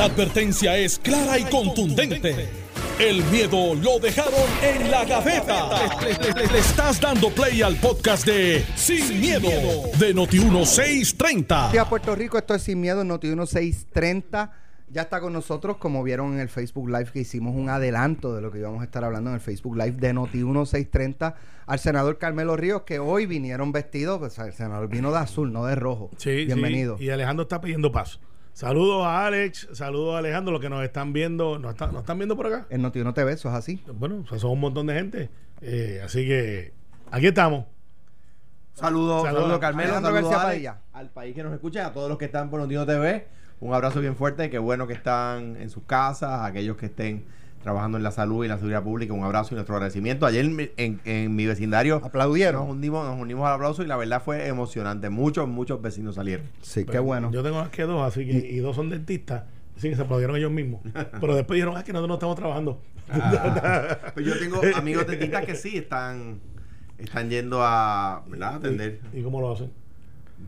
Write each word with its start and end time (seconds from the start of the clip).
La 0.00 0.06
advertencia 0.06 0.78
es 0.78 0.98
clara 0.98 1.38
y 1.38 1.44
contundente. 1.44 2.48
El 2.98 3.22
miedo 3.24 3.74
lo 3.74 3.98
dejaron 3.98 4.32
en 4.62 4.90
la 4.90 5.04
gaveta. 5.04 5.68
Le, 6.00 6.46
le 6.50 6.58
estás 6.58 6.98
dando 6.98 7.28
play 7.28 7.60
al 7.60 7.76
podcast 7.76 8.24
de 8.24 8.64
Sin, 8.76 9.20
miedo, 9.20 9.50
de 9.98 10.14
Noti1630. 10.14 11.78
a 11.78 11.86
Puerto 11.86 12.16
Rico, 12.16 12.38
esto 12.38 12.54
es 12.54 12.62
Sin 12.62 12.80
Miedo, 12.80 13.04
Noti 13.04 13.26
1630. 13.26 14.50
Ya 14.88 15.02
está 15.02 15.20
con 15.20 15.34
nosotros, 15.34 15.76
como 15.76 16.02
vieron 16.02 16.32
en 16.32 16.40
el 16.40 16.48
Facebook 16.48 16.88
Live, 16.88 17.10
que 17.12 17.20
hicimos 17.20 17.54
un 17.54 17.68
adelanto 17.68 18.34
de 18.34 18.40
lo 18.40 18.50
que 18.50 18.58
íbamos 18.60 18.80
a 18.80 18.84
estar 18.84 19.04
hablando 19.04 19.28
en 19.28 19.34
el 19.34 19.42
Facebook 19.42 19.76
Live 19.76 19.98
de 19.98 20.14
Noti 20.14 20.38
1630 20.38 21.36
al 21.66 21.78
senador 21.78 22.16
Carmelo 22.16 22.56
Ríos, 22.56 22.84
que 22.86 23.00
hoy 23.00 23.26
vinieron 23.26 23.70
vestidos, 23.70 24.18
pues 24.18 24.38
el 24.38 24.54
senador 24.54 24.88
vino 24.88 25.12
de 25.12 25.18
azul, 25.18 25.52
no 25.52 25.66
de 25.66 25.74
rojo. 25.74 26.08
Sí, 26.16 26.46
Bienvenido. 26.46 26.96
sí, 26.96 27.04
Y 27.04 27.10
Alejandro 27.10 27.42
está 27.42 27.60
pidiendo 27.60 27.92
paso. 27.92 28.18
Saludos 28.52 29.06
a 29.06 29.26
Alex, 29.26 29.68
saludos 29.72 30.14
a 30.14 30.18
Alejandro, 30.18 30.52
los 30.52 30.60
que 30.60 30.68
nos 30.68 30.82
están 30.84 31.12
viendo. 31.12 31.58
¿Nos, 31.58 31.72
está- 31.72 31.86
nos 31.86 32.00
están 32.00 32.18
viendo 32.18 32.36
por 32.36 32.46
acá? 32.46 32.66
En 32.68 32.82
Noti 32.82 33.00
1 33.00 33.14
TV, 33.14 33.32
eso 33.32 33.48
es 33.48 33.54
así. 33.54 33.82
Bueno, 33.94 34.24
pues 34.28 34.40
son 34.42 34.50
un 34.50 34.60
montón 34.60 34.86
de 34.86 34.94
gente. 34.94 35.30
Eh, 35.62 36.00
así 36.04 36.26
que 36.26 36.72
aquí 37.10 37.28
estamos. 37.28 37.64
Saludos, 38.74 39.22
Saludos. 39.22 39.42
saludos 39.42 39.58
Carmelo, 39.60 39.94
saludos 39.94 40.12
García 40.14 40.36
a 40.36 40.40
Alex, 40.40 40.46
Padilla. 40.52 40.78
al 40.92 41.10
país 41.10 41.34
que 41.34 41.42
nos 41.42 41.52
escucha, 41.52 41.86
a 41.86 41.92
todos 41.92 42.08
los 42.08 42.18
que 42.18 42.24
están 42.26 42.50
por 42.50 42.60
Notino 42.60 42.86
TV. 42.86 43.26
Un 43.60 43.74
abrazo 43.74 44.00
bien 44.00 44.16
fuerte, 44.16 44.48
qué 44.48 44.58
bueno 44.58 44.86
que 44.86 44.94
están 44.94 45.56
en 45.56 45.68
sus 45.70 45.82
casas, 45.84 46.30
a 46.30 46.46
aquellos 46.46 46.76
que 46.76 46.86
estén 46.86 47.24
trabajando 47.62 47.98
en 47.98 48.04
la 48.04 48.10
salud 48.10 48.42
y 48.42 48.46
en 48.46 48.50
la 48.52 48.56
seguridad 48.56 48.82
pública, 48.82 49.12
un 49.12 49.22
abrazo 49.24 49.50
y 49.52 49.56
nuestro 49.56 49.74
agradecimiento. 49.76 50.24
Ayer 50.26 50.44
en, 50.46 50.56
mi- 50.56 50.70
en- 50.76 51.00
en 51.04 51.34
mi 51.36 51.44
vecindario 51.46 51.96
Aplaudieron. 52.02 52.62
nos 52.66 52.70
unimos, 52.76 53.06
nos 53.06 53.20
unimos 53.20 53.46
al 53.46 53.54
aplauso 53.54 53.82
y 53.82 53.86
la 53.86 53.96
verdad 53.96 54.22
fue 54.24 54.46
emocionante. 54.48 55.10
Muchos, 55.10 55.46
muchos 55.48 55.82
vecinos 55.82 56.14
salieron. 56.14 56.46
Sí, 56.62 56.84
qué 56.84 56.98
bueno. 56.98 57.30
Yo 57.32 57.42
tengo 57.42 57.56
más 57.60 57.68
que 57.70 57.82
dos, 57.82 58.00
así 58.06 58.24
que, 58.26 58.32
y 58.38 58.58
dos 58.58 58.76
son 58.76 58.88
dentistas. 58.90 59.44
Así 59.76 59.88
que 59.90 59.96
se 59.96 60.02
aplaudieron 60.02 60.36
ellos 60.36 60.50
mismos. 60.50 60.80
Pero 61.20 61.34
después 61.34 61.56
dijeron, 61.56 61.76
ah, 61.76 61.84
que 61.84 61.92
nosotros 61.92 62.08
no 62.08 62.14
estamos 62.14 62.36
trabajando. 62.36 62.80
Pues 64.14 64.26
yo 64.26 64.38
tengo 64.38 64.60
amigos 64.76 65.06
dentistas 65.06 65.44
que 65.44 65.54
sí 65.54 65.76
están, 65.78 66.40
están 66.98 67.28
yendo 67.30 67.60
a, 67.62 68.22
¿verdad? 68.28 68.54
a 68.54 68.56
atender. 68.56 69.00
¿Y 69.12 69.22
cómo 69.22 69.40
lo 69.40 69.52
hacen? 69.52 69.70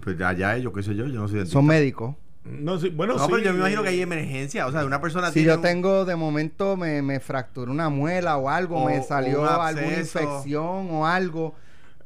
Pues 0.02 0.20
allá 0.20 0.56
ellos, 0.56 0.72
qué 0.74 0.82
sé 0.82 0.94
yo, 0.94 1.06
yo 1.06 1.20
no 1.20 1.28
soy 1.28 1.36
dentista. 1.38 1.58
Son 1.58 1.66
médicos. 1.66 2.14
No, 2.44 2.78
sí, 2.78 2.88
bueno, 2.88 3.14
No, 3.14 3.24
sí. 3.26 3.30
pero 3.30 3.42
yo 3.44 3.52
me 3.52 3.58
imagino 3.60 3.82
que 3.84 3.90
hay 3.90 4.02
emergencia. 4.02 4.66
O 4.66 4.72
sea, 4.72 4.84
una 4.84 5.00
persona 5.00 5.28
Si 5.28 5.34
tiene 5.34 5.48
yo 5.48 5.54
un- 5.56 5.62
tengo, 5.62 6.04
de 6.04 6.16
momento 6.16 6.76
me, 6.76 7.00
me 7.02 7.20
fracturó 7.20 7.70
una 7.70 7.88
muela 7.88 8.36
o 8.36 8.48
algo, 8.48 8.82
O- 8.82 8.86
me 8.86 9.00
salió 9.02 9.42
un 9.42 9.48
alguna 9.48 9.98
infección 9.98 10.88
o 10.90 11.06
algo, 11.06 11.54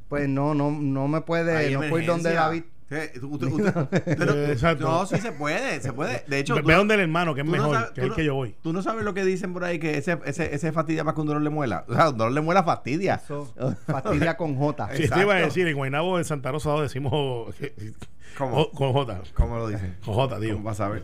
pues 0.08 0.28
no, 0.28 0.54
no, 0.54 0.70
no 0.70 1.08
me 1.08 1.22
puede, 1.22 1.70
no 1.72 1.80
puedo 1.88 2.00
ir 2.00 2.06
donde. 2.06 2.32
David. 2.34 2.64
Sí, 2.88 3.18
tú- 3.20 3.36
tú- 3.36 3.46
usted- 3.56 4.16
pero- 4.16 4.46
exacto. 4.46 4.84
no, 4.88 5.06
sí 5.06 5.16
se 5.18 5.32
puede, 5.32 5.80
se 5.80 5.92
puede. 5.92 6.22
De 6.28 6.38
hecho, 6.38 6.54
Ve, 6.62 6.74
donde 6.74 6.94
el 6.94 7.00
hermano, 7.00 7.34
que 7.34 7.40
es 7.40 7.46
no 7.46 7.50
mejor, 7.52 7.74
sabes- 7.76 7.90
que 7.90 8.00
el 8.02 8.14
que 8.14 8.24
yo 8.24 8.34
voy. 8.34 8.54
Tú 8.62 8.72
no 8.72 8.80
sabes 8.80 9.04
lo 9.04 9.12
que 9.12 9.24
dicen 9.24 9.52
por 9.52 9.64
ahí, 9.64 9.78
que 9.80 9.98
ese, 9.98 10.18
ese, 10.24 10.54
ese 10.54 10.70
fastidia 10.70 11.02
más 11.02 11.14
que 11.14 11.20
un 11.22 11.26
dolor 11.26 11.42
de 11.42 11.50
muela. 11.50 11.84
O 11.88 11.94
sea, 11.94 12.10
un 12.10 12.16
dolor 12.18 12.32
de 12.34 12.40
muela 12.42 12.62
fastidia. 12.62 13.16
Eso, 13.24 13.52
fastidia 13.86 14.36
con 14.36 14.54
J. 14.56 14.88
Sí, 14.94 15.08
te 15.08 15.20
iba 15.20 15.34
a 15.34 15.38
decir, 15.38 15.66
en 15.66 15.76
Guaynabo, 15.76 16.18
en 16.18 16.24
Santa 16.24 16.52
Rosa 16.52 16.74
decimos 16.80 17.12
con 18.38 18.52
J. 18.92 19.20
¿Cómo 19.34 19.56
lo 19.56 19.68
dicen? 19.68 19.96
Con 20.04 20.14
J, 20.14 20.38
tío. 20.40 20.52
¿Cómo 20.54 20.64
vas 20.66 20.80
a 20.80 20.88
ver? 20.88 21.02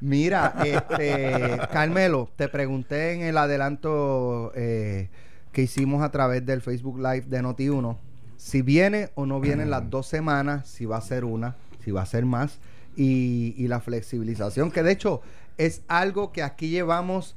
Mira, 0.00 0.54
este, 0.64 1.60
Carmelo, 1.72 2.28
te 2.34 2.48
pregunté 2.48 3.12
en 3.12 3.22
el 3.22 3.38
adelanto 3.38 4.50
eh, 4.56 5.10
que 5.52 5.62
hicimos 5.62 6.02
a 6.02 6.10
través 6.10 6.44
del 6.44 6.60
Facebook 6.62 6.96
Live 6.98 7.26
de 7.28 7.42
Noti1 7.42 7.96
si 8.42 8.60
viene 8.60 9.10
o 9.14 9.24
no 9.24 9.38
vienen 9.40 9.70
las 9.70 9.88
dos 9.88 10.06
semanas, 10.08 10.68
si 10.68 10.84
va 10.84 10.96
a 10.96 11.00
ser 11.00 11.24
una, 11.24 11.54
si 11.84 11.92
va 11.92 12.02
a 12.02 12.06
ser 12.06 12.24
más, 12.26 12.58
y, 12.96 13.54
y 13.56 13.68
la 13.68 13.80
flexibilización, 13.80 14.72
que 14.72 14.82
de 14.82 14.90
hecho 14.92 15.22
es 15.58 15.82
algo 15.86 16.32
que 16.32 16.42
aquí 16.42 16.68
llevamos. 16.68 17.36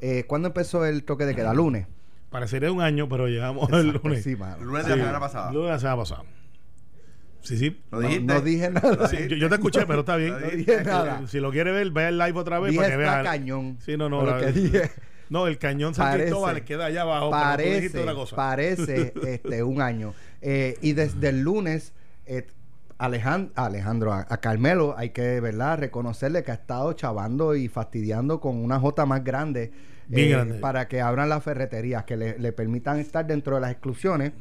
Eh, 0.00 0.24
¿Cuándo 0.26 0.48
empezó 0.48 0.84
el 0.84 1.04
toque 1.04 1.24
de 1.24 1.34
queda? 1.36 1.54
¿Lunes? 1.54 1.86
Parecería 2.30 2.72
un 2.72 2.80
año, 2.80 3.08
pero 3.08 3.28
llegamos 3.28 3.70
el 3.72 3.88
lunes. 3.90 4.24
Sí, 4.24 4.34
mano. 4.34 4.64
Lunes 4.64 4.84
de 4.86 4.90
la 4.90 4.96
semana 4.96 5.20
pasada. 5.20 5.52
Lunes 5.52 5.66
de 5.68 5.72
la 5.72 5.78
semana 5.78 5.96
pasada. 5.98 6.22
Sí, 7.42 7.56
sí. 7.56 7.80
¿Lo 7.90 8.00
No, 8.00 8.08
dijiste? 8.08 8.34
no 8.34 8.40
dije 8.40 8.70
nada. 8.70 9.08
Sí, 9.08 9.16
yo, 9.28 9.36
yo 9.36 9.48
te 9.48 9.54
escuché, 9.54 9.86
pero 9.86 10.00
está 10.00 10.16
bien. 10.16 10.34
No 10.40 10.50
dije 10.50 10.82
nada. 10.84 11.22
Si 11.28 11.38
lo 11.38 11.50
quiere 11.52 11.70
ver, 11.72 11.90
ve 11.90 12.08
el 12.08 12.18
live 12.18 12.38
otra 12.38 12.58
vez 12.58 12.72
Dije 12.72 12.82
para 12.82 12.96
que 12.96 13.02
está 13.02 13.22
vea. 13.22 13.30
cañón. 13.30 13.78
Sí, 13.84 13.96
no, 13.96 14.08
no. 14.08 14.20
Pero 14.20 14.38
la- 14.40 14.46
que 14.46 14.52
dije- 14.52 14.90
No, 15.30 15.46
el 15.46 15.58
cañón 15.58 15.94
San 15.94 16.06
Parece. 16.06 16.24
Cristóbal 16.24 16.64
queda 16.64 16.86
allá 16.86 17.02
abajo. 17.02 17.30
pero 17.30 17.56
tú 17.56 17.62
dijiste 17.62 17.88
parece, 17.90 18.00
otra 18.00 18.14
cosa. 18.14 18.36
parece 18.36 19.12
este, 19.26 19.62
un 19.62 19.80
año. 19.80 20.12
Eh, 20.42 20.76
y 20.80 20.92
desde 20.94 21.28
el 21.28 21.40
lunes, 21.40 21.92
eh, 22.26 22.46
Alejan- 22.98 23.50
Alejandro, 23.54 24.12
a, 24.12 24.26
a 24.28 24.36
Carmelo, 24.38 24.94
hay 24.96 25.10
que 25.10 25.40
¿verdad? 25.40 25.78
reconocerle 25.78 26.42
que 26.42 26.50
ha 26.50 26.54
estado 26.54 26.92
chavando 26.92 27.54
y 27.54 27.68
fastidiando 27.68 28.40
con 28.40 28.56
una 28.56 28.78
J 28.78 29.06
más 29.06 29.24
grande, 29.24 29.72
Bien 30.08 30.28
eh, 30.28 30.30
grande. 30.32 30.54
para 30.58 30.86
que 30.88 31.00
abran 31.00 31.28
las 31.28 31.42
ferreterías, 31.42 32.04
que 32.04 32.16
le, 32.16 32.38
le 32.38 32.52
permitan 32.52 32.98
estar 32.98 33.26
dentro 33.26 33.54
de 33.54 33.60
las 33.62 33.70
exclusiones. 33.72 34.32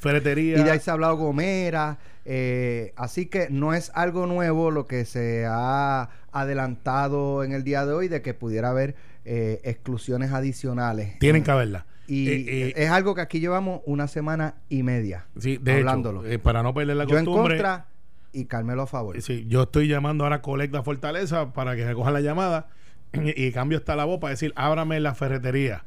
Ferretería. 0.00 0.58
Y 0.58 0.62
de 0.64 0.70
ahí 0.72 0.80
se 0.80 0.90
ha 0.90 0.94
hablado 0.94 1.16
Gomera. 1.16 1.98
eh, 2.26 2.92
así 2.96 3.26
que 3.26 3.48
no 3.50 3.74
es 3.74 3.90
algo 3.94 4.26
nuevo 4.26 4.70
lo 4.70 4.86
que 4.86 5.04
se 5.04 5.46
ha 5.48 6.10
adelantado 6.32 7.44
en 7.44 7.52
el 7.52 7.64
día 7.64 7.84
de 7.86 7.92
hoy 7.92 8.08
de 8.08 8.20
que 8.22 8.34
pudiera 8.34 8.70
haber 8.70 8.94
eh, 9.24 9.60
exclusiones 9.64 10.32
adicionales. 10.32 11.18
Tienen 11.20 11.42
que 11.44 11.50
haberla. 11.50 11.86
Y 12.06 12.28
Eh, 12.28 12.44
eh, 12.46 12.72
es 12.76 12.90
algo 12.90 13.14
que 13.14 13.20
aquí 13.22 13.40
llevamos 13.40 13.80
una 13.86 14.08
semana 14.08 14.56
y 14.68 14.82
media 14.82 15.26
sí, 15.38 15.56
de 15.56 15.72
hablándolo. 15.74 16.22
hecho, 16.24 16.32
eh, 16.32 16.38
para 16.38 16.62
no 16.62 16.74
perder 16.74 16.96
la 16.96 17.04
Yo 17.04 17.18
en 17.18 17.24
costumbre. 17.24 17.56
contra 17.56 17.86
y 18.32 18.46
Carmelo 18.46 18.82
a 18.82 18.86
favor. 18.86 19.20
Sí, 19.22 19.46
yo 19.48 19.62
estoy 19.62 19.88
llamando 19.88 20.24
ahora 20.24 20.36
a 20.36 20.42
Colecta 20.42 20.82
Fortaleza 20.82 21.52
para 21.52 21.76
que 21.76 21.86
recojan 21.86 22.12
la 22.12 22.20
llamada 22.20 22.68
y, 23.12 23.52
cambio 23.52 23.78
esta 23.78 23.94
la 23.96 24.04
voz 24.04 24.18
para 24.18 24.32
decir, 24.32 24.52
ábrame 24.56 24.98
la 25.00 25.14
ferretería. 25.14 25.84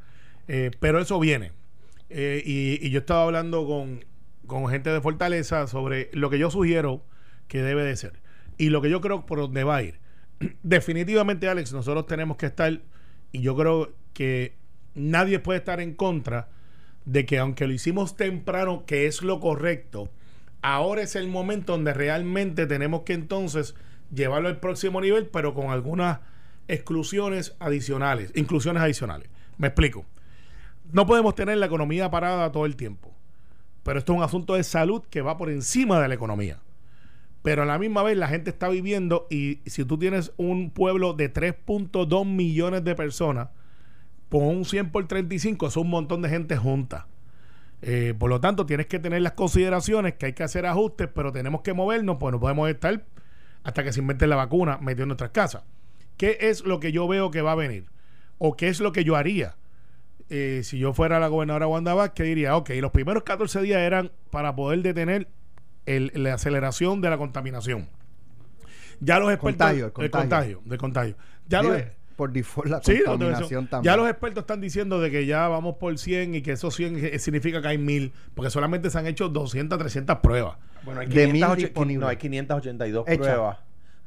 Eh, 0.48 0.70
pero 0.80 0.98
eso 0.98 1.20
viene. 1.20 1.52
Eh, 2.10 2.42
y, 2.44 2.84
y 2.84 2.90
yo 2.90 3.00
estaba 3.00 3.24
hablando 3.24 3.66
con, 3.66 4.02
con 4.46 4.66
gente 4.68 4.88
de 4.90 5.00
Fortaleza 5.02 5.66
sobre 5.66 6.08
lo 6.14 6.30
que 6.30 6.38
yo 6.38 6.50
sugiero 6.50 7.02
que 7.48 7.62
debe 7.62 7.84
de 7.84 7.96
ser. 7.96 8.14
Y 8.56 8.70
lo 8.70 8.80
que 8.80 8.88
yo 8.90 9.00
creo 9.02 9.26
por 9.26 9.38
dónde 9.38 9.62
va 9.62 9.76
a 9.76 9.82
ir. 9.82 10.00
Definitivamente, 10.62 11.48
Alex, 11.48 11.72
nosotros 11.72 12.06
tenemos 12.06 12.38
que 12.38 12.46
estar, 12.46 12.80
y 13.30 13.40
yo 13.40 13.54
creo 13.56 13.92
que 14.14 14.56
nadie 14.98 15.38
puede 15.38 15.60
estar 15.60 15.80
en 15.80 15.94
contra 15.94 16.48
de 17.04 17.24
que 17.24 17.38
aunque 17.38 17.66
lo 17.66 17.72
hicimos 17.72 18.16
temprano, 18.16 18.84
que 18.86 19.06
es 19.06 19.22
lo 19.22 19.40
correcto, 19.40 20.10
ahora 20.62 21.02
es 21.02 21.16
el 21.16 21.28
momento 21.28 21.72
donde 21.72 21.94
realmente 21.94 22.66
tenemos 22.66 23.02
que 23.02 23.14
entonces 23.14 23.74
llevarlo 24.12 24.48
al 24.48 24.60
próximo 24.60 25.00
nivel, 25.00 25.26
pero 25.26 25.54
con 25.54 25.70
algunas 25.70 26.20
exclusiones 26.68 27.56
adicionales, 27.58 28.32
inclusiones 28.34 28.82
adicionales. 28.82 29.28
Me 29.56 29.68
explico. 29.68 30.04
No 30.92 31.06
podemos 31.06 31.34
tener 31.34 31.58
la 31.58 31.66
economía 31.66 32.10
parada 32.10 32.52
todo 32.52 32.66
el 32.66 32.76
tiempo, 32.76 33.12
pero 33.82 33.98
esto 33.98 34.12
es 34.12 34.18
un 34.18 34.24
asunto 34.24 34.54
de 34.54 34.64
salud 34.64 35.02
que 35.10 35.22
va 35.22 35.36
por 35.36 35.50
encima 35.50 36.00
de 36.00 36.08
la 36.08 36.14
economía. 36.14 36.60
Pero 37.42 37.62
a 37.62 37.66
la 37.66 37.78
misma 37.78 38.02
vez 38.02 38.16
la 38.16 38.28
gente 38.28 38.50
está 38.50 38.68
viviendo 38.68 39.26
y 39.30 39.60
si 39.66 39.84
tú 39.84 39.98
tienes 39.98 40.32
un 40.36 40.70
pueblo 40.70 41.12
de 41.12 41.32
3.2 41.32 42.26
millones 42.26 42.84
de 42.84 42.94
personas, 42.94 43.48
pon 44.28 44.44
un 44.44 44.64
100 44.64 44.90
por 44.90 45.06
35, 45.06 45.66
es 45.68 45.76
un 45.76 45.88
montón 45.90 46.22
de 46.22 46.28
gente 46.28 46.56
junta. 46.56 47.06
Eh, 47.82 48.14
por 48.18 48.28
lo 48.28 48.40
tanto, 48.40 48.66
tienes 48.66 48.86
que 48.86 48.98
tener 48.98 49.22
las 49.22 49.32
consideraciones 49.32 50.14
que 50.14 50.26
hay 50.26 50.32
que 50.32 50.42
hacer 50.42 50.66
ajustes, 50.66 51.08
pero 51.14 51.32
tenemos 51.32 51.60
que 51.62 51.72
movernos, 51.74 52.16
pues 52.18 52.32
no 52.32 52.40
podemos 52.40 52.68
estar 52.68 53.04
hasta 53.62 53.84
que 53.84 53.92
se 53.92 54.00
invente 54.00 54.26
la 54.26 54.36
vacuna 54.36 54.78
metido 54.78 55.04
en 55.04 55.08
nuestras 55.08 55.30
casas. 55.30 55.62
¿Qué 56.16 56.38
es 56.40 56.64
lo 56.64 56.80
que 56.80 56.90
yo 56.92 57.06
veo 57.06 57.30
que 57.30 57.42
va 57.42 57.52
a 57.52 57.56
venir? 57.56 57.86
¿O 58.38 58.56
qué 58.56 58.68
es 58.68 58.80
lo 58.80 58.92
que 58.92 59.04
yo 59.04 59.14
haría? 59.16 59.56
Eh, 60.30 60.62
si 60.64 60.78
yo 60.78 60.92
fuera 60.92 61.20
la 61.20 61.28
gobernadora 61.28 61.66
Wanda 61.68 61.94
Vázquez, 61.94 62.26
diría, 62.26 62.56
ok, 62.56 62.70
los 62.80 62.90
primeros 62.90 63.22
14 63.22 63.62
días 63.62 63.80
eran 63.80 64.10
para 64.30 64.54
poder 64.56 64.82
detener 64.82 65.28
el- 65.86 66.10
la 66.14 66.34
aceleración 66.34 67.00
de 67.00 67.10
la 67.10 67.16
contaminación. 67.18 67.88
Ya 69.00 69.18
los 69.20 69.32
expertos... 69.32 69.58
Contagio, 69.68 69.84
el 69.84 69.86
el 69.86 69.92
contagio. 69.92 70.10
contagio, 70.20 70.62
del 70.64 70.78
contagio. 70.78 71.16
Ya 71.48 71.62
los, 71.62 71.80
por 72.18 72.32
default 72.32 72.68
la 72.68 72.82
Sí, 72.82 73.00
contaminación 73.06 73.68
también. 73.68 73.92
ya 73.92 73.96
los 73.96 74.10
expertos 74.10 74.42
están 74.42 74.60
diciendo 74.60 75.00
de 75.00 75.10
que 75.10 75.24
ya 75.24 75.46
vamos 75.46 75.76
por 75.76 75.96
100 75.96 76.34
y 76.34 76.42
que 76.42 76.52
esos 76.52 76.74
100 76.74 76.96
eh, 77.02 77.18
significa 77.20 77.62
que 77.62 77.68
hay 77.68 77.78
1000, 77.78 78.12
porque 78.34 78.50
solamente 78.50 78.90
se 78.90 78.98
han 78.98 79.06
hecho 79.06 79.28
200, 79.28 79.78
300 79.78 80.18
pruebas. 80.18 80.56
Bueno, 80.84 81.00
hay 81.00 81.06
De 81.06 81.26
mil 81.26 81.34
508 81.36 81.56
disponibles. 81.60 82.00
No, 82.00 82.08
hay 82.08 82.16
582 82.16 83.04
Hecha. 83.08 83.22
pruebas. 83.22 83.58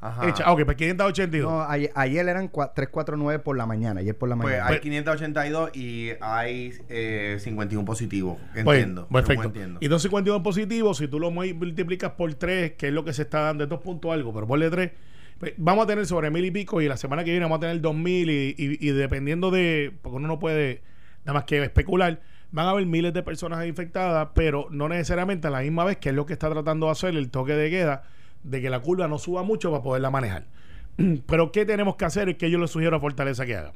Ajá. 0.04 0.28
Hechas. 0.28 0.42
Ah, 0.46 0.52
ok, 0.52 0.64
pues 0.64 0.76
582. 0.76 1.50
No, 1.50 1.62
ayer, 1.62 1.90
ayer 1.94 2.28
eran 2.28 2.50
cua- 2.50 2.72
349 2.74 3.38
por 3.38 3.56
la 3.56 3.66
mañana, 3.66 4.00
ayer 4.00 4.18
por 4.18 4.28
la 4.28 4.34
Pues 4.36 4.46
mañana. 4.56 4.66
hay 4.68 4.80
582 4.80 5.76
y 5.76 6.10
hay 6.20 6.72
eh, 6.88 7.36
51 7.40 7.84
positivos. 7.86 8.36
Pues, 8.64 8.78
Entiendo. 8.80 9.06
perfecto. 9.06 9.42
según 9.42 9.46
entiendo. 9.56 9.78
Y 9.80 9.86
251 9.88 10.42
positivos, 10.42 10.98
si 10.98 11.06
tú 11.08 11.18
lo 11.20 11.30
mu- 11.30 11.44
multiplicas 11.54 12.10
por 12.12 12.34
3, 12.34 12.72
que 12.72 12.88
es 12.88 12.92
lo 12.92 13.04
que 13.04 13.12
se 13.12 13.22
está 13.22 13.40
dando, 13.42 13.64
es 13.64 13.70
2 13.70 13.80
puntos 13.80 14.12
algo, 14.12 14.34
pero 14.34 14.46
ponle 14.46 14.68
3, 14.70 14.90
pues, 14.90 15.11
vamos 15.56 15.84
a 15.84 15.86
tener 15.86 16.06
sobre 16.06 16.30
mil 16.30 16.44
y 16.44 16.50
pico 16.50 16.80
y 16.80 16.88
la 16.88 16.96
semana 16.96 17.24
que 17.24 17.30
viene 17.30 17.44
vamos 17.44 17.58
a 17.58 17.60
tener 17.60 17.80
2000 17.80 18.30
y, 18.30 18.54
y, 18.56 18.88
y 18.88 18.90
dependiendo 18.92 19.50
de, 19.50 19.92
porque 20.02 20.16
uno 20.16 20.28
no 20.28 20.38
puede 20.38 20.82
nada 21.24 21.34
más 21.34 21.44
que 21.44 21.62
especular, 21.62 22.20
van 22.50 22.66
a 22.66 22.70
haber 22.70 22.86
miles 22.86 23.12
de 23.12 23.22
personas 23.22 23.66
infectadas, 23.66 24.28
pero 24.34 24.66
no 24.70 24.88
necesariamente 24.88 25.48
a 25.48 25.50
la 25.50 25.60
misma 25.60 25.84
vez, 25.84 25.96
que 25.96 26.10
es 26.10 26.14
lo 26.14 26.26
que 26.26 26.34
está 26.34 26.50
tratando 26.50 26.86
de 26.86 26.92
hacer 26.92 27.16
el 27.16 27.30
toque 27.30 27.54
de 27.54 27.70
queda, 27.70 28.04
de 28.42 28.60
que 28.60 28.70
la 28.70 28.80
curva 28.80 29.08
no 29.08 29.18
suba 29.18 29.42
mucho 29.42 29.70
para 29.70 29.82
poderla 29.82 30.10
manejar. 30.10 30.46
Pero 31.26 31.52
¿qué 31.52 31.64
tenemos 31.64 31.96
que 31.96 32.04
hacer? 32.04 32.28
Es 32.28 32.36
que 32.36 32.50
yo 32.50 32.58
le 32.58 32.68
sugiero 32.68 32.96
a 32.96 33.00
Fortaleza 33.00 33.46
que 33.46 33.56
haga. 33.56 33.72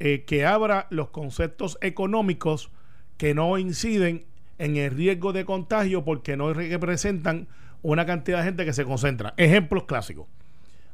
Eh, 0.00 0.24
que 0.26 0.46
abra 0.46 0.86
los 0.90 1.10
conceptos 1.10 1.78
económicos 1.82 2.70
que 3.16 3.34
no 3.34 3.58
inciden 3.58 4.24
en 4.58 4.76
el 4.76 4.90
riesgo 4.90 5.32
de 5.32 5.44
contagio 5.44 6.04
porque 6.04 6.36
no 6.36 6.52
representan 6.52 7.48
una 7.82 8.06
cantidad 8.06 8.38
de 8.38 8.44
gente 8.44 8.64
que 8.64 8.72
se 8.72 8.84
concentra. 8.84 9.34
Ejemplos 9.36 9.84
clásicos. 9.84 10.26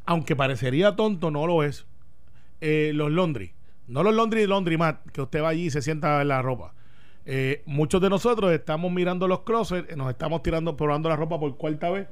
Aunque 0.07 0.37
parecería 0.37 0.97
tonto, 0.97 1.31
no 1.31 1.47
lo 1.47 1.63
es. 1.63 1.87
Eh, 2.61 2.93
los 2.95 3.11
laundry. 3.11 3.53
No 3.89 4.03
los 4.03 4.15
laundry 4.15 4.47
laundry 4.47 4.77
mat, 4.79 5.01
que 5.13 5.21
usted 5.23 5.43
va 5.43 5.49
allí 5.51 5.67
y 5.67 5.71
se 5.71 5.83
sienta 5.83 6.21
en 6.23 6.29
la 6.29 6.43
ropa. 6.43 6.73
Eh, 7.25 7.63
muchos 7.67 8.01
de 8.01 8.09
nosotros 8.09 8.53
estamos 8.53 8.91
mirando 8.93 9.27
los 9.29 9.41
closets, 9.41 9.97
nos 9.97 10.09
estamos 10.11 10.43
tirando, 10.43 10.77
probando 10.77 11.09
la 11.09 11.17
ropa 11.17 11.39
por 11.41 11.57
cuarta 11.57 11.91
vez 11.91 12.07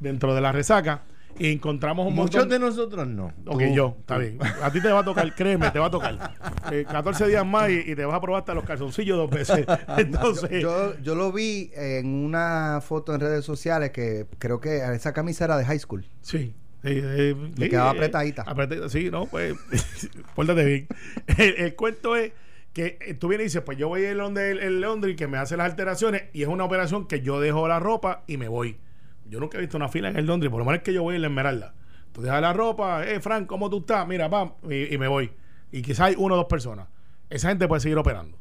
dentro 0.00 0.34
de 0.34 0.40
la 0.40 0.52
resaca 0.52 1.02
y 1.36 1.50
encontramos 1.52 2.06
un 2.06 2.14
Muchos 2.14 2.42
montón 2.42 2.48
de 2.50 2.58
nosotros 2.64 3.06
no. 3.08 3.26
Ok, 3.46 3.58
Tú- 3.62 3.74
yo, 3.74 3.96
está 3.98 4.18
bien. 4.18 4.38
A 4.62 4.70
ti 4.70 4.80
te 4.80 4.90
va 4.92 5.00
a 5.00 5.04
tocar, 5.04 5.34
créeme, 5.34 5.70
te 5.72 5.80
va 5.80 5.86
a 5.86 5.90
tocar. 5.90 6.34
Eh, 6.70 6.84
14 6.88 7.26
días 7.26 7.44
más 7.44 7.68
y, 7.70 7.80
y 7.90 7.96
te 7.96 8.04
vas 8.04 8.14
a 8.14 8.20
probar 8.20 8.40
hasta 8.42 8.54
los 8.54 8.64
calzoncillos 8.64 9.16
dos 9.16 9.30
veces. 9.30 9.66
Entonces, 9.98 10.62
Yo, 10.62 10.96
yo 11.00 11.16
lo 11.16 11.32
vi 11.32 11.72
en 11.74 12.06
una 12.24 12.80
foto 12.80 13.12
en 13.14 13.20
redes 13.20 13.44
sociales 13.44 13.90
que 13.90 14.26
creo 14.38 14.60
que 14.60 14.78
esa 14.94 15.12
camisa 15.12 15.44
era 15.46 15.56
de 15.56 15.64
high 15.64 15.78
school. 15.80 16.04
sí. 16.22 16.54
Eh, 16.84 17.32
eh, 17.32 17.52
Le 17.56 17.68
sí, 17.68 17.68
quedaba 17.68 17.90
eh, 17.90 17.92
apretadita. 17.92 18.42
apretadita, 18.42 18.88
sí, 18.88 19.10
no, 19.10 19.26
pues, 19.26 19.54
pórtate 20.34 20.64
bien. 20.64 20.88
El, 21.38 21.54
el 21.58 21.74
cuento 21.74 22.16
es 22.16 22.32
que 22.72 22.98
eh, 23.00 23.14
tú 23.14 23.28
vienes 23.28 23.44
y 23.44 23.48
dices, 23.48 23.62
pues 23.62 23.78
yo 23.78 23.88
voy 23.88 24.04
a 24.04 24.10
ir 24.10 24.16
donde 24.16 24.50
el, 24.50 24.58
el 24.60 24.80
laundry 24.80 25.16
que 25.16 25.28
me 25.28 25.38
hace 25.38 25.56
las 25.56 25.66
alteraciones 25.70 26.24
y 26.32 26.42
es 26.42 26.48
una 26.48 26.64
operación 26.64 27.06
que 27.06 27.20
yo 27.20 27.40
dejo 27.40 27.66
la 27.68 27.78
ropa 27.80 28.24
y 28.26 28.36
me 28.36 28.48
voy. 28.48 28.78
Yo 29.26 29.40
nunca 29.40 29.58
he 29.58 29.60
visto 29.60 29.76
una 29.76 29.88
fila 29.88 30.08
en 30.08 30.16
el 30.16 30.26
laundry, 30.26 30.48
por 30.48 30.58
lo 30.58 30.64
menos 30.64 30.78
es 30.78 30.84
que 30.84 30.92
yo 30.92 31.02
voy 31.02 31.14
en 31.16 31.22
la 31.22 31.28
esmeralda. 31.28 31.74
Tú 32.12 32.22
dejas 32.22 32.40
la 32.40 32.52
ropa, 32.52 33.06
eh, 33.06 33.20
Frank, 33.20 33.46
¿cómo 33.46 33.70
tú 33.70 33.78
estás? 33.78 34.06
Mira, 34.06 34.28
pam, 34.28 34.52
y, 34.68 34.94
y 34.94 34.98
me 34.98 35.08
voy. 35.08 35.32
Y 35.72 35.82
quizás 35.82 36.08
hay 36.08 36.14
uno 36.18 36.34
o 36.34 36.36
dos 36.36 36.46
personas. 36.46 36.88
Esa 37.30 37.48
gente 37.48 37.66
puede 37.66 37.80
seguir 37.80 37.98
operando. 37.98 38.38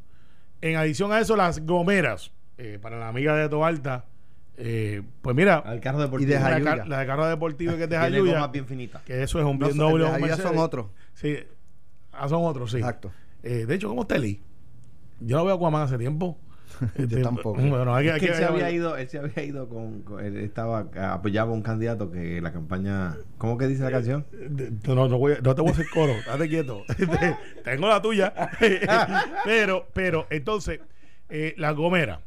En 0.61 0.75
adición 0.75 1.11
a 1.11 1.19
eso, 1.19 1.35
las 1.35 1.65
gomeras, 1.65 2.31
eh, 2.57 2.77
para 2.81 2.99
la 2.99 3.07
amiga 3.07 3.35
de 3.35 3.49
Toalta, 3.49 4.05
eh, 4.57 5.01
pues 5.21 5.35
mira, 5.35 5.57
Al 5.57 5.79
carro 5.79 5.99
deportivo. 5.99 6.29
Y 6.31 6.33
de 6.33 6.39
la, 6.39 6.61
car- 6.61 6.87
la 6.87 6.99
de 6.99 7.05
carro 7.05 7.25
deportivo 7.27 7.75
que 7.75 7.83
es 7.83 7.89
de 7.89 7.97
Jayuya, 7.97 8.33
gomas 8.35 8.51
bien 8.51 8.65
finitas. 8.67 9.01
que 9.03 9.23
eso 9.23 9.39
es 9.39 9.45
un 9.45 9.57
No, 9.59 9.67
de 9.67 9.73
un 9.73 9.79
Jayuya 10.01 10.17
Mercedes. 10.19 10.41
son 10.49 10.57
otros. 10.57 10.87
Sí, 11.13 11.37
ah, 12.11 12.27
son 12.29 12.45
otros, 12.45 12.71
sí. 12.71 12.77
Exacto. 12.77 13.11
Eh, 13.41 13.65
de 13.65 13.75
hecho, 13.75 13.87
¿cómo 13.89 14.03
está 14.03 14.17
Lee? 14.17 14.41
Yo 15.19 15.37
no 15.37 15.45
veo 15.45 15.53
a 15.53 15.57
Aquaman 15.57 15.81
hace 15.83 15.97
tiempo. 15.97 16.37
Este, 16.97 17.21
tampoco. 17.21 17.61
Bueno, 17.61 17.93
hay 17.93 18.07
Es 18.07 18.13
hay 18.13 18.19
que 18.19 18.25
que- 18.27 18.31
él 18.31 18.37
se 18.39 18.45
había 18.45 18.71
ido, 18.71 18.97
él 18.97 19.07
se 19.07 19.19
había 19.19 19.43
ido 19.43 19.69
con, 19.69 20.01
con- 20.01 20.25
él 20.25 20.37
estaba 20.37 20.87
apoyaba 21.13 21.51
a 21.51 21.53
un 21.53 21.61
candidato 21.61 22.09
que 22.11 22.41
la 22.41 22.51
campaña, 22.51 23.15
¿cómo 23.37 23.57
que 23.59 23.67
dice 23.67 23.83
la 23.83 23.91
canción? 23.91 24.25
De- 24.31 24.71
No, 24.87 25.07
no, 25.07 25.17
voy 25.19 25.33
a- 25.33 25.39
no 25.41 25.53
te 25.53 25.61
voy 25.61 25.69
a 25.69 25.73
hacer 25.73 25.85
coro, 25.93 26.13
date 26.25 26.49
quieto. 26.49 26.81
Tengo 27.63 27.87
la 27.87 28.01
tuya. 28.01 28.33
pero, 29.45 29.87
pero, 29.93 30.25
entonces, 30.29 30.79
eh, 31.29 31.53
la 31.57 31.71
gomera. 31.73 32.21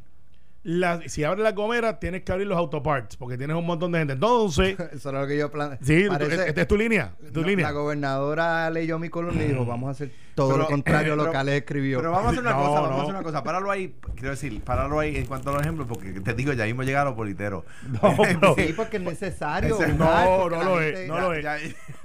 La, 0.63 0.99
si 1.07 1.23
abres 1.23 1.43
la 1.43 1.53
gomera, 1.53 1.97
tienes 1.97 2.23
que 2.23 2.31
abrir 2.33 2.45
los 2.45 2.57
autoparts, 2.57 3.15
porque 3.15 3.37
tienes 3.37 3.55
un 3.55 3.65
montón 3.65 3.91
de 3.93 3.99
gente. 3.99 4.13
Entonces, 4.13 4.77
Eso 4.91 5.09
era 5.11 5.21
lo 5.21 5.27
que 5.27 5.37
yo 5.37 5.49
planeé. 5.49 5.77
sí, 5.81 6.07
esta 6.09 6.61
es 6.61 6.67
tu 6.67 6.75
línea. 6.75 7.13
tu 7.33 7.41
línea. 7.41 7.67
La 7.67 7.71
gobernadora 7.71 8.69
leyó 8.69 8.99
mi 8.99 9.07
columna 9.09 9.43
y 9.43 9.47
dijo, 9.47 9.65
vamos 9.65 9.87
a 9.87 9.91
hacer 9.91 10.11
todo 10.35 10.49
Pero, 10.49 10.63
lo 10.63 10.65
contrario 10.67 11.13
a 11.13 11.15
lo 11.15 11.23
pero- 11.23 11.31
que 11.31 11.37
Alex 11.37 11.57
escribió. 11.59 11.99
Pero 11.99 12.11
vamos 12.11 12.27
a 12.27 12.29
hacer 12.31 12.41
una 12.41 12.51
No, 12.53 12.57
cosa, 12.57 12.81
vamos 12.81 12.89
no. 12.89 12.97
a 12.97 13.01
hacer 13.03 13.15
una 13.15 13.23
cosa. 13.23 13.43
Páralo 13.43 13.71
ahí, 13.71 13.95
quiero 14.15 14.31
decir, 14.31 14.61
páralo 14.61 14.99
ahí 14.99 15.15
en 15.15 15.25
cuanto 15.25 15.51
a 15.51 15.53
los 15.53 15.61
ejemplos, 15.61 15.87
porque 15.87 16.11
te 16.19 16.33
digo, 16.33 16.51
ya 16.51 16.65
mismo 16.65 16.83
llegaron 16.83 17.11
los 17.11 17.15
politeros. 17.15 17.63
No, 18.41 18.55
sí, 18.55 18.73
porque 18.75 18.97
es 18.97 19.03
necesario. 19.03 19.77
No, 19.97 20.49
no 20.49 20.63
lo 20.63 20.81
es, 20.81 21.07
no 21.07 21.19
lo 21.19 21.33
es. 21.33 21.45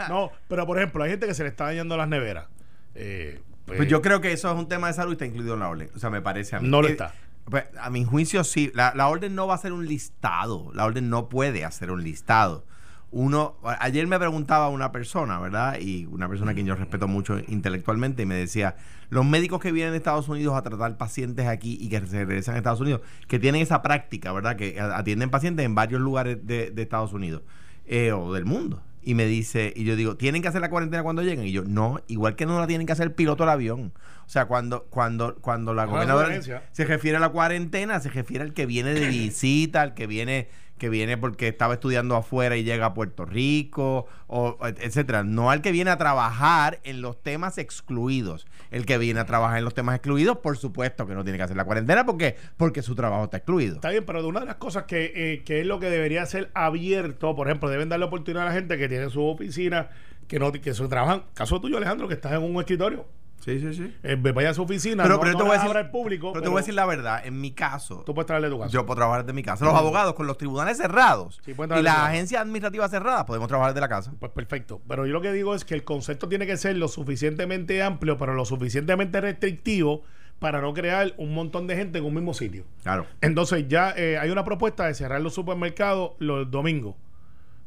No, 0.09 0.31
pero 0.47 0.67
por 0.67 0.79
ejemplo, 0.79 1.03
hay 1.03 1.11
gente 1.11 1.27
que 1.27 1.35
se 1.35 1.43
le 1.43 1.49
está 1.49 1.65
dañando 1.65 1.97
las 1.97 2.07
neveras. 2.07 2.47
Eh, 2.95 3.41
Pues 3.67 3.89
yo 3.89 4.03
creo 4.03 4.21
que 4.21 4.33
eso 4.33 4.51
es 4.53 4.57
un 4.59 4.69
tema 4.69 4.89
de 4.89 4.93
salud 4.95 5.11
y 5.11 5.15
está 5.15 5.27
incluido 5.27 5.55
en 5.55 5.61
la 5.61 5.69
orden. 5.69 5.91
O 5.97 5.99
sea, 5.99 6.11
me 6.11 6.21
parece 6.21 6.57
a 6.57 6.61
mí. 6.61 6.69
No 6.69 6.81
lo 6.83 6.89
Eh, 6.89 6.93
está. 6.93 7.13
Pues, 7.45 7.65
a 7.81 7.91
mi 7.91 8.05
juicio, 8.05 8.45
sí. 8.45 8.71
La, 8.75 8.93
la 8.95 9.09
orden 9.09 9.35
no 9.35 9.47
va 9.47 9.55
a 9.55 9.59
ser 9.59 9.73
un 9.73 9.87
listado. 9.87 10.71
La 10.75 10.85
orden 10.85 11.11
no 11.11 11.29
puede 11.29 11.65
hacer 11.65 11.91
un 11.91 12.03
listado. 12.03 12.65
Uno, 13.11 13.57
a- 13.65 13.85
ayer 13.85 14.07
me 14.07 14.19
preguntaba 14.19 14.69
una 14.71 14.91
persona, 14.91 15.39
¿verdad? 15.39 15.79
Y 15.81 16.07
una 16.07 16.29
persona 16.29 16.55
que 16.55 16.65
yo 16.65 16.75
respeto 16.75 17.09
mucho 17.09 17.39
intelectualmente 17.47 18.23
y 18.23 18.27
me 18.27 18.37
decía, 18.37 18.77
los 19.11 19.27
médicos 19.27 19.61
que 19.61 19.71
vienen 19.71 19.93
de 19.93 19.99
Estados 19.99 20.29
Unidos 20.31 20.57
a 20.57 20.63
tratar 20.63 20.97
pacientes 20.97 21.47
aquí 21.47 21.77
y 21.79 21.91
que 21.91 22.07
se 22.07 22.25
regresan 22.25 22.55
a 22.55 22.59
Estados 22.59 22.81
Unidos, 22.81 23.03
que 23.29 23.39
tienen 23.39 23.61
esa 23.61 23.83
práctica, 23.83 24.33
¿verdad? 24.33 24.57
Que 24.57 24.81
a- 24.81 24.97
atienden 24.97 25.29
pacientes 25.29 25.67
en 25.67 25.75
varios 25.75 26.01
lugares 26.01 26.39
de, 26.47 26.71
de 26.71 26.83
Estados 26.83 27.13
Unidos 27.13 27.43
eh, 27.85 28.13
o 28.13 28.33
del 28.33 28.47
mundo. 28.47 28.83
Y 29.03 29.15
me 29.15 29.27
dice, 29.27 29.73
y 29.75 29.85
yo 29.85 29.97
digo, 29.97 30.17
¿tienen 30.17 30.43
que 30.43 30.49
hacer 30.49 30.61
la 30.61 30.71
cuarentena 30.71 31.03
cuando 31.03 31.23
lleguen? 31.23 31.47
Y 31.47 31.53
yo, 31.53 31.65
no, 31.65 32.01
igual 32.07 32.37
que 32.37 32.47
no 32.47 32.59
la 32.61 32.67
tienen 32.67 32.87
que 32.87 32.93
hacer 32.93 33.07
el 33.09 33.13
piloto 33.13 33.43
del 33.43 33.51
avión. 33.51 33.93
O 34.25 34.29
sea, 34.29 34.47
cuando, 34.47 34.85
cuando, 34.85 35.37
cuando 35.37 35.75
la 35.75 35.85
Una 35.85 35.93
gobernadora 35.93 36.41
se 36.71 36.85
refiere 36.85 37.17
a 37.17 37.21
la 37.21 37.31
cuarentena, 37.31 37.99
se 38.01 38.11
refiere 38.11 38.45
al 38.45 38.55
que 38.55 38.67
viene 38.67 38.95
de 38.95 39.07
visita, 39.09 39.83
al 39.83 39.95
que 39.95 40.07
viene 40.07 40.49
que 40.83 40.89
viene 40.89 41.17
porque 41.17 41.47
estaba 41.47 41.75
estudiando 41.75 42.17
afuera 42.17 42.57
y 42.57 42.65
llega 42.65 42.87
a 42.87 42.93
Puerto 42.93 43.25
Rico, 43.25 44.07
o 44.27 44.59
et- 44.67 44.83
etcétera. 44.83 45.23
No 45.23 45.53
al 45.53 45.63
que 45.63 45.71
viene 45.71 45.93
a 45.93 45.97
trabajar 45.97 46.81
en 46.83 47.03
los 47.03 47.23
temas 47.23 47.57
excluidos. 47.57 48.49
El 48.73 48.85
que 48.85 48.99
viene 48.99 49.21
a 49.21 49.25
trabajar 49.25 49.59
en 49.59 49.65
los 49.65 49.75
temas 49.75 49.95
excluidos, 49.95 50.39
por 50.39 50.59
supuesto 50.59 51.07
que 51.07 51.15
no 51.15 51.23
tiene 51.23 51.37
que 51.39 51.45
hacer 51.45 51.57
la 51.57 51.65
cuarentena 51.65 52.05
porque, 52.05 52.35
porque 52.57 52.83
su 52.83 52.97
trabajo 52.97 53.23
está 53.25 53.37
excluido. 53.37 53.77
Está 53.77 53.91
bien, 53.91 54.05
pero 54.05 54.23
de 54.23 54.29
una 54.29 54.41
de 54.41 54.47
las 54.47 54.57
cosas 54.57 54.83
que, 54.85 55.13
eh, 55.15 55.45
que 55.45 55.61
es 55.61 55.67
lo 55.67 55.79
que 55.79 55.89
debería 55.89 56.27
ser 56.27 56.51
abierto, 56.53 57.37
por 57.37 57.47
ejemplo, 57.47 57.69
deben 57.71 57.89
darle 57.89 58.07
oportunidad 58.07 58.43
a 58.43 58.47
la 58.47 58.53
gente 58.53 58.77
que 58.77 58.89
tiene 58.89 59.09
su 59.09 59.23
oficina, 59.25 59.91
que 60.27 60.41
no 60.41 60.51
que 60.51 60.75
su, 60.75 60.89
trabajan, 60.89 61.23
caso 61.35 61.61
tuyo 61.61 61.77
Alejandro, 61.77 62.09
que 62.09 62.15
estás 62.15 62.33
en 62.33 62.43
un 62.43 62.57
escritorio, 62.59 63.07
Sí, 63.45 63.59
sí, 63.59 63.75
sí. 63.75 63.95
eh, 64.05 64.15
vaya 64.15 64.51
a 64.51 64.55
su 64.55 64.63
oficina, 64.63 65.03
Pero, 65.03 65.17
no, 65.17 65.21
pero 65.21 65.33
no 65.33 65.39
te 65.39 65.45
voy 65.45 65.57
a 65.57 65.61
decir, 65.61 65.77
al 65.77 65.91
público, 65.91 66.33
pero 66.33 66.43
te 66.43 66.49
voy 66.49 66.59
a 66.59 66.61
decir 66.61 66.75
la 66.75 66.87
verdad. 66.87 67.27
En 67.27 67.41
mi 67.41 67.51
caso, 67.51 68.03
tú 68.07 68.15
puedes 68.15 68.27
traerle 68.27 68.49
tu 68.49 68.59
casa. 68.59 68.71
Yo 68.71 68.87
puedo 68.87 68.97
trabajar 68.97 69.25
desde 69.25 69.33
mi 69.35 69.43
casa. 69.43 69.65
Los 69.65 69.75
abogados 69.75 70.15
con 70.15 70.27
los 70.27 70.39
tribunales 70.39 70.77
cerrados 70.77 71.41
Sí, 71.45 71.53
y 71.53 71.83
las 71.83 71.99
agencias 71.99 72.41
administrativas 72.41 72.91
cerradas 72.91 73.25
podemos 73.25 73.49
trabajar 73.49 73.73
desde 73.73 73.81
la 73.81 73.89
casa. 73.89 74.13
Pues 74.21 74.31
perfecto. 74.31 74.81
Pero 74.87 75.07
yo 75.07 75.13
lo 75.13 75.21
que 75.21 75.33
digo 75.33 75.55
es 75.55 75.65
que 75.65 75.75
el 75.75 75.83
concepto 75.85 76.29
tiene 76.29 76.47
que 76.47 76.57
ser 76.57 76.77
lo 76.77 76.87
suficientemente 76.89 77.83
amplio, 77.83 78.17
pero 78.17 78.35
lo 78.35 78.45
suficientemente 78.45 79.21
restrictivo 79.21 80.03
para 80.39 80.61
no 80.61 80.75
crear 80.75 81.15
un 81.19 81.35
montón 81.35 81.67
de 81.67 81.77
gente 81.77 81.99
en 81.99 82.05
un 82.05 82.15
mismo 82.15 82.35
sitio. 82.35 82.65
Claro. 82.83 83.07
Entonces 83.21 83.67
ya 83.69 83.93
eh, 83.97 84.19
hay 84.19 84.31
una 84.31 84.45
propuesta 84.45 84.87
de 84.87 84.95
cerrar 84.95 85.21
los 85.21 85.35
supermercados 85.35 86.13
los 86.19 86.51
domingos. 86.51 86.97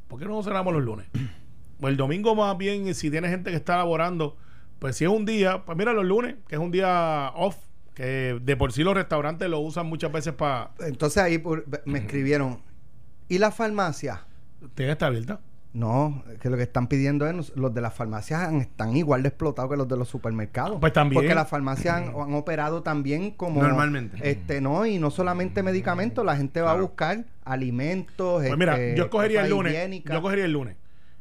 ¿Por 0.08 0.20
qué 0.20 0.26
no 0.26 0.42
cerramos 0.44 0.74
los 0.74 0.84
lunes? 0.84 1.08
Pues 1.78 1.92
el 1.92 1.98
domingo 1.98 2.36
más 2.36 2.58
bien, 2.58 2.96
si 2.96 3.12
tiene 3.12 3.28
gente 3.28 3.52
que 3.52 3.58
está 3.58 3.76
laborando, 3.76 4.38
pues 4.80 4.98
si 4.98 5.04
es 5.06 5.10
un 5.10 5.26
día, 5.26 5.64
pues 5.66 5.78
mira 5.78 5.94
los 5.94 6.06
lunes, 6.06 6.36
que 6.48 6.56
es 6.56 6.62
un 6.62 6.72
día 6.72 7.32
off, 7.36 7.56
que 7.94 8.40
de 8.42 8.58
por 8.58 8.72
sí 8.74 8.84
los 8.84 8.94
restaurantes 8.94 9.50
lo 9.50 9.60
usan 9.60 9.86
muchas 9.88 10.12
veces 10.12 10.34
para... 10.34 10.72
Entonces 10.80 11.24
ahí 11.24 11.38
por- 11.38 11.66
me 11.86 12.00
escribieron, 12.00 12.60
¿y 13.30 13.38
la 13.38 13.52
farmacia? 13.52 14.26
Tiene 14.76 14.92
estar 14.94 15.08
abierta. 15.10 15.40
No, 15.74 16.24
que 16.42 16.50
lo 16.50 16.56
que 16.56 16.64
están 16.64 16.88
pidiendo 16.88 17.28
es 17.28 17.52
los 17.58 17.74
de 17.74 17.82
las 17.82 17.94
farmacias 17.94 18.42
han- 18.44 18.62
están 18.62 18.96
igual 18.96 19.24
de 19.24 19.28
explotados 19.30 19.70
que 19.70 19.76
los 19.76 19.88
de 19.90 19.98
los 19.98 20.08
supermercados. 20.08 20.78
Pues 20.80 20.94
también. 20.94 21.22
Porque 21.22 21.36
las 21.36 21.50
farmacias 21.50 21.96
han, 21.98 22.04
han 22.08 22.34
operado 22.34 22.82
también 22.82 23.32
como 23.32 23.62
Normalmente. 23.62 24.18
Este, 24.30 24.62
no, 24.62 24.86
y 24.86 25.00
no 25.00 25.12
solamente 25.12 25.64
medicamentos, 25.64 26.26
la 26.26 26.38
gente 26.38 26.62
va 26.62 26.72
a 26.72 26.76
buscar 26.76 27.26
alimentos, 27.44 28.42
Pues 28.46 28.58
mira, 28.58 28.74
este, 28.74 28.98
yo 28.98 29.04
escogería 29.06 29.44
el 29.44 29.50
lunes. 29.50 29.74
higiénicas. 29.74 30.14
Yo 30.16 30.22
cogería 30.22 30.46
el 30.46 30.52
lunes. 30.54 30.78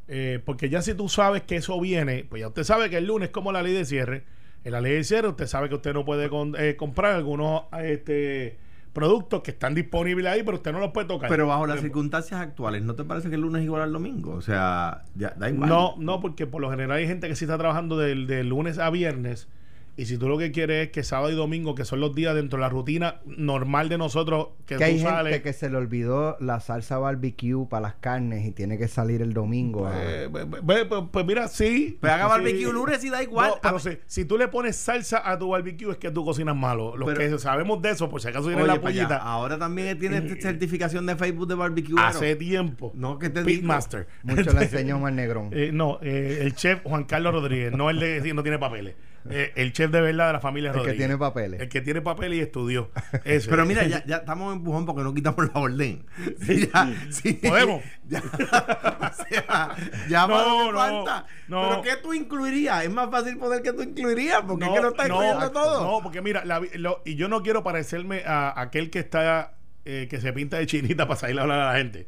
Eh, 0.09 0.41
porque 0.45 0.69
ya 0.69 0.83
si 0.83 0.95
tú 0.95 1.09
sabes 1.09 1.43
que 1.43 1.57
eso 1.57 1.81
viene, 1.81 2.27
pues 2.29 2.41
ya 2.41 2.49
usted 2.49 2.65
sabe 2.65 2.91
que 2.91 2.99
el 2.99 3.07
lunes 3.07 3.29
es 3.29 3.33
como 3.33 3.53
la 3.53 3.63
ley 3.63 3.73
de 3.73 3.85
cierre. 3.85 4.25
En 4.65 4.73
la 4.73 4.81
ley 4.81 4.93
de 4.95 5.05
cierre 5.05 5.29
usted 5.29 5.47
sabe 5.47 5.69
que 5.69 5.75
usted 5.77 5.93
no 5.95 6.05
puede 6.05 6.29
con- 6.29 6.55
eh, 6.59 6.77
comprar 6.77 7.13
algunos 7.15 7.63
este, 7.83 8.59
productos 8.93 9.43
que 9.43 9.51
están 9.51 9.75
disponibles 9.75 10.27
ahí, 10.27 10.43
pero 10.43 10.57
usted 10.59 10.73
no 10.73 10.79
los 10.81 10.93
puede 10.93 11.09
tocar. 11.09 11.29
Pero 11.29 11.47
bajo 11.47 11.67
las 11.67 11.79
Eh, 11.79 11.83
circunstancias 11.83 12.41
actuales, 12.41 12.83
¿no 12.83 12.95
te 12.95 13.05
parece 13.05 13.29
que 13.29 13.35
el 13.35 13.41
lunes 13.41 13.61
es 13.61 13.67
igual 13.67 13.83
al 13.83 13.93
domingo? 13.93 14.33
O 14.35 14.41
sea, 14.43 15.05
ya 15.15 15.35
da 15.37 15.49
igual. 15.51 15.69
No, 15.69 15.95
no, 15.99 16.21
porque 16.21 16.47
por 16.47 16.61
lo 16.63 16.71
general 16.71 16.99
hay 16.99 17.07
gente 17.07 17.29
que 17.29 17.35
sí 17.37 17.45
está 17.45 17.59
trabajando 17.59 17.99
del, 17.99 18.27
de 18.27 18.45
lunes 18.45 18.79
a 18.79 18.91
viernes. 18.91 19.49
Y 19.97 20.07
si 20.07 20.19
tú 20.19 20.29
lo 20.29 20.37
que 20.37 20.51
quieres 20.51 20.87
es 20.87 20.93
que 20.93 21.05
sábado 21.05 21.31
y 21.31 21.37
domingo, 21.37 21.77
que 21.77 21.85
son 21.85 22.01
los 22.01 22.15
días 22.17 22.35
dentro 22.35 22.57
de 22.59 22.63
la 22.63 22.69
rutina 22.69 23.21
normal 23.27 23.89
de 23.89 23.97
nosotros, 23.97 24.49
que, 24.67 24.77
que 24.77 24.83
hay 24.83 24.93
tú 24.95 25.05
gente 25.05 25.11
sales. 25.15 25.41
que 25.43 25.53
se 25.53 25.71
le 25.71 25.77
olvidó 25.77 26.37
la 26.41 26.59
salsa 26.59 26.99
barbecue 26.99 27.67
para 27.71 27.83
las 27.83 27.95
carnes 27.95 28.45
y 28.45 28.51
tiene 28.51 28.77
que 28.77 28.89
salir 28.89 29.23
el 29.23 29.33
domingo. 29.33 29.87
a- 29.87 29.93
Eh, 29.97 30.29
pues, 30.31 30.47
pues, 30.65 30.85
pues, 30.87 31.03
pues 31.13 31.25
mira, 31.27 31.47
sí. 31.47 31.97
Pues 32.01 32.13
haga 32.13 32.25
Sí. 32.25 32.29
barbecue 32.31 32.73
lunes 32.73 33.05
y 33.05 33.11
da 33.11 33.23
igual. 33.23 33.51
No, 33.51 33.57
pero 33.63 33.77
A- 33.77 33.81
si, 33.81 33.91
si 34.07 34.25
tú 34.25 34.37
le 34.37 34.49
pones 34.49 34.75
salsa 34.75 35.23
a 35.31 35.39
tu 35.39 35.51
barbecue 35.51 35.93
es 35.93 35.99
que 35.99 36.11
tú 36.11 36.25
cocinas 36.25 36.57
malo. 36.57 36.97
Los 36.97 37.07
Pero- 37.15 37.21
que 37.33 37.39
sabemos 37.39 37.81
de 37.81 37.91
eso, 37.91 38.11
por 38.11 38.21
si 38.21 38.27
acaso 38.29 38.49
tiene 38.49 38.67
la 38.67 38.81
pollita, 38.81 39.19
ahora 39.19 39.59
también 39.59 39.97
tiene 39.99 40.17
esta 40.19 40.35
certificación 40.41 41.07
de 41.07 41.15
Facebook 41.15 41.47
de 41.47 41.55
barbecue. 41.55 41.95
hace 41.99 42.35
tiempo. 42.35 42.91
No, 42.97 43.17
que 43.19 43.31
te 43.31 43.45
digo. 43.45 43.61
Pitmaster. 43.61 44.09
Mucho 44.25 44.53
le 44.53 44.63
enseñó 44.63 44.97
Omar 44.97 45.13
Negrón. 45.13 45.51
Eh, 45.53 45.71
no, 45.73 46.01
eh, 46.03 46.39
el 46.43 46.55
chef 46.57 46.83
Juan 46.83 47.05
Carlos 47.05 47.33
Rodríguez, 47.33 47.73
no 47.73 47.91
el 47.91 48.01
de 48.01 48.35
no 48.35 48.43
tiene 48.43 48.59
papeles. 48.59 48.95
Eh, 49.31 49.53
el 49.57 49.73
chef 49.73 49.91
de 49.91 50.01
verdad 50.03 50.27
de 50.27 50.33
la 50.35 50.41
familia 50.41 50.69
El 50.69 50.75
que 50.75 50.79
Rodríguez. 50.81 50.99
tiene 50.99 51.17
papeles. 51.19 51.61
El 51.61 51.69
que 51.71 51.81
tiene 51.81 52.03
papel 52.03 52.35
y 52.35 52.41
estudió. 52.41 52.91
Ese. 53.25 53.49
Pero 53.49 53.65
mira, 53.65 53.87
ya, 53.87 54.05
ya 54.05 54.17
estamos 54.17 54.53
en 54.53 54.59
empujón 54.59 54.85
porque 54.85 55.03
no 55.03 55.15
quitamos 55.15 55.47
la 55.53 55.61
orden. 55.61 56.05
Sí, 56.43 56.69
ya, 56.75 56.95
sí. 57.11 57.33
Podemos. 57.35 57.83
Ya, 58.07 58.21
o 58.21 59.15
sea, 59.31 59.77
ya 60.11 60.27
No, 60.27 60.71
lo 60.71 60.73
no, 60.73 60.79
falta. 60.79 61.27
no. 61.49 61.63
Pero 61.71 61.83
¿qué 61.83 62.03
tú 62.03 62.13
incluirías? 62.13 62.85
Es 62.85 62.91
más 62.91 63.11
fácil 63.11 63.39
poner 63.39 63.63
que 63.63 63.73
tú 63.73 63.83
incluirías 63.83 64.43
porque 64.43 64.67
es 64.67 64.71
que 64.73 64.81
no 64.81 64.89
está 64.89 65.09
no, 65.09 65.15
incluyendo 65.15 65.51
todo. 65.53 65.83
No, 65.91 66.03
porque 66.03 66.21
mira, 66.21 66.45
la 66.45 66.61
lo- 66.75 67.01
y 67.07 67.15
yo 67.15 67.29
no 67.29 67.43
quiero 67.43 67.63
parecerme 67.63 68.23
a 68.27 68.61
aquel 68.61 68.91
que 68.91 68.99
está, 68.99 69.55
eh, 69.87 70.07
que 70.11 70.21
se 70.21 70.35
pinta 70.35 70.59
de 70.59 70.67
chinita 70.67 71.09
para 71.09 71.19
salir 71.19 71.39
a 71.39 71.43
hablar 71.43 71.61
a 71.61 71.73
la 71.73 71.79
gente. 71.79 72.07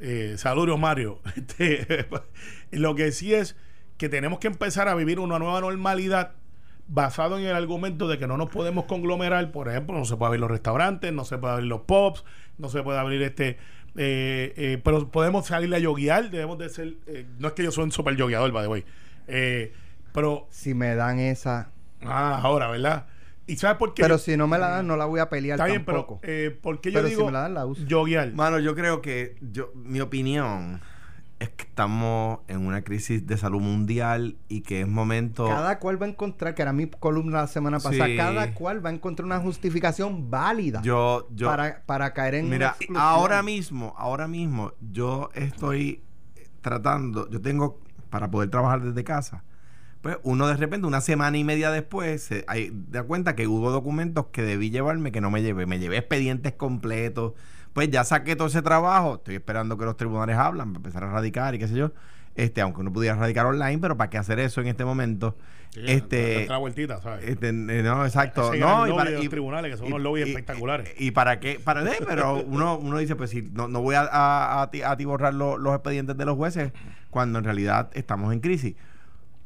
Eh, 0.00 0.34
saludos, 0.38 0.78
Mario. 0.78 1.20
Este, 1.36 2.08
lo 2.72 2.94
que 2.96 3.12
sí 3.12 3.32
es 3.32 3.54
que 3.96 4.08
tenemos 4.08 4.38
que 4.40 4.48
empezar 4.48 4.88
a 4.88 4.94
vivir 4.96 5.20
una 5.20 5.38
nueva 5.38 5.60
normalidad 5.60 6.32
basado 6.88 7.38
en 7.38 7.44
el 7.44 7.54
argumento 7.54 8.08
de 8.08 8.18
que 8.18 8.26
no 8.26 8.36
nos 8.36 8.48
podemos 8.50 8.86
conglomerar. 8.86 9.50
Por 9.52 9.68
ejemplo, 9.68 9.96
no 9.96 10.04
se 10.04 10.16
puede 10.16 10.28
abrir 10.28 10.40
los 10.40 10.50
restaurantes, 10.50 11.12
no 11.12 11.24
se 11.24 11.38
puede 11.38 11.52
abrir 11.54 11.68
los 11.68 11.82
pubs, 11.82 12.24
no 12.58 12.68
se 12.68 12.82
puede 12.82 12.98
abrir 12.98 13.22
este. 13.22 13.58
eh, 13.96 14.54
eh, 14.56 14.80
pero 14.82 15.10
podemos 15.10 15.46
salir 15.46 15.72
a 15.74 15.78
yoguear, 15.78 16.30
debemos 16.30 16.58
de 16.58 16.68
ser. 16.68 16.94
eh, 17.06 17.26
no 17.38 17.48
es 17.48 17.54
que 17.54 17.62
yo 17.62 17.70
soy 17.70 17.84
un 17.84 17.92
super 17.92 18.16
yogueador, 18.16 18.50
by 18.52 18.64
the 18.64 18.68
way. 18.68 18.84
Eh, 19.28 19.72
pero 20.12 20.46
Si 20.50 20.74
me 20.74 20.94
dan 20.94 21.18
esa. 21.18 21.70
Ah, 22.02 22.40
ahora, 22.42 22.68
¿verdad? 22.70 23.06
¿Y 23.46 23.56
sabes 23.56 23.76
por 23.78 23.94
qué? 23.94 24.02
Pero 24.02 24.18
si 24.18 24.36
no 24.36 24.46
me 24.46 24.58
la 24.58 24.68
dan, 24.68 24.86
no 24.86 24.96
la 24.96 25.06
voy 25.06 25.20
a 25.20 25.28
pelear 25.30 25.56
Está 25.56 25.66
bien, 25.66 25.84
tampoco. 25.84 26.18
pero 26.20 26.32
eh, 26.32 26.50
¿por 26.50 26.80
qué 26.80 26.90
yo 26.90 26.98
Pero 26.98 27.08
si 27.08 27.14
digo 27.14 27.26
me 27.26 27.32
la 27.32 27.40
dan, 27.42 27.54
la 27.54 27.64
uso. 27.66 27.82
yoguear? 27.86 28.32
Mano, 28.34 28.58
yo 28.58 28.74
creo 28.74 29.00
que 29.00 29.36
yo, 29.40 29.70
mi 29.74 30.00
opinión 30.00 30.80
es 31.38 31.50
que 31.50 31.64
estamos 31.64 32.40
en 32.48 32.66
una 32.66 32.82
crisis 32.82 33.26
de 33.26 33.36
salud 33.36 33.60
mundial 33.60 34.36
y 34.48 34.62
que 34.62 34.80
es 34.80 34.88
momento. 34.88 35.46
Cada 35.46 35.78
cual 35.78 36.00
va 36.00 36.06
a 36.06 36.08
encontrar, 36.08 36.54
que 36.54 36.62
era 36.62 36.72
mi 36.72 36.86
columna 36.88 37.42
la 37.42 37.46
semana 37.46 37.78
pasada, 37.78 38.06
Sí. 38.06 38.16
cada 38.16 38.54
cual 38.54 38.84
va 38.84 38.90
a 38.90 38.92
encontrar 38.92 39.26
una 39.26 39.38
justificación 39.38 40.30
válida 40.30 40.82
Yo, 40.82 41.28
yo, 41.30 41.46
para, 41.48 41.82
para 41.86 42.12
caer 42.12 42.34
en 42.36 42.48
Mira, 42.50 42.76
ahora 42.96 43.42
mismo, 43.42 43.94
ahora 43.96 44.26
mismo, 44.26 44.72
yo 44.80 45.30
estoy 45.34 46.02
tratando, 46.60 47.28
yo 47.30 47.40
tengo 47.40 47.80
para 48.10 48.30
poder 48.30 48.50
trabajar 48.50 48.82
desde 48.82 49.04
casa. 49.04 49.44
Pues 50.08 50.20
uno 50.22 50.46
de 50.48 50.56
repente, 50.56 50.86
una 50.86 51.02
semana 51.02 51.36
y 51.36 51.44
media 51.44 51.70
después, 51.70 52.22
se 52.22 52.42
hay- 52.48 52.72
da 52.72 53.02
cuenta 53.02 53.36
que 53.36 53.46
hubo 53.46 53.70
documentos 53.70 54.26
que 54.32 54.40
debí 54.40 54.70
llevarme 54.70 55.12
que 55.12 55.20
no 55.20 55.30
me 55.30 55.42
llevé. 55.42 55.66
Me 55.66 55.78
llevé 55.78 55.98
expedientes 55.98 56.54
completos. 56.54 57.34
Pues 57.74 57.90
ya 57.90 58.04
saqué 58.04 58.34
todo 58.34 58.48
ese 58.48 58.62
trabajo. 58.62 59.16
Estoy 59.16 59.34
esperando 59.34 59.76
que 59.76 59.84
los 59.84 59.98
tribunales 59.98 60.36
hablan 60.38 60.68
para 60.72 60.78
empezar 60.78 61.04
a 61.04 61.10
radicar 61.12 61.54
y 61.54 61.58
qué 61.58 61.68
sé 61.68 61.74
yo. 61.74 61.92
Este, 62.36 62.62
aunque 62.62 62.80
uno 62.80 62.90
pudiera 62.90 63.16
radicar 63.16 63.44
online, 63.44 63.78
pero 63.80 63.98
¿para 63.98 64.08
qué 64.08 64.16
hacer 64.16 64.38
eso 64.38 64.62
en 64.62 64.68
este 64.68 64.84
momento? 64.86 65.36
Sí, 65.74 65.80
este, 65.86 66.46
la 66.48 66.56
vueltita, 66.56 67.02
¿sabes? 67.02 67.28
este, 67.28 67.48
eh, 67.50 67.52
no, 67.82 68.06
exacto. 68.06 68.50
Ese 68.54 68.60
No, 68.60 68.86
y 68.88 68.92
para, 68.92 69.10
de 69.10 69.16
los 69.16 69.24
y- 69.26 69.28
tribunales, 69.28 69.72
que 69.72 69.76
son 69.76 69.88
unos 69.88 70.00
lobbies 70.00 70.28
espectaculares. 70.28 70.88
Y, 70.98 71.10
para 71.10 71.38
qué, 71.40 71.60
para 71.62 71.84
qué, 71.84 72.02
pero 72.06 72.36
uno, 72.46 72.78
uno 72.78 72.96
dice, 72.96 73.14
pues 73.14 73.28
si 73.28 73.42
no, 73.42 73.68
no 73.68 73.82
voy 73.82 73.94
a, 73.96 74.02
a, 74.10 74.62
a 74.62 74.70
ti- 74.70 74.80
a 74.80 74.92
atiborrar 74.92 75.34
lo- 75.34 75.58
los 75.58 75.74
expedientes 75.74 76.16
de 76.16 76.24
los 76.24 76.36
jueces 76.36 76.72
cuando 77.10 77.38
en 77.40 77.44
realidad 77.44 77.90
estamos 77.92 78.32
en 78.32 78.40
crisis. 78.40 78.76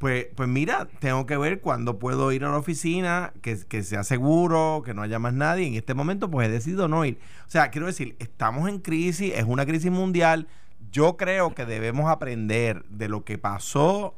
Pues, 0.03 0.27
pues 0.35 0.49
mira, 0.49 0.89
tengo 0.99 1.27
que 1.27 1.37
ver 1.37 1.61
cuándo 1.61 2.01
puedo 2.01 2.33
ir 2.33 2.45
a 2.45 2.51
la 2.51 2.57
oficina, 2.57 3.33
que, 3.41 3.57
que 3.69 3.85
sea 3.85 4.03
seguro, 4.03 4.83
que 4.85 4.95
no 4.95 5.03
haya 5.03 5.21
más 5.21 5.33
nadie. 5.33 5.69
En 5.69 5.75
este 5.75 5.95
momento, 5.95 6.29
pues 6.29 6.49
he 6.49 6.51
decidido 6.51 6.89
no 6.89 7.05
ir. 7.05 7.21
O 7.47 7.51
sea, 7.53 7.71
quiero 7.71 7.87
decir, 7.87 8.17
estamos 8.19 8.69
en 8.69 8.81
crisis, 8.81 9.33
es 9.33 9.45
una 9.45 9.65
crisis 9.65 9.93
mundial. 9.93 10.49
Yo 10.91 11.17
creo 11.17 11.55
que 11.55 11.67
debemos 11.67 12.11
aprender 12.11 12.85
de 12.89 13.09
lo 13.09 13.25
que 13.25 13.39
pasó 13.39 14.17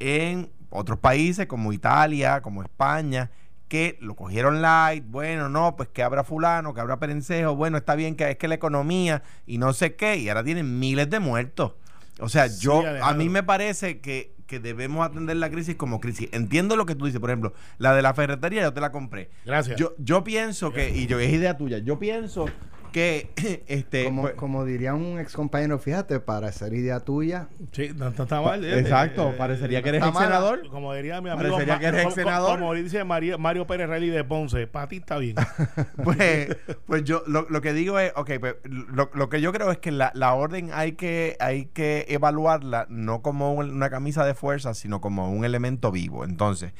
en 0.00 0.50
otros 0.68 0.98
países 0.98 1.46
como 1.46 1.72
Italia, 1.72 2.42
como 2.42 2.62
España, 2.62 3.30
que 3.68 3.96
lo 4.02 4.14
cogieron 4.14 4.60
light, 4.60 5.02
bueno, 5.08 5.48
no, 5.48 5.76
pues 5.76 5.88
que 5.88 6.02
habrá 6.02 6.24
fulano, 6.24 6.74
que 6.74 6.82
habrá 6.82 6.98
perencejo, 6.98 7.56
bueno, 7.56 7.78
está 7.78 7.94
bien 7.94 8.16
que 8.16 8.32
es 8.32 8.36
que 8.36 8.48
la 8.48 8.56
economía 8.56 9.22
y 9.46 9.56
no 9.56 9.72
sé 9.72 9.96
qué, 9.96 10.16
y 10.16 10.28
ahora 10.28 10.44
tienen 10.44 10.78
miles 10.78 11.08
de 11.08 11.20
muertos. 11.20 11.72
O 12.20 12.28
sea, 12.28 12.48
Sí, 12.48 12.60
yo, 12.60 12.82
a 13.02 13.14
mí 13.14 13.28
me 13.28 13.42
parece 13.42 14.00
que, 14.00 14.31
que 14.46 14.60
debemos 14.60 15.06
atender 15.06 15.36
la 15.36 15.50
crisis 15.50 15.76
como 15.76 16.00
crisis. 16.00 16.28
Entiendo 16.32 16.76
lo 16.76 16.86
que 16.86 16.94
tú 16.94 17.06
dices, 17.06 17.20
por 17.20 17.30
ejemplo, 17.30 17.54
la 17.78 17.94
de 17.94 18.02
la 18.02 18.14
ferretería 18.14 18.62
yo 18.62 18.72
te 18.72 18.80
la 18.80 18.92
compré. 18.92 19.30
Gracias. 19.44 19.78
Yo, 19.78 19.94
yo 19.98 20.24
pienso 20.24 20.72
que, 20.72 20.90
y 20.90 21.06
yo 21.06 21.18
es 21.18 21.32
idea 21.32 21.56
tuya, 21.56 21.78
yo 21.78 21.98
pienso 21.98 22.46
que 22.92 23.30
este 23.66 24.04
Como, 24.04 24.22
pues- 24.22 24.34
como 24.34 24.64
diría 24.64 24.94
un 24.94 25.18
ex 25.18 25.32
compañero, 25.34 25.78
fíjate, 25.78 26.20
para 26.20 26.52
ser 26.52 26.72
idea 26.74 27.00
tuya, 27.00 27.48
sí, 27.72 27.90
no, 27.96 28.10
no 28.10 28.22
está 28.22 28.40
mal. 28.40 28.64
eh, 28.64 28.78
Exacto, 28.78 29.30
eh, 29.30 29.34
parecería 29.36 29.82
que 29.82 29.88
eres 29.88 30.02
ex 30.04 30.12
mala. 30.14 30.26
senador. 30.26 30.68
Como 30.68 30.94
diría 30.94 31.20
mi 31.20 31.30
amigo 31.30 31.50
Parecería 31.56 31.78
que 31.78 31.86
eres 31.86 32.02
como- 32.02 32.10
ex 32.10 32.14
senador. 32.22 32.58
Como 32.60 32.74
dice 32.74 33.02
María- 33.04 33.38
Mario 33.38 33.66
Pérez 33.66 33.88
Rally 33.88 34.10
de 34.10 34.22
Ponce, 34.24 34.66
para 34.66 34.86
ti 34.88 34.96
está 34.98 35.18
bien. 35.18 35.36
pues, 36.04 36.56
pues 36.86 37.04
yo 37.04 37.22
lo, 37.26 37.46
lo 37.48 37.60
que 37.60 37.72
digo 37.72 37.98
es, 37.98 38.12
ok, 38.16 38.30
pues 38.40 38.56
lo, 38.64 39.10
lo 39.14 39.28
que 39.28 39.40
yo 39.40 39.52
creo 39.52 39.70
es 39.72 39.78
que 39.78 39.90
la, 39.90 40.12
la 40.14 40.34
orden 40.34 40.70
hay 40.72 40.92
que, 40.92 41.36
hay 41.40 41.66
que 41.66 42.06
evaluarla 42.08 42.86
no 42.88 43.22
como 43.22 43.52
un- 43.54 43.70
una 43.70 43.90
camisa 43.90 44.24
de 44.24 44.34
fuerza, 44.34 44.74
sino 44.74 45.00
como 45.00 45.30
un 45.32 45.44
elemento 45.44 45.90
vivo. 45.90 46.24
Entonces, 46.24 46.72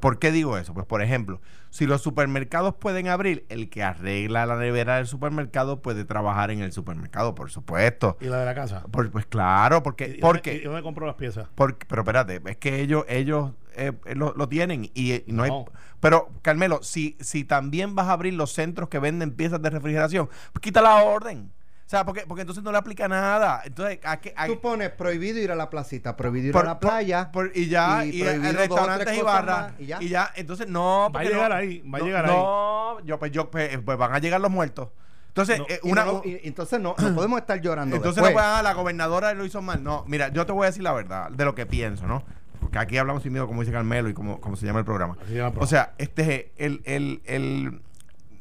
¿por 0.00 0.18
qué 0.18 0.30
digo 0.32 0.56
eso? 0.58 0.72
Pues 0.74 0.86
por 0.86 1.02
ejemplo, 1.02 1.40
si 1.70 1.86
los 1.86 2.02
supermercados 2.02 2.74
pueden 2.76 3.08
abrir, 3.08 3.44
el 3.48 3.68
que 3.70 3.82
arregla 3.82 4.46
la 4.46 4.56
nevera 4.56 4.96
del 4.96 5.06
supermercado 5.06 5.82
puede 5.82 6.04
trabajar 6.04 6.50
en 6.50 6.60
el 6.60 6.72
supermercado, 6.72 7.34
por 7.34 7.50
supuesto. 7.50 8.16
y 8.20 8.26
la 8.26 8.38
de 8.38 8.44
la 8.46 8.54
casa. 8.54 8.82
Por- 8.90 9.10
pues 9.10 9.26
claro, 9.26 9.78
¿Y- 9.78 9.80
porque, 9.82 10.08
y- 10.08 10.18
¿Y 10.18 10.20
porque, 10.20 10.60
dónde 10.64 10.82
compró 10.82 11.06
las 11.06 11.16
piezas? 11.16 11.48
porque, 11.54 11.86
pero 11.88 12.02
espérate, 12.02 12.40
es 12.46 12.56
que 12.56 12.80
ellos, 12.80 13.04
ellos 13.08 13.52
eh, 13.76 13.92
lo, 14.14 14.34
lo 14.36 14.48
tienen 14.48 14.84
y, 14.94 15.12
y 15.14 15.24
no 15.28 15.42
hay. 15.44 15.50
No. 15.50 15.64
Pero, 16.00 16.28
Carmelo, 16.42 16.82
si, 16.82 17.16
si 17.20 17.44
también 17.44 17.94
vas 17.94 18.08
a 18.08 18.12
abrir 18.12 18.34
los 18.34 18.52
centros 18.52 18.88
que 18.88 18.98
venden 18.98 19.32
piezas 19.32 19.60
de 19.62 19.70
refrigeración, 19.70 20.28
pues 20.52 20.62
quita 20.62 20.80
la 20.82 21.02
orden. 21.04 21.50
O 21.90 21.92
sea, 21.92 22.04
porque, 22.04 22.24
porque 22.24 22.42
entonces 22.42 22.62
no 22.62 22.70
le 22.70 22.78
aplica 22.78 23.08
nada. 23.08 23.62
Entonces, 23.64 23.98
¿a 24.04 24.20
qué- 24.20 24.32
a- 24.36 24.46
tú 24.46 24.60
pones 24.60 24.90
prohibido 24.90 25.40
ir 25.40 25.50
a 25.50 25.56
la 25.56 25.68
placita, 25.68 26.16
prohibido 26.16 26.46
ir 26.46 26.52
por- 26.52 26.62
a 26.64 26.68
la 26.68 26.78
playa. 26.78 27.32
por- 27.32 27.50
y 27.52 27.66
ya, 27.66 28.04
y 28.04 28.10
y, 28.20 28.22
o 28.22 28.26
restaurantes 28.52 29.18
y 29.18 29.22
barras. 29.22 29.72
más, 29.72 29.80
Y 29.80 30.04
y 30.04 30.08
ya. 30.08 30.30
entonces 30.36 30.68
no. 30.68 31.10
Va 31.12 31.18
a 31.18 31.24
llegar 31.24 31.50
no- 31.50 31.56
ahí, 31.56 31.80
va 31.80 31.98
a 31.98 32.00
no, 32.00 32.06
llegar 32.06 32.26
ahí. 32.26 32.36
No, 32.36 33.00
yo, 33.04 33.18
pues, 33.18 33.32
yo, 33.32 33.50
pues, 33.50 33.76
pues 33.84 33.98
van 33.98 34.14
a 34.14 34.20
llegar 34.20 34.40
los 34.40 34.52
muertos. 34.52 34.90
Entonces, 35.30 35.58
No, 35.58 35.66
eh, 35.68 35.80
Y 35.82 35.90
una. 35.90 36.04
no- 36.04 36.22
y- 36.24 36.40
entonces 36.44 36.78
no, 36.78 36.94
no 36.96 36.96
podemos 37.16 37.40
estar 37.40 37.60
llorando. 37.60 37.96
Entonces 37.96 38.22
después. 38.22 38.34
no 38.36 38.40
puede, 38.40 38.58
ah, 38.58 38.62
la 38.62 38.72
gobernadora 38.74 39.34
lo 39.34 39.44
hizo 39.44 39.60
mal. 39.60 39.82
No, 39.82 40.04
mira, 40.06 40.28
yo 40.28 40.46
te 40.46 40.52
voy 40.52 40.62
a 40.62 40.66
decir 40.66 40.84
la 40.84 40.92
verdad 40.92 41.28
de 41.32 41.44
lo 41.44 41.56
que 41.56 41.66
pienso, 41.66 42.06
¿no? 42.06 42.22
Porque 42.60 42.78
aquí 42.78 42.98
hablamos 42.98 43.24
sin 43.24 43.32
miedo, 43.32 43.48
como 43.48 43.62
dice 43.62 43.72
Carmelo 43.72 44.08
y 44.08 44.14
como, 44.14 44.40
como 44.40 44.54
se 44.54 44.64
llama 44.64 44.78
el 44.78 44.84
programa. 44.84 45.14
Llama 45.14 45.26
el 45.32 45.40
O 45.40 45.50
programa. 45.54 45.66
sea, 45.66 45.94
este, 45.98 46.52
el, 46.56 46.82
el, 46.84 47.20
el, 47.24 47.82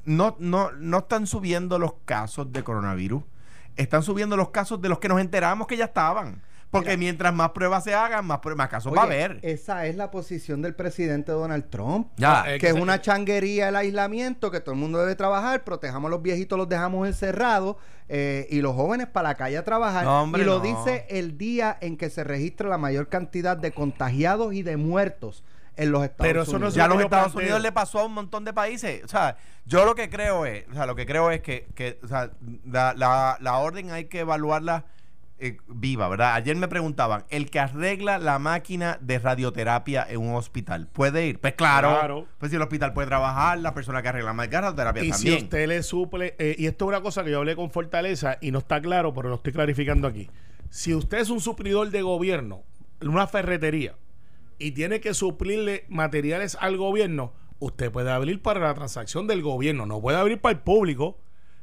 no, 0.05 0.35
no, 0.37 0.71
no 0.73 0.99
están 0.99 1.25
subiendo 1.25 1.79
los 1.79 1.93
casos 2.05 2.51
de 2.53 2.63
coronavirus. 2.63 3.23
Están 3.79 4.03
subiendo 4.03 4.35
los 4.37 4.49
casos 4.49 4.81
de 4.81 4.89
los 4.89 4.99
que 4.99 5.07
nos 5.07 5.19
enteramos 5.21 5.65
que 5.67 5.77
ya 5.77 5.85
estaban. 5.85 6.41
Porque 6.71 6.89
Mira. 6.89 6.97
mientras 6.99 7.33
más 7.33 7.49
pruebas 7.49 7.83
se 7.83 7.95
hagan, 7.95 8.23
más, 8.27 8.41
prue- 8.41 8.55
más 8.55 8.69
casos 8.69 8.93
va 8.95 9.01
a 9.01 9.05
haber. 9.05 9.39
Esa 9.41 9.87
es 9.87 9.95
la 9.95 10.11
posición 10.11 10.61
del 10.61 10.75
presidente 10.75 11.31
Donald 11.31 11.67
Trump. 11.71 12.09
Ya. 12.17 12.43
eh, 12.45 12.59
que 12.59 12.67
es 12.67 12.73
se- 12.75 12.79
una 12.81 13.01
changuería 13.01 13.69
el 13.69 13.75
aislamiento, 13.75 14.51
que 14.51 14.59
todo 14.59 14.73
el 14.73 14.79
mundo 14.79 14.99
debe 14.99 15.15
trabajar, 15.15 15.63
protejamos 15.63 16.09
a 16.09 16.11
los 16.11 16.21
viejitos, 16.21 16.59
los 16.59 16.69
dejamos 16.69 17.07
encerrados 17.07 17.77
eh, 18.07 18.45
y 18.51 18.61
los 18.61 18.75
jóvenes 18.75 19.07
para 19.07 19.29
la 19.29 19.35
calle 19.35 19.57
a 19.57 19.63
trabajar. 19.63 20.03
No, 20.05 20.21
hombre, 20.21 20.43
y 20.43 20.45
lo 20.45 20.57
no. 20.57 20.63
dice 20.63 21.07
el 21.09 21.39
día 21.39 21.75
en 21.81 21.97
que 21.97 22.11
se 22.11 22.23
registra 22.23 22.69
la 22.69 22.77
mayor 22.77 23.07
cantidad 23.07 23.57
de 23.57 23.71
contagiados 23.71 24.53
y 24.53 24.61
de 24.61 24.77
muertos 24.77 25.43
en 25.79 25.91
los 25.91 26.03
Estados 26.03 26.27
Pero 26.27 26.41
eso 26.43 26.51
no 26.53 26.57
Unidos. 26.57 26.73
es 26.73 26.77
ya 26.77 26.85
a 26.85 26.87
lo 26.87 26.95
los 26.95 27.03
Estados 27.05 27.23
planteo. 27.31 27.41
Unidos 27.43 27.61
le 27.61 27.71
pasó 27.71 27.99
a 27.99 28.05
un 28.05 28.13
montón 28.13 28.45
de 28.45 28.53
países. 28.53 29.03
O 29.03 29.07
sea, 29.07 29.37
yo 29.65 29.85
lo 29.85 29.95
que 29.95 30.09
creo 30.09 30.45
es, 30.45 30.65
o 30.69 30.73
sea, 30.73 30.85
lo 30.85 30.95
que 30.95 31.05
creo 31.05 31.31
es 31.31 31.41
que, 31.41 31.67
que 31.75 31.99
o 32.03 32.07
sea, 32.07 32.31
la, 32.65 32.93
la, 32.95 33.37
la 33.39 33.57
orden 33.57 33.91
hay 33.91 34.05
que 34.05 34.19
evaluarla 34.19 34.85
eh, 35.41 35.55
viva, 35.69 36.09
¿verdad? 36.09 36.33
Ayer 36.33 36.53
me 36.57 36.67
preguntaban, 36.67 37.23
el 37.29 37.49
que 37.49 37.61
arregla 37.61 38.17
la 38.17 38.39
máquina 38.39 38.97
de 38.99 39.19
radioterapia 39.19 40.05
en 40.09 40.19
un 40.19 40.35
hospital, 40.35 40.87
¿puede 40.87 41.27
ir? 41.27 41.39
Pues 41.39 41.53
claro, 41.53 41.91
Claro. 41.97 42.27
pues 42.39 42.49
si 42.49 42.57
el 42.57 42.61
hospital 42.61 42.91
puede 42.91 43.07
trabajar, 43.07 43.57
la 43.59 43.73
persona 43.73 44.01
que 44.01 44.09
arregla 44.09 44.31
la 44.31 44.33
máquina 44.33 44.57
de 44.57 44.61
radioterapia 44.63 45.03
Y 45.05 45.11
también. 45.11 45.37
si 45.39 45.43
usted 45.45 45.67
le 45.69 45.81
suple, 45.81 46.35
eh, 46.39 46.55
y 46.57 46.65
esto 46.65 46.83
es 46.85 46.89
una 46.89 46.99
cosa 47.01 47.23
que 47.23 47.31
yo 47.31 47.37
hablé 47.37 47.55
con 47.55 47.71
Fortaleza 47.71 48.37
y 48.41 48.51
no 48.51 48.59
está 48.59 48.81
claro, 48.81 49.13
pero 49.13 49.29
lo 49.29 49.35
estoy 49.35 49.53
clarificando 49.53 50.09
aquí. 50.09 50.29
Si 50.69 50.93
usted 50.93 51.19
es 51.19 51.29
un 51.29 51.39
suplidor 51.39 51.89
de 51.89 52.01
gobierno, 52.01 52.63
una 53.01 53.25
ferretería, 53.25 53.95
y 54.59 54.71
tiene 54.71 54.99
que 54.99 55.13
suplirle 55.13 55.85
materiales 55.89 56.57
al 56.59 56.77
gobierno, 56.77 57.33
usted 57.59 57.91
puede 57.91 58.11
abrir 58.11 58.41
para 58.41 58.59
la 58.59 58.73
transacción 58.73 59.25
del 59.25 59.41
gobierno, 59.41 59.85
no 59.85 60.01
puede 60.01 60.17
abrir 60.17 60.39
para 60.39 60.53
el 60.53 60.59
público, 60.59 61.17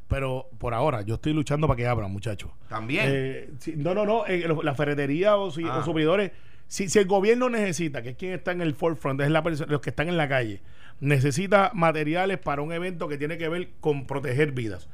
pero 0.08 0.48
por 0.58 0.74
ahora 0.74 1.02
yo 1.02 1.16
estoy 1.16 1.32
luchando 1.32 1.66
para 1.66 1.76
que 1.76 1.86
abran, 1.86 2.10
muchachos. 2.10 2.50
También. 2.68 3.04
Eh, 3.06 3.50
no, 3.76 3.94
no, 3.94 4.04
no. 4.06 4.26
eh, 4.26 4.46
la 4.62 4.74
ferretería 4.74 5.36
o, 5.36 5.50
si, 5.50 5.62
Ah. 5.64 5.84
o. 5.86 6.16
Si, 6.68 6.88
si 6.88 6.98
el 6.98 7.06
gobierno 7.06 7.48
necesita, 7.48 8.02
que 8.02 8.10
es 8.10 8.16
quien 8.16 8.32
está 8.32 8.50
en 8.50 8.60
el 8.60 8.74
forefront, 8.74 9.20
es 9.20 9.30
la 9.30 9.40
los 9.68 9.80
que 9.80 9.90
están 9.90 10.08
en 10.08 10.16
la 10.16 10.28
calle, 10.28 10.62
necesita 11.00 11.70
materiales 11.74 12.38
para 12.38 12.62
un 12.62 12.72
evento 12.72 13.06
que 13.08 13.18
tiene 13.18 13.38
que 13.38 13.48
ver 13.48 13.70
con 13.80 14.06
proteger 14.06 14.50
vidas. 14.52 14.88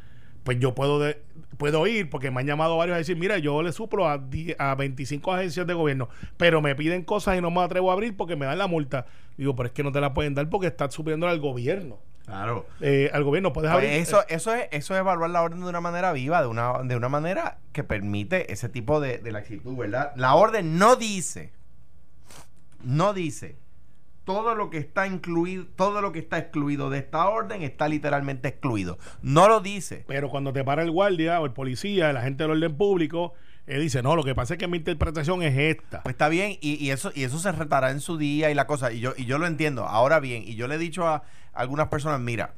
Pues 0.44 0.58
yo 0.58 0.74
puedo 0.74 0.98
de- 0.98 1.20
puedo 1.58 1.86
ir 1.86 2.10
porque 2.10 2.30
me 2.30 2.40
han 2.40 2.46
llamado 2.46 2.76
varios 2.76 2.94
a 2.96 2.98
decir, 2.98 3.16
mira, 3.16 3.38
yo 3.38 3.62
le 3.62 3.72
suplo 3.72 4.08
a, 4.08 4.18
10 4.18 4.56
a 4.58 4.74
25 4.74 5.32
agencias 5.32 5.66
de 5.66 5.74
gobierno, 5.74 6.08
pero 6.36 6.60
me 6.60 6.74
piden 6.74 7.04
cosas 7.04 7.38
y 7.38 7.40
no 7.40 7.50
me 7.50 7.60
atrevo 7.62 7.90
a 7.90 7.94
abrir 7.94 8.16
porque 8.16 8.34
me 8.36 8.46
dan 8.46 8.58
la 8.58 8.66
multa. 8.66 9.06
Digo, 9.36 9.54
pero 9.54 9.68
es 9.68 9.72
que 9.72 9.82
no 9.84 9.92
te 9.92 10.00
la 10.00 10.12
pueden 10.14 10.34
dar 10.34 10.48
porque 10.48 10.66
estás 10.66 10.92
subiendo 10.94 11.28
al 11.28 11.38
gobierno. 11.40 11.98
Claro. 12.24 12.66
Eh, 12.80 13.10
al 13.12 13.24
gobierno 13.24 13.52
puedes 13.52 13.70
Pues 13.70 13.84
abrir. 13.84 14.00
eso, 14.00 14.24
eso, 14.28 14.54
es, 14.54 14.68
eso 14.70 14.94
es 14.94 15.00
evaluar 15.00 15.30
la 15.30 15.42
orden 15.42 15.60
de 15.60 15.68
una 15.68 15.80
manera 15.80 16.12
viva, 16.12 16.40
de 16.40 16.46
una, 16.48 16.82
de 16.84 16.96
una 16.96 17.08
manera 17.08 17.58
que 17.72 17.82
permite 17.84 18.52
ese 18.52 18.68
tipo 18.68 19.00
de, 19.00 19.18
de 19.18 19.32
laxitud, 19.32 19.76
¿verdad? 19.76 20.12
La 20.16 20.34
orden 20.36 20.78
no 20.78 20.94
dice, 20.96 21.50
no 22.84 23.12
dice, 23.12 23.56
todo 24.24 24.54
lo 24.54 24.70
que 24.70 24.78
está 24.78 25.06
incluido, 25.06 25.66
todo 25.76 26.00
lo 26.00 26.12
que 26.12 26.20
está 26.20 26.38
excluido 26.38 26.90
de 26.90 26.98
esta 26.98 27.28
orden 27.28 27.62
está 27.62 27.88
literalmente 27.88 28.48
excluido. 28.48 28.98
No 29.22 29.48
lo 29.48 29.60
dice. 29.60 30.04
Pero 30.06 30.28
cuando 30.28 30.52
te 30.52 30.64
para 30.64 30.82
el 30.82 30.90
guardia 30.90 31.40
o 31.40 31.46
el 31.46 31.52
policía, 31.52 32.10
el 32.10 32.16
agente 32.16 32.44
del 32.44 32.52
orden 32.52 32.76
público, 32.76 33.34
él 33.66 33.80
dice, 33.80 34.02
no, 34.02 34.16
lo 34.16 34.24
que 34.24 34.34
pasa 34.34 34.54
es 34.54 34.58
que 34.58 34.68
mi 34.68 34.78
interpretación 34.78 35.42
es 35.42 35.56
esta. 35.56 36.02
Pues 36.02 36.14
está 36.14 36.28
bien, 36.28 36.58
y, 36.60 36.74
y 36.84 36.90
eso, 36.90 37.12
y 37.14 37.24
eso 37.24 37.38
se 37.38 37.52
retará 37.52 37.90
en 37.90 38.00
su 38.00 38.18
día 38.18 38.50
y 38.50 38.54
la 38.54 38.66
cosa, 38.66 38.92
y 38.92 39.00
yo, 39.00 39.14
y 39.16 39.24
yo 39.24 39.38
lo 39.38 39.46
entiendo. 39.46 39.86
Ahora 39.86 40.20
bien, 40.20 40.42
y 40.46 40.54
yo 40.54 40.66
le 40.68 40.76
he 40.76 40.78
dicho 40.78 41.06
a 41.06 41.22
algunas 41.52 41.88
personas, 41.88 42.20
mira, 42.20 42.54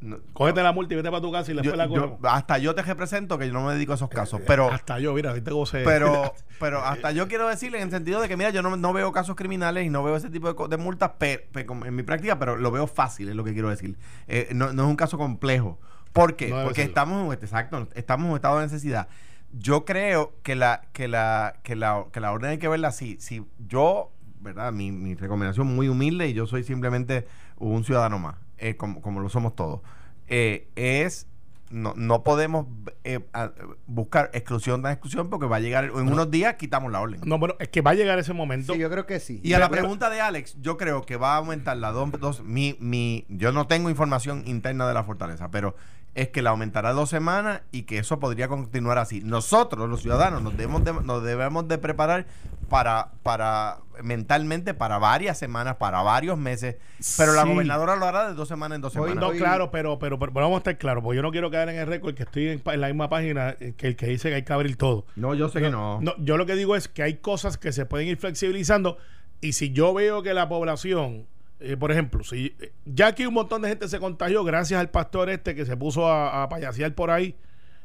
no- 0.00 0.18
Cógete 0.32 0.62
la 0.62 0.72
multa 0.72 0.94
y 0.94 0.96
vete 0.96 1.10
para 1.10 1.20
tu 1.20 1.32
casa 1.32 1.50
y 1.50 1.54
yo- 1.56 1.62
después 1.62 1.76
la 1.78 1.86
yo- 1.86 2.18
hasta 2.24 2.58
yo 2.58 2.74
te 2.74 2.82
represento 2.82 3.36
que 3.38 3.46
yo 3.48 3.52
no 3.52 3.64
me 3.64 3.74
dedico 3.74 3.92
a 3.92 3.94
esos 3.96 4.08
casos, 4.08 4.40
pero... 4.46 4.70
Hasta 4.70 4.98
yo, 5.00 5.12
mira, 5.14 5.32
viste 5.32 5.50
cómo 5.50 5.66
se... 5.66 5.82
pero 5.84 6.34
pero 6.60 6.82
hasta 6.84 7.10
yo 7.12 7.26
quiero 7.28 7.48
decirle 7.48 7.78
en 7.78 7.84
el 7.84 7.90
sentido 7.90 8.20
de 8.20 8.28
que 8.28 8.36
mira 8.36 8.50
yo 8.50 8.62
no, 8.62 8.76
no 8.76 8.92
veo 8.92 9.10
casos 9.12 9.34
criminales 9.36 9.86
y 9.86 9.90
no 9.90 10.02
veo 10.04 10.16
ese 10.16 10.30
tipo 10.30 10.68
de, 10.68 10.76
multas 10.76 11.10
pe- 11.18 11.48
pe- 11.52 11.66
como 11.66 11.84
en 11.86 11.94
mi 11.96 12.02
práctica 12.02 12.38
pero 12.38 12.56
lo 12.56 12.70
veo 12.70 12.86
fácil 12.86 13.28
es 13.28 13.34
lo 13.34 13.44
que 13.44 13.52
quiero 13.52 13.70
decir. 13.70 13.96
Eh, 14.28 14.48
no, 14.54 14.72
no 14.72 14.84
es 14.84 14.88
un 14.88 14.96
caso 14.96 15.18
complejo. 15.18 15.78
¿por 16.12 16.36
qué? 16.36 16.48
Porque 16.48 16.82
serlo. 16.82 16.88
estamos 16.88 17.26
en- 17.36 17.42
exacto 17.44 17.88
estamos 17.94 18.24
en 18.26 18.30
un 18.30 18.36
estado 18.36 18.58
de 18.58 18.64
necesidad. 18.64 19.08
Yo 19.52 19.84
creo 19.84 20.34
que 20.42 20.54
la 20.56 20.82
que 20.92 21.08
la 21.08 21.56
que 21.62 21.74
la, 21.76 22.04
que 22.12 22.20
la 22.20 22.32
orden 22.32 22.50
hay 22.50 22.58
que 22.58 22.68
verla 22.68 22.88
así. 22.88 23.16
Si 23.20 23.44
yo 23.58 24.10
verdad 24.40 24.72
mi, 24.72 24.92
mi 24.92 25.14
recomendación 25.14 25.66
muy 25.66 25.88
humilde 25.88 26.28
y 26.28 26.32
yo 26.34 26.46
soy 26.46 26.62
simplemente 26.64 27.26
un 27.56 27.82
ciudadano 27.84 28.18
más 28.18 28.36
eh, 28.58 28.76
como, 28.76 29.00
como 29.02 29.20
lo 29.20 29.28
somos 29.28 29.54
todos 29.56 29.80
eh, 30.28 30.68
es 30.76 31.26
no, 31.70 31.92
no 31.96 32.22
podemos 32.24 32.66
eh, 33.04 33.20
a- 33.34 33.52
buscar 33.86 34.30
exclusión 34.32 34.80
de 34.82 34.90
exclusión 34.90 35.28
porque 35.28 35.46
va 35.46 35.56
a 35.56 35.60
llegar 35.60 35.84
en 35.84 35.90
unos 35.92 36.30
días 36.30 36.54
quitamos 36.54 36.90
la 36.90 37.00
orden. 37.00 37.20
No, 37.26 37.38
bueno, 37.38 37.56
es 37.58 37.68
que 37.68 37.82
va 37.82 37.90
a 37.90 37.94
llegar 37.94 38.18
ese 38.18 38.32
momento. 38.32 38.72
Sí, 38.72 38.78
yo 38.78 38.88
creo 38.88 39.04
que 39.04 39.20
sí. 39.20 39.40
Y 39.44 39.52
a 39.52 39.58
la 39.58 39.68
pregunta 39.68 40.08
de 40.08 40.20
Alex, 40.22 40.56
yo 40.62 40.78
creo 40.78 41.02
que 41.02 41.16
va 41.16 41.34
a 41.34 41.36
aumentar 41.36 41.76
la 41.76 41.90
dos, 41.92 42.10
dos- 42.20 42.42
mi, 42.42 42.74
mi, 42.80 43.26
yo 43.28 43.52
no 43.52 43.66
tengo 43.66 43.90
información 43.90 44.44
interna 44.46 44.88
de 44.88 44.94
la 44.94 45.04
fortaleza, 45.04 45.50
pero 45.50 45.76
es 46.20 46.28
que 46.30 46.42
la 46.42 46.50
aumentará 46.50 46.92
dos 46.92 47.08
semanas 47.10 47.62
y 47.70 47.82
que 47.82 47.98
eso 47.98 48.18
podría 48.18 48.48
continuar 48.48 48.98
así. 48.98 49.20
Nosotros, 49.20 49.88
los 49.88 50.02
ciudadanos, 50.02 50.42
nos 50.42 50.56
debemos 50.56 50.82
de, 50.84 50.92
nos 50.92 51.22
debemos 51.22 51.68
de 51.68 51.78
preparar 51.78 52.26
para, 52.68 53.12
para 53.22 53.78
mentalmente 54.02 54.74
para 54.74 54.98
varias 54.98 55.38
semanas, 55.38 55.76
para 55.76 56.02
varios 56.02 56.36
meses, 56.36 56.76
pero 57.16 57.32
la 57.32 57.44
gobernadora 57.44 57.96
lo 57.96 58.04
hará 58.06 58.28
de 58.28 58.34
dos 58.34 58.48
semanas 58.48 58.76
en 58.76 58.82
dos 58.82 58.96
Hoy 58.96 59.10
semanas. 59.10 59.22
No, 59.22 59.28
Hoy- 59.28 59.38
claro, 59.38 59.70
pero, 59.70 59.98
pero, 59.98 60.18
pero 60.18 60.32
vamos 60.34 60.56
a 60.56 60.58
estar 60.58 60.76
claros, 60.76 61.02
porque 61.04 61.16
yo 61.16 61.22
no 61.22 61.30
quiero 61.30 61.50
quedar 61.50 61.68
en 61.68 61.76
el 61.76 61.86
récord 61.86 62.14
que 62.14 62.24
estoy 62.24 62.60
en 62.64 62.80
la 62.80 62.88
misma 62.88 63.08
página 63.08 63.54
eh, 63.60 63.74
que 63.76 63.86
el 63.86 63.96
que 63.96 64.06
dice 64.06 64.28
que 64.28 64.34
hay 64.34 64.42
que 64.44 64.52
abrir 64.52 64.76
todo. 64.76 65.06
No, 65.16 65.34
yo 65.34 65.48
sé 65.48 65.60
que 65.60 65.70
no. 65.70 66.00
No, 66.00 66.14
yo 66.18 66.36
lo 66.36 66.46
que 66.46 66.56
digo 66.56 66.74
es 66.76 66.88
que 66.88 67.02
hay 67.04 67.14
cosas 67.18 67.58
que 67.58 67.72
se 67.72 67.86
pueden 67.86 68.08
ir 68.08 68.16
flexibilizando 68.16 68.98
y 69.40 69.52
si 69.52 69.70
yo 69.72 69.94
veo 69.94 70.22
que 70.22 70.34
la 70.34 70.48
población, 70.48 71.26
eh, 71.60 71.76
por 71.76 71.90
ejemplo, 71.92 72.22
si 72.24 72.54
eh, 72.60 72.72
ya 72.84 73.08
aquí 73.08 73.26
un 73.26 73.34
montón 73.34 73.62
de 73.62 73.68
gente 73.68 73.88
se 73.88 73.98
contagió 73.98 74.44
gracias 74.44 74.78
al 74.80 74.90
pastor 74.90 75.28
este 75.30 75.54
que 75.54 75.64
se 75.66 75.76
puso 75.76 76.06
a, 76.08 76.42
a 76.44 76.48
payasear 76.48 76.94
por 76.94 77.10
ahí 77.10 77.34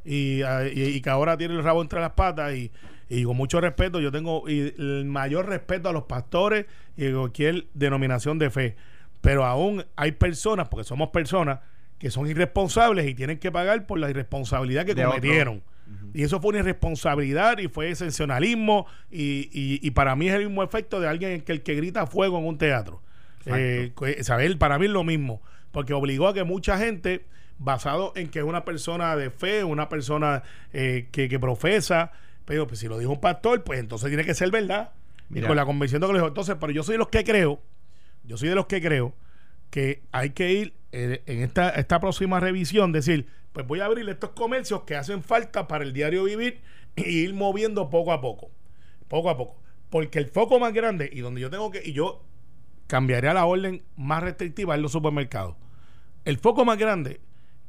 y, 0.05 0.41
a- 0.43 0.67
y- 0.67 0.81
y 0.83 1.01
que 1.01 1.09
ahora 1.09 1.37
tiene 1.37 1.55
el 1.55 1.63
rabo 1.63 1.81
entre 1.81 1.99
las 1.99 2.11
patas 2.11 2.53
y, 2.55 2.71
y 3.09 3.23
con 3.23 3.35
mucho 3.37 3.59
respeto, 3.61 3.99
yo 3.99 4.11
tengo 4.11 4.47
y 4.49 4.73
el 4.77 5.05
mayor 5.05 5.47
respeto 5.47 5.89
a 5.89 5.93
los 5.93 6.03
pastores 6.03 6.65
y 6.97 7.07
a 7.07 7.13
cualquier 7.13 7.65
denominación 7.73 8.37
de 8.39 8.49
fe, 8.49 8.75
pero 9.21 9.45
aún 9.45 9.85
hay 9.95 10.11
personas, 10.13 10.67
porque 10.69 10.83
somos 10.83 11.09
personas, 11.09 11.59
que 11.99 12.09
son 12.11 12.27
irresponsables 12.27 13.07
y 13.07 13.15
tienen 13.15 13.39
que 13.39 13.51
pagar 13.51 13.85
por 13.87 13.97
la 13.97 14.09
irresponsabilidad 14.09 14.85
que 14.85 14.93
De 14.93 15.05
otro. 15.05 15.19
cometieron. 15.19 15.63
Y 16.13 16.23
eso 16.23 16.39
fue 16.41 16.49
una 16.49 16.59
irresponsabilidad 16.59 17.57
y 17.59 17.67
fue 17.67 17.93
sensacionalismo 17.95 18.85
y, 19.11 19.49
y- 19.53 19.79
y 19.81 19.91
para 19.91 20.15
mí 20.15 20.27
es 20.27 20.33
el 20.35 20.45
mismo 20.47 20.63
efecto 20.63 20.99
de 20.99 21.07
alguien 21.07 21.41
que 21.41 21.51
el 21.53 21.61
que 21.63 21.75
grita 21.75 22.05
fuego 22.07 22.37
en 22.39 22.45
un 22.45 22.57
teatro. 22.57 23.01
Eh, 23.45 23.91
saber, 24.21 24.57
para 24.57 24.79
mí 24.79 24.85
es 24.85 24.91
lo 24.91 25.03
mismo, 25.03 25.41
porque 25.71 25.93
obligó 25.93 26.27
a 26.27 26.33
que 26.33 26.43
mucha 26.43 26.77
gente, 26.77 27.25
basado 27.57 28.13
en 28.15 28.29
que 28.29 28.39
es 28.39 28.45
una 28.45 28.65
persona 28.65 29.15
de 29.15 29.29
fe, 29.29 29.63
una 29.63 29.89
persona 29.89 30.43
eh, 30.71 31.07
que, 31.11 31.29
que 31.29 31.39
profesa, 31.39 32.11
pero 32.45 32.67
pues, 32.67 32.79
si 32.79 32.87
lo 32.87 32.97
dijo 32.97 33.11
un 33.11 33.21
pastor, 33.21 33.63
pues 33.63 33.79
entonces 33.79 34.09
tiene 34.09 34.25
que 34.25 34.33
ser 34.33 34.51
verdad. 34.51 34.91
Mira. 35.29 35.45
Y 35.45 35.47
con 35.47 35.55
la 35.55 35.65
convención 35.65 36.01
de 36.01 36.07
que 36.07 36.13
lo 36.13 36.19
dijo. 36.19 36.27
Entonces, 36.27 36.55
pero 36.59 36.71
yo 36.71 36.83
soy 36.83 36.93
de 36.93 36.99
los 36.99 37.07
que 37.09 37.23
creo, 37.23 37.61
yo 38.23 38.37
soy 38.37 38.49
de 38.49 38.55
los 38.55 38.67
que 38.67 38.81
creo 38.81 39.13
que 39.69 40.03
hay 40.11 40.31
que 40.31 40.51
ir 40.51 40.73
eh, 40.91 41.23
en 41.25 41.41
esta, 41.41 41.69
esta 41.69 41.99
próxima 41.99 42.39
revisión, 42.39 42.91
decir, 42.91 43.27
pues 43.53 43.65
voy 43.65 43.79
a 43.79 43.85
abrir 43.85 44.07
estos 44.09 44.31
comercios 44.31 44.83
que 44.83 44.95
hacen 44.95 45.23
falta 45.23 45.67
para 45.67 45.83
el 45.83 45.93
diario 45.93 46.25
vivir 46.25 46.61
e 46.95 47.09
ir 47.09 47.33
moviendo 47.33 47.89
poco 47.89 48.11
a 48.11 48.21
poco, 48.21 48.51
poco 49.07 49.29
a 49.29 49.37
poco. 49.37 49.59
Porque 49.89 50.19
el 50.19 50.27
foco 50.27 50.59
más 50.59 50.73
grande 50.73 51.09
y 51.11 51.21
donde 51.21 51.41
yo 51.41 51.49
tengo 51.49 51.71
que, 51.71 51.81
y 51.83 51.93
yo 51.93 52.23
cambiaré 52.93 53.27
a 53.27 53.33
la 53.33 53.45
orden 53.45 53.81
más 53.97 54.21
restrictiva 54.21 54.75
es 54.75 54.81
los 54.81 54.91
supermercados. 54.91 55.55
El 56.25 56.37
foco 56.37 56.63
más 56.63 56.77
grande 56.77 57.21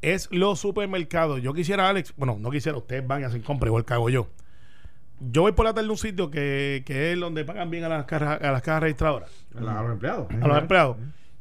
es 0.03 0.29
los 0.31 0.61
supermercados. 0.61 1.41
Yo 1.41 1.55
quisiera, 1.55 1.89
Alex, 1.89 2.13
bueno, 2.19 2.37
no 2.39 2.51
quisiera, 2.51 2.77
ustedes 2.77 3.07
van 3.07 3.23
y 3.23 3.25
hacen 3.25 3.41
compra 3.41 3.69
igual 3.69 3.87
que 3.87 3.95
hago 3.95 4.11
yo. 4.11 4.29
Yo 5.21 5.41
voy 5.41 5.53
por 5.53 5.65
la 5.65 5.73
tarde 5.73 5.89
a 5.89 5.93
un 5.93 5.97
sitio 5.97 6.31
que, 6.31 6.83
que 6.85 7.13
es 7.13 7.19
donde 7.19 7.43
pagan 7.47 7.71
bien 7.71 7.85
a 7.85 7.89
las 7.89 8.05
cajas, 8.05 8.39
a 8.43 8.53
las 8.53 8.61
cajas 8.61 8.83
registradoras 8.83 9.31
A 9.57 9.61
los 9.63 9.93
empleados. 9.93 10.27
a 10.31 10.47
los 10.47 10.59
empleados. 10.59 10.99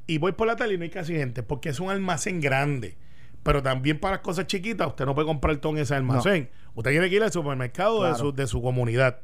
Y 0.08 0.18
voy 0.18 0.32
por 0.32 0.48
la 0.48 0.56
tarde 0.56 0.76
y 0.76 0.78
no 0.78 0.84
hay 0.86 0.90
casi 0.90 1.14
gente, 1.16 1.44
porque 1.44 1.68
es 1.68 1.82
un 1.82 1.92
almacén 1.92 2.40
grande. 2.40 2.96
Pero 3.44 3.62
también 3.62 4.00
para 4.00 4.14
las 4.16 4.22
cosas 4.22 4.48
chiquitas, 4.48 4.88
usted 4.88 5.06
no 5.06 5.14
puede 5.14 5.28
comprar 5.28 5.58
todo 5.58 5.74
en 5.74 5.80
ese 5.80 5.94
almacén. 5.94 6.50
Usted 6.74 6.92
tiene 6.92 7.10
que 7.10 7.18
ir 7.18 7.24
al 7.24 7.34
supermercado 7.34 8.06
de, 8.06 8.16
su, 8.16 8.32
de 8.32 8.48
su 8.48 8.62
comunidad. 8.62 9.20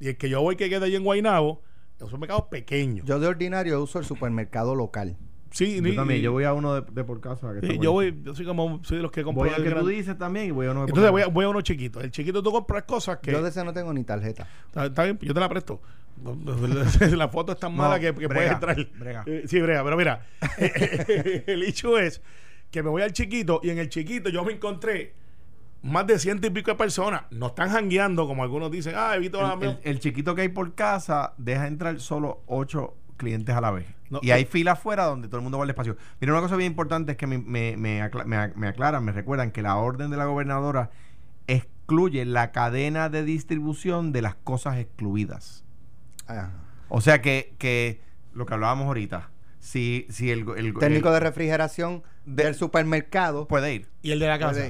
Y 0.00 0.08
el 0.08 0.16
que 0.16 0.28
yo 0.28 0.40
voy 0.42 0.56
que 0.56 0.68
queda 0.68 0.86
allí 0.86 0.96
en 0.96 1.04
Guaynabo, 1.04 1.62
es 2.06 2.12
un 2.12 2.16
supermercado 2.16 2.48
pequeño. 2.48 3.02
Yo 3.04 3.18
de 3.18 3.26
ordinario 3.26 3.82
uso 3.82 3.98
el 3.98 4.04
supermercado 4.04 4.74
local. 4.74 5.16
sí, 5.50 5.76
Yo 5.76 5.82
ni- 5.82 5.94
también, 5.96 6.20
yo 6.20 6.32
voy 6.32 6.44
a 6.44 6.52
uno 6.52 6.74
de, 6.74 6.90
de 6.92 7.04
por 7.04 7.20
casa. 7.20 7.52
que 7.54 7.60
sí, 7.66 7.72
está 7.74 7.82
yo 7.84 7.92
voy, 7.92 8.18
yo 8.22 8.34
soy 8.34 8.44
como, 8.46 8.82
soy 8.84 8.96
de 8.98 9.02
los 9.02 9.12
que 9.12 9.22
compro 9.22 9.44
Voy 9.44 9.50
al 9.50 9.56
que 9.62 9.68
tú 9.68 9.74
grande. 9.76 9.92
dices 9.92 10.18
también 10.18 10.46
y 10.46 10.50
voy 10.50 10.66
a 10.66 10.70
uno 10.72 10.80
de 10.80 10.86
por 10.86 10.90
Entonces 10.90 11.10
voy 11.12 11.20
a, 11.22 11.24
casa. 11.26 11.34
voy 11.34 11.44
a 11.44 11.48
uno 11.48 11.60
chiquito. 11.60 12.00
El 12.00 12.10
chiquito 12.10 12.42
tú 12.42 12.50
compras 12.52 12.82
cosas 12.84 13.18
que. 13.18 13.30
Yo 13.32 13.42
de 13.42 13.48
ese 13.50 13.64
no 13.64 13.72
tengo 13.72 13.92
ni 13.92 14.02
tarjeta. 14.04 14.48
Está, 14.66 14.86
está 14.86 15.04
bien, 15.04 15.18
yo 15.20 15.32
te 15.34 15.40
la 15.40 15.48
presto. 15.48 15.80
la 17.16 17.28
foto 17.28 17.52
es 17.52 17.58
tan 17.58 17.72
No, 17.72 17.82
mala 17.82 17.98
que, 17.98 18.06
que 18.14 18.26
brega, 18.28 18.34
puedes 18.34 18.52
entrar. 18.52 18.88
brega. 18.98 19.22
Eh, 19.26 19.44
sí, 19.46 19.60
brega, 19.60 19.82
pero 19.82 19.96
mira, 19.96 20.24
el 21.46 21.62
hecho 21.64 21.98
es 21.98 22.22
que 22.70 22.82
me 22.82 22.88
voy 22.90 23.02
al 23.02 23.12
chiquito 23.12 23.60
y 23.62 23.70
en 23.70 23.78
el 23.78 23.88
chiquito 23.88 24.28
yo 24.30 24.44
me 24.44 24.52
encontré 24.52 25.14
más 25.84 26.06
de 26.06 26.18
ciento 26.18 26.46
y 26.46 26.50
pico 26.50 26.70
de 26.70 26.76
personas. 26.76 27.22
No 27.30 27.48
están 27.48 27.70
jangueando 27.70 28.26
como 28.26 28.42
algunos 28.42 28.70
dicen. 28.70 28.94
Ah, 28.96 29.10
a 29.12 29.14
El, 29.16 29.24
el- 29.62 29.78
el 29.84 30.00
chiquito 30.00 30.34
que 30.34 30.42
hay 30.42 30.48
por 30.48 30.74
casa 30.74 31.34
deja 31.38 31.66
entrar 31.66 32.00
solo 32.00 32.42
ocho 32.46 32.96
clientes 33.16 33.54
a 33.54 33.60
la 33.60 33.70
vez. 33.70 33.86
No, 34.10 34.18
y 34.22 34.30
hay 34.32 34.44
fila 34.44 34.72
afuera 34.72 35.04
donde 35.04 35.28
todo 35.28 35.38
el 35.38 35.42
mundo 35.42 35.58
va 35.58 35.64
al 35.64 35.70
espacio. 35.70 35.96
Mira, 36.20 36.32
una 36.32 36.42
cosa 36.42 36.56
bien 36.56 36.72
importante 36.72 37.12
es 37.12 37.18
que 37.18 37.26
me, 37.26 37.38
me, 37.38 37.76
me, 37.76 38.02
acla- 38.02 38.24
me 38.24 38.36
ac- 38.36 38.54
me 38.54 38.66
aclaran, 38.68 39.04
me 39.04 39.12
recuerdan 39.12 39.50
que 39.50 39.62
la 39.62 39.76
orden 39.76 40.10
de 40.10 40.16
la 40.16 40.24
gobernadora 40.26 40.90
excluye 41.46 42.24
la 42.24 42.52
cadena 42.52 43.08
de 43.08 43.24
distribución 43.24 44.12
de 44.12 44.22
las 44.22 44.34
cosas 44.34 44.78
excluidas. 44.78 45.64
Ah. 46.28 46.50
O 46.88 47.00
sea 47.00 47.20
que, 47.22 47.54
que 47.58 48.00
lo 48.32 48.46
que 48.46 48.54
hablábamos 48.54 48.86
ahorita, 48.86 49.30
si, 49.58 50.06
si 50.10 50.30
el, 50.30 50.40
el- 50.56 50.74
Técnico 50.74 51.08
el- 51.08 51.14
de 51.14 51.20
refrigeración 51.20 52.02
del 52.24 52.54
supermercado. 52.54 53.46
puede 53.48 53.74
ir. 53.74 53.88
Y 54.02 54.12
el 54.12 54.18
de 54.18 54.26
la 54.28 54.38
casa. 54.38 54.60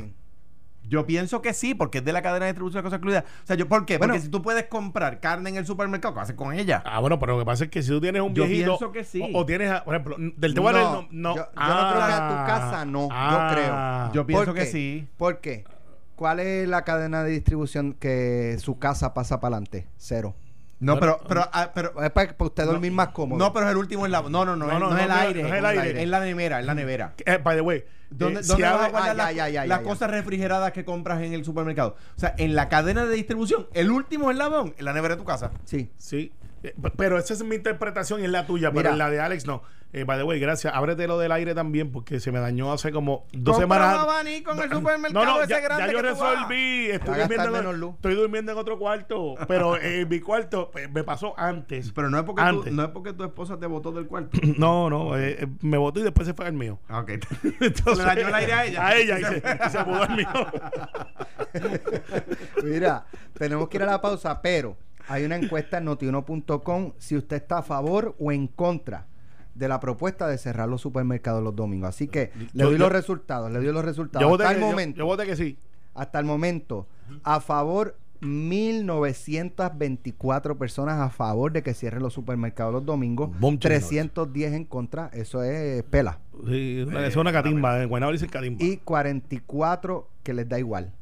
Yo 0.89 1.07
pienso 1.07 1.41
que 1.43 1.55
sí, 1.55 1.75
porque 1.75 1.99
es 1.99 2.05
de 2.05 2.13
la 2.13 2.21
cadena 2.23 2.45
de 2.47 2.53
distribución 2.53 2.81
de 2.81 2.85
cosas 2.85 2.99
excluidas. 2.99 3.25
O 3.43 3.47
sea, 3.47 3.57
yo, 3.57 3.67
¿por 3.69 3.87
qué? 3.87 3.97
Bueno. 3.99 4.13
porque 4.13 4.25
si 4.25 4.31
tú 4.31 4.43
puedes 4.43 4.65
comprar 4.67 5.19
carne 5.21 5.51
en 5.51 5.57
el 5.57 5.67
supermercado, 5.67 6.15
¿qué 6.15 6.21
haces 6.21 6.37
con 6.37 6.53
ella? 6.53 6.83
Ah, 6.87 7.01
bueno, 7.01 7.19
pero 7.19 7.33
lo 7.35 7.39
que 7.41 7.47
pasa 7.47 7.65
es 7.65 7.71
que 7.71 7.83
si 7.83 7.89
tú 7.89 8.01
tienes 8.01 8.21
un 8.23 8.35
Yo 8.35 8.45
viejito. 8.45 8.77
pienso 8.79 8.93
que 8.93 9.03
sí. 9.05 9.23
O, 9.35 9.41
o 9.41 9.47
tienes, 9.47 9.71
a- 9.71 9.83
por 9.85 9.95
ejemplo, 9.95 10.17
del 10.19 10.55
te 10.55 10.61
voy 10.61 10.71
a 10.71 10.73
dar 10.73 10.83
el 10.83 10.89
No, 10.93 11.03
nom- 11.03 11.09
no. 11.11 11.37
yo- 11.37 11.45
yo 11.55 11.75
no 11.75 11.91
creo 11.91 12.07
que 12.07 12.13
a 12.13 12.29
tu 12.29 12.35
casa 12.47 12.85
no, 12.85 13.09
yo 13.09 13.55
creo. 13.55 14.13
Yo 14.13 14.27
pienso 14.27 14.45
¿Por 14.47 14.55
que 14.55 14.67
sí. 14.67 15.09
¿Por 15.17 15.41
qué? 15.41 15.65
¿Cuál 16.17 16.39
es 16.41 16.69
la 16.69 16.83
cadena 16.85 17.25
de 17.25 17.31
distribución 17.33 17.93
que 17.95 18.57
su 18.61 18.79
casa 18.79 19.15
pasa 19.15 19.41
para 19.41 19.57
adelante? 19.57 19.87
Cero. 19.97 20.35
No, 20.85 20.99
pero, 21.01 21.21
pero, 21.27 21.49
ah, 21.53 21.71
pero 21.75 21.91
Es 22.03 22.11
para, 22.11 22.33
para 22.37 22.47
usted 22.49 22.65
dormir 22.65 22.93
más 22.93 23.09
cómodo. 23.09 23.39
No, 23.39 23.53
pero 23.53 23.67
es 23.67 23.73
el 23.73 23.79
último 23.79 24.07
en 24.07 24.13
la. 24.13 24.23
No, 24.23 24.45
no, 24.45 24.45
no, 24.45 24.57
No, 24.57 24.73
es- 24.73 24.79
no, 24.79 24.91
no, 24.91 24.97
es 24.99 25.05
el 25.05 25.11
aire. 25.11 25.43
no 25.43 25.49
es 25.49 25.55
el 25.55 25.67
aire. 25.67 26.03
Es 26.03 26.09
la 26.09 26.21
nevera, 26.21 26.61
es 26.61 26.67
la 26.67 26.75
nevera. 26.75 27.15
Eh, 27.25 27.39
by 27.43 27.57
the 27.57 27.63
way. 27.63 27.85
¿Dónde, 28.11 28.41
eh, 28.41 28.43
dónde 28.47 28.57
si 28.57 28.63
vas 28.63 28.73
a 28.73 28.85
abre- 28.87 28.91
guardar 28.93 29.21
Ah, 29.21 29.67
las, 29.67 29.81
cosas 29.81 30.11
refrigeradas 30.11 30.71
que 30.73 30.85
compras 30.85 31.21
en 31.23 31.33
el 31.33 31.45
supermercado? 31.45 31.97
O 32.17 32.21
sea, 32.21 32.35
en 32.39 32.55
la 32.55 32.69
cadena 32.69 33.07
de 33.07 33.15
distribución, 33.17 33.67
el 33.75 33.91
último 33.91 34.31
eslabón, 34.31 34.75
en 34.79 34.85
la 34.85 34.93
nevera 34.93 35.15
de 35.17 35.21
tu 35.21 35.25
casa. 35.27 35.51
Sí. 35.65 35.91
Sí, 35.97 36.31
Pero 36.97 37.19
esa 37.19 37.35
es 37.35 37.43
mi 37.45 37.57
interpretación 37.57 38.21
y 38.21 38.25
es 38.25 38.31
la 38.31 38.47
tuya, 38.47 38.71
Mira. 38.71 38.83
pero 38.83 38.93
en 38.93 38.99
la 38.99 39.11
de 39.11 39.21
Alex 39.21 39.47
no. 39.47 39.63
Eh, 39.93 40.03
by 40.03 40.19
the 40.19 40.25
way, 40.25 40.41
gracias. 40.41 40.75
Ábrete 40.75 41.07
lo 41.07 41.19
del 41.21 41.31
aire 41.31 41.55
también 41.55 41.93
porque 41.93 42.19
se 42.19 42.33
me 42.33 42.41
dañó 42.41 42.73
hace 42.73 42.91
como 42.91 43.27
dos 43.33 43.57
Compra 43.59 43.77
semanas. 43.79 43.95
un 44.05 44.11
abanico 44.11 44.51
en 44.53 44.59
el 44.59 44.71
supermercado 44.73 45.25
No, 45.25 45.35
no, 45.37 45.41
ese 45.43 45.51
ya, 45.51 45.61
grande 45.61 45.87
ya 45.87 45.93
yo 45.93 46.03
que 46.03 46.09
tú 46.09 46.19
vas. 46.19 46.35
resolví. 46.35 46.91
Estoy 46.91 47.19
durmiendo, 47.21 47.71
en, 47.71 47.79
luz. 47.81 47.95
estoy 47.95 48.15
durmiendo 48.17 48.51
en 48.53 48.59
otro 48.59 48.77
cuarto, 48.77 49.35
pero 49.47 49.77
en 49.81 50.09
mi 50.09 50.19
cuarto 50.19 50.71
pues, 50.73 50.91
me 50.91 51.05
pasó 51.05 51.39
antes. 51.39 51.93
Pero 51.93 52.11
no 52.11 52.19
es 52.19 52.25
porque 52.25 52.43
tú, 52.43 52.65
no 52.73 52.83
es 52.83 52.89
porque 52.89 53.13
tu 53.13 53.23
esposa 53.23 53.57
te 53.57 53.67
botó 53.67 53.93
del 53.93 54.07
cuarto. 54.07 54.37
No, 54.59 54.91
no, 54.91 55.17
eh, 55.17 55.37
eh, 55.41 55.47
me 55.61 55.79
botó 55.79 56.01
y 56.01 56.03
después 56.03 56.27
se 56.27 56.35
fue 56.35 56.47
al 56.47 56.55
mío. 56.55 56.81
Ah, 56.89 56.99
ok. 57.01 57.11
Entonces, 57.61 57.99
Le 57.99 58.05
dañó 58.05 58.29
el 58.29 58.35
aire 58.35 58.53
a 58.53 58.65
ella. 58.67 58.87
A 58.87 58.97
ella 58.97 59.19
y 59.21 59.25
se, 59.25 59.37
y 59.67 59.71
se 59.71 59.85
mudó 59.85 60.03
al 60.03 60.17
mío. 60.17 60.29
Mira, 62.65 63.07
tenemos 63.35 63.69
que 63.69 63.77
ir 63.77 63.83
a 63.83 63.87
la 63.87 64.01
pausa, 64.01 64.41
pero 64.43 64.77
hay 65.09 65.25
una 65.25 65.37
encuesta 65.37 65.79
en 65.79 65.85
notiuno.com 65.85 66.93
si 66.99 67.17
usted 67.17 67.37
está 67.37 67.59
a 67.59 67.63
favor 67.63 68.15
o 68.19 68.33
en 68.33 68.47
contra 68.47 69.07
de 69.55 69.69
la 69.69 69.79
propuesta 69.81 70.27
de 70.27 70.39
cerrar 70.39 70.69
los 70.69 70.81
supermercados 70.81 71.43
los 71.43 71.55
domingos. 71.55 71.91
Así 71.91 72.09
que 72.09 72.33
le 72.55 72.65
doy 72.65 72.73
yo- 72.73 72.79
los 72.79 72.93
resultados, 72.93 73.51
le 73.53 73.59
doy 73.61 73.73
los 73.73 73.85
resultados. 73.85 74.27
Yo 74.29 74.35
hasta 74.35 74.51
el 74.53 74.59
que, 74.59 74.65
momento, 74.65 74.99
yo 74.99 75.07
voté 75.07 75.27
que 75.27 75.37
sí. 75.37 75.59
hasta 75.95 76.19
el 76.19 76.25
momento, 76.25 76.87
a 77.23 77.41
favor 77.41 77.97
1924 78.21 80.57
personas 80.59 80.99
a 81.01 81.11
favor 81.11 81.53
de 81.53 81.63
que 81.63 81.75
cierren 81.75 82.03
los 82.03 82.15
supermercados 82.15 82.73
los 82.73 82.85
domingos, 82.85 83.31
Bom, 83.39 83.59
chino. 83.59 83.75
310 83.75 84.53
en 84.55 84.65
contra, 84.65 85.11
eso 85.13 85.43
es 85.43 85.83
pela. 85.85 86.19
Sí, 86.49 86.81
es 86.81 86.87
una- 86.87 87.07
es 87.07 87.17
una 87.17 87.33
catimba. 87.33 87.83
En 87.83 87.89
Guaynabo 87.89 88.13
dicen 88.13 88.29
catimba. 88.29 88.63
y 88.65 88.79
44 88.79 90.09
que 90.23 90.35
les 90.35 90.49
da 90.49 90.59
igual. 90.59 90.93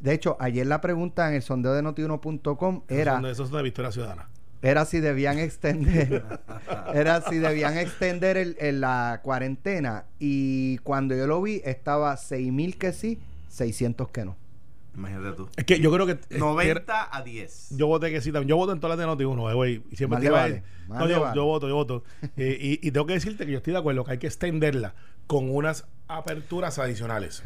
De 0.00 0.12
hecho, 0.12 0.36
ayer 0.40 0.66
la 0.66 0.80
pregunta 0.80 1.28
en 1.28 1.34
el 1.34 1.42
sondeo 1.42 1.72
de 1.74 1.82
notiuno.com 1.82 2.82
era 2.88 3.20
esos 3.30 3.48
son 3.48 3.56
de 3.58 3.62
Victoria 3.64 3.90
Ciudadana. 3.92 4.28
era 4.62 4.84
si 4.84 5.00
debían 5.00 5.38
extender 5.38 6.24
era 6.94 7.20
si 7.22 7.38
debían 7.38 7.76
extender 7.76 8.36
el, 8.36 8.56
el- 8.60 8.80
la 8.80 9.20
cuarentena 9.24 10.04
y 10.18 10.78
cuando 10.78 11.16
yo 11.16 11.26
lo 11.26 11.42
vi 11.42 11.60
estaba 11.64 12.16
6000 12.16 12.76
que 12.78 12.92
sí, 12.92 13.18
600 13.48 14.08
que 14.10 14.24
no. 14.24 14.36
Imagínate 14.94 15.36
tú. 15.36 15.48
Es 15.56 15.64
que 15.64 15.78
yo 15.78 15.92
creo 15.92 16.06
que. 16.06 16.12
es 16.12 16.26
que 16.26 16.38
90 16.38 17.16
a 17.16 17.22
10. 17.22 17.68
Yo 17.76 17.86
voté 17.86 18.10
que 18.10 18.20
sí 18.20 18.32
también. 18.32 18.48
Yo 18.48 18.56
voto 18.56 18.72
en 18.72 18.80
todas 18.80 18.96
las 18.96 18.98
de 18.98 19.06
Noti 19.06 19.22
1, 19.22 19.54
güey. 19.54 19.80
Y 19.92 19.96
siempre 19.96 20.18
te 20.20 20.28
vale, 20.28 20.64
No, 20.88 21.08
yo, 21.08 21.20
vale. 21.20 21.36
yo 21.36 21.44
voto, 21.44 21.68
yo 21.68 21.74
voto. 21.76 22.02
Eh, 22.36 22.58
y, 22.60 22.86
y 22.88 22.90
tengo 22.90 23.06
que 23.06 23.12
decirte 23.12 23.46
que 23.46 23.52
yo 23.52 23.58
estoy 23.58 23.74
de 23.74 23.78
acuerdo 23.78 24.02
que 24.04 24.10
hay 24.12 24.18
que 24.18 24.26
extenderla 24.26 24.94
con 25.28 25.50
unas 25.54 25.86
aperturas 26.08 26.80
adicionales. 26.80 27.44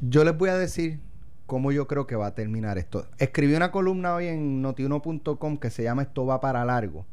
Yo 0.00 0.24
les 0.24 0.34
voy 0.38 0.48
a 0.48 0.56
decir 0.56 1.00
cómo 1.46 1.72
yo 1.72 1.86
creo 1.86 2.06
que 2.06 2.16
va 2.16 2.26
a 2.26 2.34
terminar 2.34 2.78
esto. 2.78 3.06
Escribí 3.18 3.54
una 3.54 3.70
columna 3.70 4.14
hoy 4.14 4.28
en 4.28 4.62
notiuno.com 4.62 5.58
que 5.58 5.70
se 5.70 5.82
llama 5.82 6.02
Esto 6.02 6.26
va 6.26 6.40
para 6.40 6.64
largo. 6.64 7.06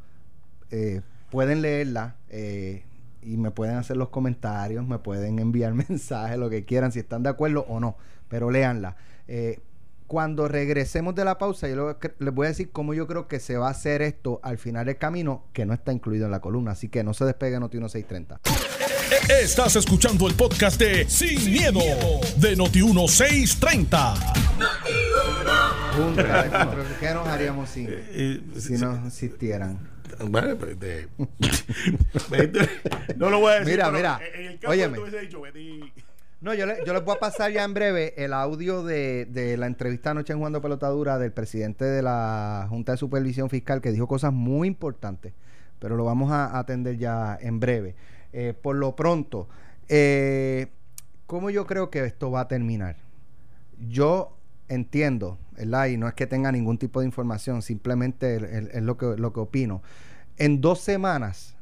Eh, 0.70 1.02
pueden 1.30 1.62
leerla 1.62 2.16
eh, 2.30 2.84
y 3.22 3.38
me 3.38 3.52
pueden 3.52 3.76
hacer 3.76 3.98
los 3.98 4.10
comentarios, 4.10 4.88
me 4.88 5.00
pueden 5.00 5.40
enviar 5.40 5.74
mensajes, 5.90 6.38
lo 6.38 6.50
que 6.50 6.66
quieran, 6.66 6.92
si 6.92 7.00
están 7.00 7.24
de 7.24 7.30
acuerdo 7.30 7.66
o 7.68 7.80
no, 7.80 7.98
pero 8.30 8.52
léanla. 8.52 8.96
Eh, 9.28 9.60
cuando 10.08 10.50
regresemos 10.50 11.16
de 11.16 11.24
la 11.24 11.38
pausa, 11.38 11.70
yo 11.70 11.98
les 12.20 12.34
voy 12.34 12.46
a 12.46 12.50
decir 12.50 12.70
cómo 12.72 12.94
yo 12.94 13.08
creo 13.08 13.30
que 13.30 13.40
se 13.40 13.56
va 13.56 13.70
a 13.70 13.72
hacer 13.72 14.02
esto 14.02 14.42
al 14.44 14.58
final 14.58 14.86
del 14.86 14.98
camino, 14.98 15.46
que 15.54 15.66
no 15.66 15.74
está 15.74 15.94
incluido 15.94 16.26
en 16.26 16.32
la 16.32 16.42
columna. 16.42 16.72
Así 16.72 16.90
que 16.90 17.02
no 17.02 17.14
se 17.14 17.24
despegue 17.24 17.58
Noti 17.62 17.78
1630. 17.78 18.91
Estás 19.12 19.76
escuchando 19.76 20.26
el 20.28 20.36
podcast 20.36 20.80
de 20.80 21.04
Sin, 21.10 21.52
miedo, 21.52 21.82
de 22.38 22.56
Noti 22.56 22.82
1630. 22.82 24.14
Junta, 25.98 26.70
¿Qué 27.00 27.08
¿Qué 27.08 27.14
nos 27.14 27.28
haríamos 27.28 27.70
si, 27.70 27.86
Eh, 27.90 28.42
si 28.58 28.74
no 28.78 29.06
existieran? 29.06 29.80
Bueno, 30.30 30.56
pues, 30.56 30.80
de- 30.80 31.10
no 33.18 33.30
lo 33.30 33.40
voy 33.42 33.52
a 33.52 33.56
decir. 33.60 33.72
Mira, 33.74 33.86
pero 33.88 33.98
mira, 33.98 34.20
En 34.34 34.46
el 34.46 34.60
caso 34.60 34.72
óyeme. 34.72 34.94
que 34.94 35.00
tú 35.00 35.02
hubiese 35.10 35.20
dicho, 35.26 35.42
No, 36.40 36.54
yo, 36.54 36.66
le- 36.66 36.78
yo 36.86 36.94
les 36.94 37.04
voy 37.04 37.16
a 37.18 37.20
pasar 37.20 37.52
ya 37.52 37.66
en 37.66 37.74
breve 37.74 38.14
el 38.16 38.32
audio 38.32 38.82
de, 38.84 39.26
de 39.26 39.58
la 39.58 39.68
entrevista 39.68 40.12
anoche 40.12 40.32
en 40.32 40.40
Jugando 40.40 40.62
Pelotadura 40.62 41.18
del 41.20 41.34
presidente 41.34 41.84
de 41.84 42.02
la 42.02 42.66
Junta 42.70 42.94
de 42.94 42.98
Supervisión 42.98 43.50
Fiscal 43.50 43.82
que 43.82 43.92
dijo 43.92 44.08
cosas 44.08 44.32
muy 44.32 44.70
importantes, 44.70 45.34
pero 45.80 45.98
lo 45.98 46.06
vamos 46.06 46.32
a 46.32 46.58
atender 46.58 46.98
ya 46.98 47.38
en 47.42 47.60
breve. 47.60 47.96
Eh, 48.34 48.54
por 48.60 48.76
lo 48.76 48.96
pronto, 48.96 49.48
eh, 49.90 50.68
¿cómo 51.28 51.50
yo 51.50 51.66
creo 51.66 51.90
que 51.90 52.06
esto 52.06 52.32
va 52.32 52.42
a 52.42 52.48
terminar? 52.48 52.96
Yo 53.90 54.38
entiendo, 54.68 55.38
¿verdad? 55.58 55.88
Y 55.88 55.98
no 55.98 56.08
es 56.08 56.14
que 56.14 56.28
tenga 56.28 56.52
ningún 56.52 56.78
tipo 56.78 57.02
de 57.02 57.06
información, 57.06 57.62
simplemente 57.62 58.36
es 58.78 58.84
lo 58.84 58.98
que, 58.98 59.18
lo 59.18 59.34
que 59.34 59.42
opino. 59.42 59.82
En 60.38 60.62
dos 60.62 60.80
semanas 60.80 61.56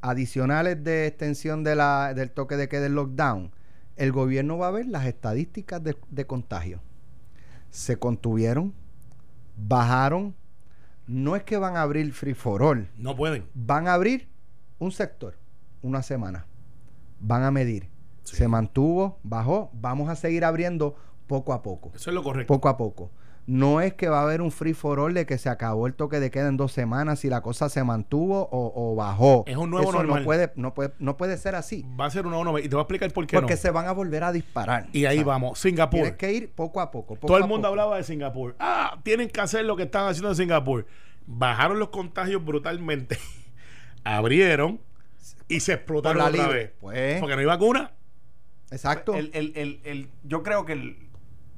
adicionales 0.00 0.82
de 0.82 1.06
extensión 1.06 1.64
de 1.64 1.74
la, 1.74 2.14
del 2.14 2.30
toque 2.30 2.56
de 2.56 2.68
queda 2.68 2.82
del 2.82 2.94
lockdown, 2.94 3.50
el 3.96 4.12
gobierno 4.12 4.56
va 4.56 4.68
a 4.68 4.70
ver 4.70 4.86
las 4.86 5.06
estadísticas 5.06 5.82
de, 5.82 5.96
de 6.10 6.26
contagio. 6.26 6.80
Se 7.70 7.98
contuvieron, 7.98 8.72
bajaron. 9.56 10.34
No 11.06 11.36
es 11.36 11.42
que 11.42 11.56
van 11.56 11.76
a 11.76 11.82
abrir 11.82 12.12
free 12.12 12.34
for 12.34 12.62
all, 12.62 12.88
no 12.96 13.16
pueden. 13.16 13.44
van 13.54 13.88
a 13.88 13.94
abrir 13.94 14.28
un 14.78 14.92
sector, 14.92 15.34
una 15.82 16.02
semana. 16.02 16.46
Van 17.20 17.42
a 17.42 17.50
medir. 17.50 17.88
Sí. 18.24 18.36
Se 18.36 18.48
mantuvo, 18.48 19.18
bajó. 19.22 19.70
Vamos 19.72 20.08
a 20.08 20.16
seguir 20.16 20.44
abriendo 20.44 20.94
poco 21.26 21.52
a 21.52 21.62
poco 21.62 21.92
Eso 21.94 22.10
es 22.10 22.14
lo 22.14 22.22
correcto. 22.22 22.52
poco 22.52 22.68
a 22.68 22.76
poco. 22.76 23.10
No 23.46 23.80
es 23.80 23.94
que 23.94 24.10
va 24.10 24.20
a 24.20 24.22
haber 24.24 24.42
un 24.42 24.50
free 24.50 24.74
for 24.74 25.00
all 25.00 25.14
de 25.14 25.24
que 25.24 25.38
se 25.38 25.48
acabó 25.48 25.86
el 25.86 25.94
toque 25.94 26.20
de 26.20 26.30
queda 26.30 26.48
en 26.48 26.58
dos 26.58 26.70
semanas 26.72 27.20
si 27.20 27.30
la 27.30 27.40
cosa 27.40 27.70
se 27.70 27.82
mantuvo 27.82 28.42
o, 28.50 28.72
o 28.74 28.94
bajó. 28.94 29.44
Es 29.46 29.56
un 29.56 29.70
nuevo 29.70 29.88
Eso 29.88 29.96
normal. 29.98 30.20
No 30.20 30.24
puede, 30.26 30.52
no, 30.56 30.74
puede, 30.74 30.92
no 30.98 31.16
puede 31.16 31.38
ser 31.38 31.54
así. 31.54 31.86
Va 31.98 32.04
a 32.04 32.10
ser 32.10 32.26
una 32.26 32.36
nueva. 32.42 32.60
Y 32.60 32.64
te 32.64 32.68
voy 32.76 32.80
a 32.80 32.82
explicar 32.82 33.10
por 33.10 33.26
qué 33.26 33.36
Porque 33.38 33.54
no. 33.54 33.60
se 33.60 33.70
van 33.70 33.86
a 33.86 33.92
volver 33.92 34.22
a 34.24 34.32
disparar. 34.32 34.88
Y 34.92 35.06
ahí 35.06 35.22
vamos. 35.22 35.58
Singapur. 35.58 36.00
Tienes 36.00 36.16
que 36.16 36.30
ir 36.34 36.52
poco 36.52 36.82
a 36.82 36.90
poco. 36.90 37.14
poco 37.14 37.26
Todo 37.26 37.38
el 37.38 37.46
mundo 37.48 37.68
hablaba 37.68 37.96
de 37.96 38.02
Singapur. 38.02 38.54
Ah, 38.58 38.98
tienen 39.02 39.30
que 39.30 39.40
hacer 39.40 39.64
lo 39.64 39.76
que 39.76 39.84
están 39.84 40.06
haciendo 40.06 40.28
en 40.28 40.36
Singapur. 40.36 40.84
Bajaron 41.26 41.78
los 41.78 41.88
contagios 41.88 42.44
brutalmente. 42.44 43.16
Abrieron 44.04 44.80
y 45.48 45.60
se 45.60 45.72
explotaron 45.74 46.18
la 46.18 46.26
otra 46.26 46.42
libre. 46.44 46.58
vez. 46.58 46.72
Pues. 46.80 47.20
Porque 47.20 47.34
no 47.34 47.40
hay 47.40 47.46
vacuna. 47.46 47.92
Exacto. 48.70 49.14
El, 49.14 49.30
el, 49.34 49.52
el, 49.56 49.80
el- 49.84 50.10
yo 50.24 50.42
creo 50.42 50.64
que 50.64 50.74
el- 50.74 51.08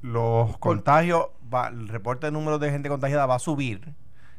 los 0.02 0.56
contagios, 0.58 1.26
va- 1.52 1.68
el 1.68 1.88
reporte 1.88 2.26
de 2.26 2.32
números 2.32 2.60
de 2.60 2.70
gente 2.70 2.88
contagiada 2.88 3.26
va 3.26 3.34
a 3.36 3.40
subir 3.40 3.94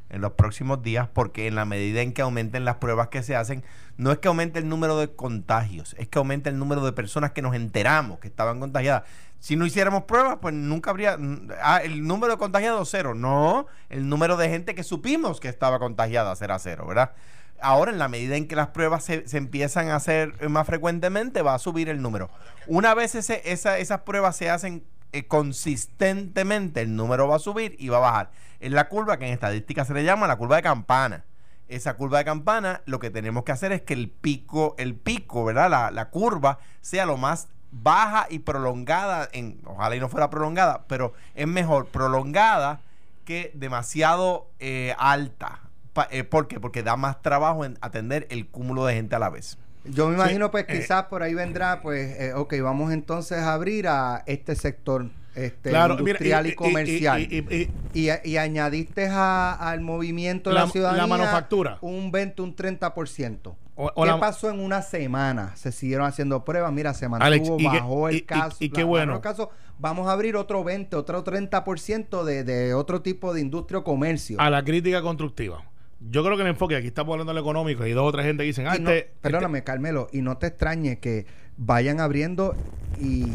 en 0.10 0.22
los 0.22 0.34
próximos 0.34 0.82
días 0.82 1.08
porque 1.14 1.48
en 1.48 1.56
la 1.56 1.66
medida 1.66 2.02
en 2.02 2.12
que 2.14 2.22
aumenten 2.22 2.66
las 2.66 2.76
pruebas 2.78 3.10
que 3.10 3.24
se 3.24 3.36
hacen, 3.36 3.64
no 3.98 4.12
es 4.12 4.18
que 4.18 4.28
aumente 4.28 4.60
el 4.60 4.68
número 4.68 4.98
de 4.98 5.14
contagios, 5.16 5.96
es 6.00 6.08
que 6.08 6.18
aumente 6.18 6.50
el 6.50 6.58
número 6.58 6.84
de 6.84 6.92
personas 6.94 7.32
que 7.32 7.42
nos 7.42 7.56
enteramos 7.56 8.20
que 8.20 8.28
estaban 8.28 8.60
contagiadas. 8.60 9.04
Si 9.40 9.56
no 9.56 9.66
hiciéramos 9.66 10.04
pruebas, 10.04 10.38
pues 10.42 10.54
nunca 10.54 10.92
habría... 10.92 11.18
Ah, 11.64 11.82
el 11.84 12.04
número 12.06 12.34
de 12.34 12.38
contagiados 12.38 12.90
cero. 12.92 13.16
No, 13.16 13.66
el 13.90 14.08
número 14.08 14.38
de 14.38 14.50
gente 14.50 14.76
que 14.76 14.84
supimos 14.84 15.40
que 15.40 15.48
estaba 15.50 15.80
contagiada 15.80 16.36
será 16.36 16.60
cero, 16.60 16.86
¿verdad? 16.88 17.14
Ahora, 17.62 17.92
en 17.92 18.00
la 18.00 18.08
medida 18.08 18.36
en 18.36 18.48
que 18.48 18.56
las 18.56 18.68
pruebas 18.68 19.04
se, 19.04 19.26
empiezan 19.34 19.90
a 19.90 19.96
hacer 19.96 20.50
más 20.50 20.66
frecuentemente, 20.66 21.42
va 21.42 21.56
a 21.56 21.60
subir 21.60 21.90
el 21.90 22.02
número. 22.02 22.30
Una 22.68 22.94
vez 22.94 23.16
esas 23.16 24.02
pruebas 24.02 24.36
se 24.36 24.50
hacen 24.50 24.84
eh, 25.12 25.28
consistentemente, 25.28 26.82
el 26.82 26.96
número 26.96 27.28
va 27.28 27.36
a 27.36 27.40
subir 27.40 27.76
y 27.80 27.90
va 27.90 27.98
a 27.98 28.02
bajar. 28.02 28.32
Es 28.60 28.72
la 28.72 28.88
curva 28.90 29.18
que 29.18 29.28
en 29.28 29.34
estadística 29.34 29.86
se 29.86 29.94
le 29.94 30.04
llama 30.04 30.28
la 30.28 30.38
curva 30.38 30.56
de 30.56 30.62
campana. 30.62 31.26
Esa 31.68 31.96
curva 31.96 32.18
de 32.20 32.26
campana, 32.26 32.82
lo 32.86 33.00
que 33.00 33.10
tenemos 33.10 33.44
que 33.44 33.52
hacer 33.52 33.72
es 33.72 33.82
que 33.82 33.94
el 33.94 34.10
pico, 34.10 34.76
el 34.78 34.96
pico, 34.96 35.46
¿verdad? 35.46 35.70
La, 35.70 35.92
la 35.92 36.10
curva 36.10 36.60
sea 36.82 37.06
lo 37.06 37.18
más 37.18 37.48
baja 37.72 38.28
y 38.30 38.40
prolongada, 38.40 39.30
en, 39.32 39.62
ojalá 39.66 39.96
y 39.96 40.00
no 40.00 40.10
fuera 40.10 40.30
prolongada, 40.30 40.84
pero 40.88 41.14
es 41.34 41.48
mejor 41.48 41.88
prolongada 41.88 42.82
que 43.26 43.52
demasiado 43.56 44.50
eh, 44.60 44.96
alta. 44.98 45.62
Pa- 45.94 46.08
eh, 46.12 46.24
¿Por 46.24 46.48
qué? 46.48 46.60
Porque 46.60 46.84
da 46.84 46.96
más 46.96 47.22
trabajo 47.22 47.66
en 47.66 47.78
atender 47.82 48.28
el 48.30 48.48
cúmulo 48.48 48.86
de 48.86 48.94
gente 48.96 49.16
a 49.16 49.20
la 49.20 49.30
vez. 49.30 49.58
Yo 49.84 50.08
me 50.08 50.14
imagino, 50.16 50.52
pues, 50.52 50.66
eh, 50.70 50.80
quizás 50.80 51.06
por 51.06 51.24
ahí 51.24 51.34
vendrá, 51.34 51.82
pues, 51.82 52.20
eh, 52.20 52.34
ok, 52.34 52.54
vamos 52.62 52.92
entonces 52.94 53.40
a 53.40 53.54
abrir 53.54 53.88
a 53.88 54.24
este 54.28 54.56
sector 54.56 55.10
este, 55.34 55.70
Claro, 55.70 55.94
mira, 55.96 56.02
industrial 56.02 56.46
y, 56.46 56.50
y- 56.50 56.52
y- 56.52 56.56
comercial. 56.56 57.22
y- 57.22 57.26
y- 57.50 57.70
y- 57.94 58.10
Y, 58.10 58.30
y 58.32 58.38
añadiste 58.38 59.08
a- 59.08 59.54
al 59.54 59.80
movimiento 59.82 60.50
de 60.50 60.54
la, 60.56 60.66
La- 60.66 60.70
ciudadanía 60.72 61.04
la 61.04 61.08
manufactura. 61.08 61.78
un 61.82 62.12
20, 62.12 62.42
un 62.42 62.54
30%. 62.56 63.56
O- 63.76 63.90
o 63.96 64.04
¿Qué 64.04 64.10
la- 64.10 64.20
pasó 64.20 64.50
en 64.50 64.60
una 64.60 64.82
semana? 64.82 65.56
Se 65.56 65.72
siguieron 65.72 66.06
haciendo 66.06 66.44
pruebas, 66.44 66.72
mira, 66.74 66.94
se 66.94 67.08
mantuvo, 67.08 67.26
Alex, 67.28 67.50
y 67.58 67.64
bajó 67.66 68.10
el 68.10 68.16
y- 68.16 68.18
y- 68.18 68.22
caso. 68.24 68.58
y 68.60 68.70
qué 68.70 68.84
bueno. 68.84 69.16
el 69.16 69.22
caso. 69.22 69.50
Vamos 69.80 70.08
a 70.10 70.12
abrir 70.12 70.36
otro 70.36 70.64
20, 70.66 70.96
otro 70.98 71.24
30% 71.24 72.24
de, 72.26 72.44
de 72.44 72.74
otro 72.74 73.02
tipo 73.02 73.34
de 73.34 73.42
industria 73.42 73.80
o 73.80 73.84
comercio. 73.86 74.40
a 74.40 74.50
la 74.50 74.64
crítica 74.64 75.02
constructiva. 75.02 75.64
Yo 76.10 76.24
creo 76.24 76.36
que 76.36 76.42
el 76.44 76.50
enfoque, 76.50 76.76
aquí 76.76 76.88
estamos 76.88 77.14
hablando 77.14 77.32
de 77.32 77.36
lo 77.36 77.42
económico, 77.42 77.86
y 77.86 77.92
dos 77.92 78.08
o 78.08 78.12
tres 78.12 78.26
gente 78.26 78.44
que 78.44 78.48
dicen, 78.48 78.68
ah, 78.68 78.76
no- 78.80 78.90
este- 78.90 79.12
perdóname, 79.22 79.64
Carmelo, 79.64 80.08
y 80.12 80.22
no 80.22 80.38
te 80.38 80.48
extrañe 80.48 81.00
que 81.00 81.26
vayan 81.58 82.00
abriendo 82.00 82.56
y 83.00 83.26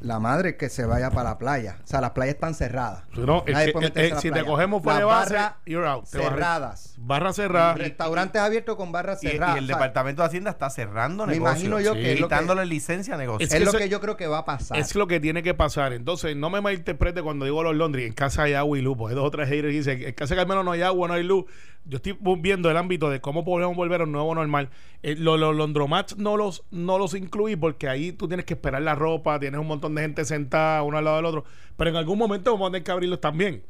la 0.00 0.20
madre 0.20 0.56
que 0.56 0.68
se 0.68 0.84
vaya 0.86 1.10
para 1.10 1.30
la 1.30 1.38
playa. 1.38 1.78
O 1.82 1.86
sea, 1.86 2.00
las 2.00 2.10
playas 2.12 2.34
están 2.36 2.54
cerradas. 2.54 3.02
No, 3.16 3.44
que- 3.44 3.52
meterse 3.52 4.06
el- 4.06 4.12
a 4.12 4.14
la 4.14 4.20
si 4.20 4.30
te 4.30 4.44
cogemos 4.44 4.82
fuera 4.82 4.98
de 5.00 5.04
base, 5.04 5.34
barras 5.34 5.52
you're 5.66 5.86
out. 5.88 6.08
Te 6.08 6.18
barras. 6.18 6.32
cerradas. 6.34 6.94
Barra 6.98 7.32
cerrada. 7.32 7.74
Restaurantes 7.74 8.40
abiertos 8.40 8.76
con 8.76 8.92
barras 8.92 9.22
Y, 9.22 9.26
y 9.26 9.30
cerradas. 9.30 9.58
el 9.58 9.64
O 9.64 9.66
sea, 9.66 9.76
Departamento 9.76 10.22
de 10.22 10.28
Hacienda 10.28 10.50
está 10.50 10.70
cerrando 10.70 11.26
Me 11.26 11.32
negocios. 11.34 11.64
imagino 11.64 11.80
yo 11.80 11.94
que 11.94 12.12
es 12.12 12.20
lo 12.20 12.28
que- 12.28 12.34
quitándole 12.34 12.66
licencia 12.66 13.14
a 13.14 13.18
negocios. 13.18 13.50
Es 13.50 13.60
es 13.60 13.64
lo 13.64 13.72
que 13.78 13.88
yo 13.88 14.00
creo 14.00 14.16
que 14.16 14.26
va 14.26 14.38
a 14.38 14.44
pasar. 14.44 14.78
Es 14.78 14.94
lo 14.94 15.06
que 15.06 15.20
tiene 15.20 15.42
que 15.42 15.54
pasar. 15.54 15.92
Entonces, 15.92 16.36
no 16.36 16.50
me 16.50 16.60
malinterprete 16.60 17.22
cuando 17.22 17.44
digo 17.44 17.62
los 17.62 17.74
Londres. 17.74 18.06
En 18.06 18.12
casa 18.12 18.42
hay 18.44 18.54
agua 18.54 18.78
y 18.78 18.82
luz. 18.82 18.96
Porque 18.96 19.12
hay 19.14 19.16
dos 19.16 19.26
o 19.26 19.30
tres 19.30 19.48
haters 19.48 19.68
que 19.72 19.78
dicen, 19.78 20.02
en 20.02 20.14
casa 20.14 20.34
de 20.34 20.40
Carmelo 20.40 20.62
no 20.62 20.72
hay 20.72 20.82
agua, 20.82 21.08
no 21.08 21.14
hay 21.14 21.22
luz. 21.24 21.44
Yo 21.88 21.96
estoy 21.96 22.16
viendo 22.38 22.70
el 22.70 22.76
ámbito 22.76 23.08
de 23.10 23.20
cómo 23.20 23.44
podemos 23.44 23.74
volver 23.74 24.02
a 24.02 24.04
un 24.04 24.12
nuevo 24.12 24.34
normal. 24.34 24.68
Eh, 25.02 25.16
lo- 25.16 25.36
los 25.38 25.56
Londromats 25.56 26.16
no 26.18 26.36
los, 26.36 26.62
no 26.70 26.98
los 26.98 27.14
incluí 27.14 27.56
porque 27.56 27.88
ahí 27.88 28.12
tú 28.12 28.28
tienes 28.28 28.44
que 28.44 28.54
esperar 28.54 28.82
la 28.82 28.94
ropa, 28.94 29.40
tienes 29.40 29.58
un 29.58 29.66
montón 29.66 29.94
de 29.94 30.02
gente 30.02 30.24
sentada 30.26 30.82
uno 30.82 30.98
al 30.98 31.04
lado 31.04 31.16
del 31.16 31.24
otro. 31.26 31.44
Pero 31.76 31.90
en 31.90 31.96
algún 31.96 32.18
momento 32.18 32.52
vamos 32.52 32.68
a 32.68 32.72
tener 32.72 32.84
que 32.84 32.90
abrirlos 32.92 33.20
también. 33.20 33.62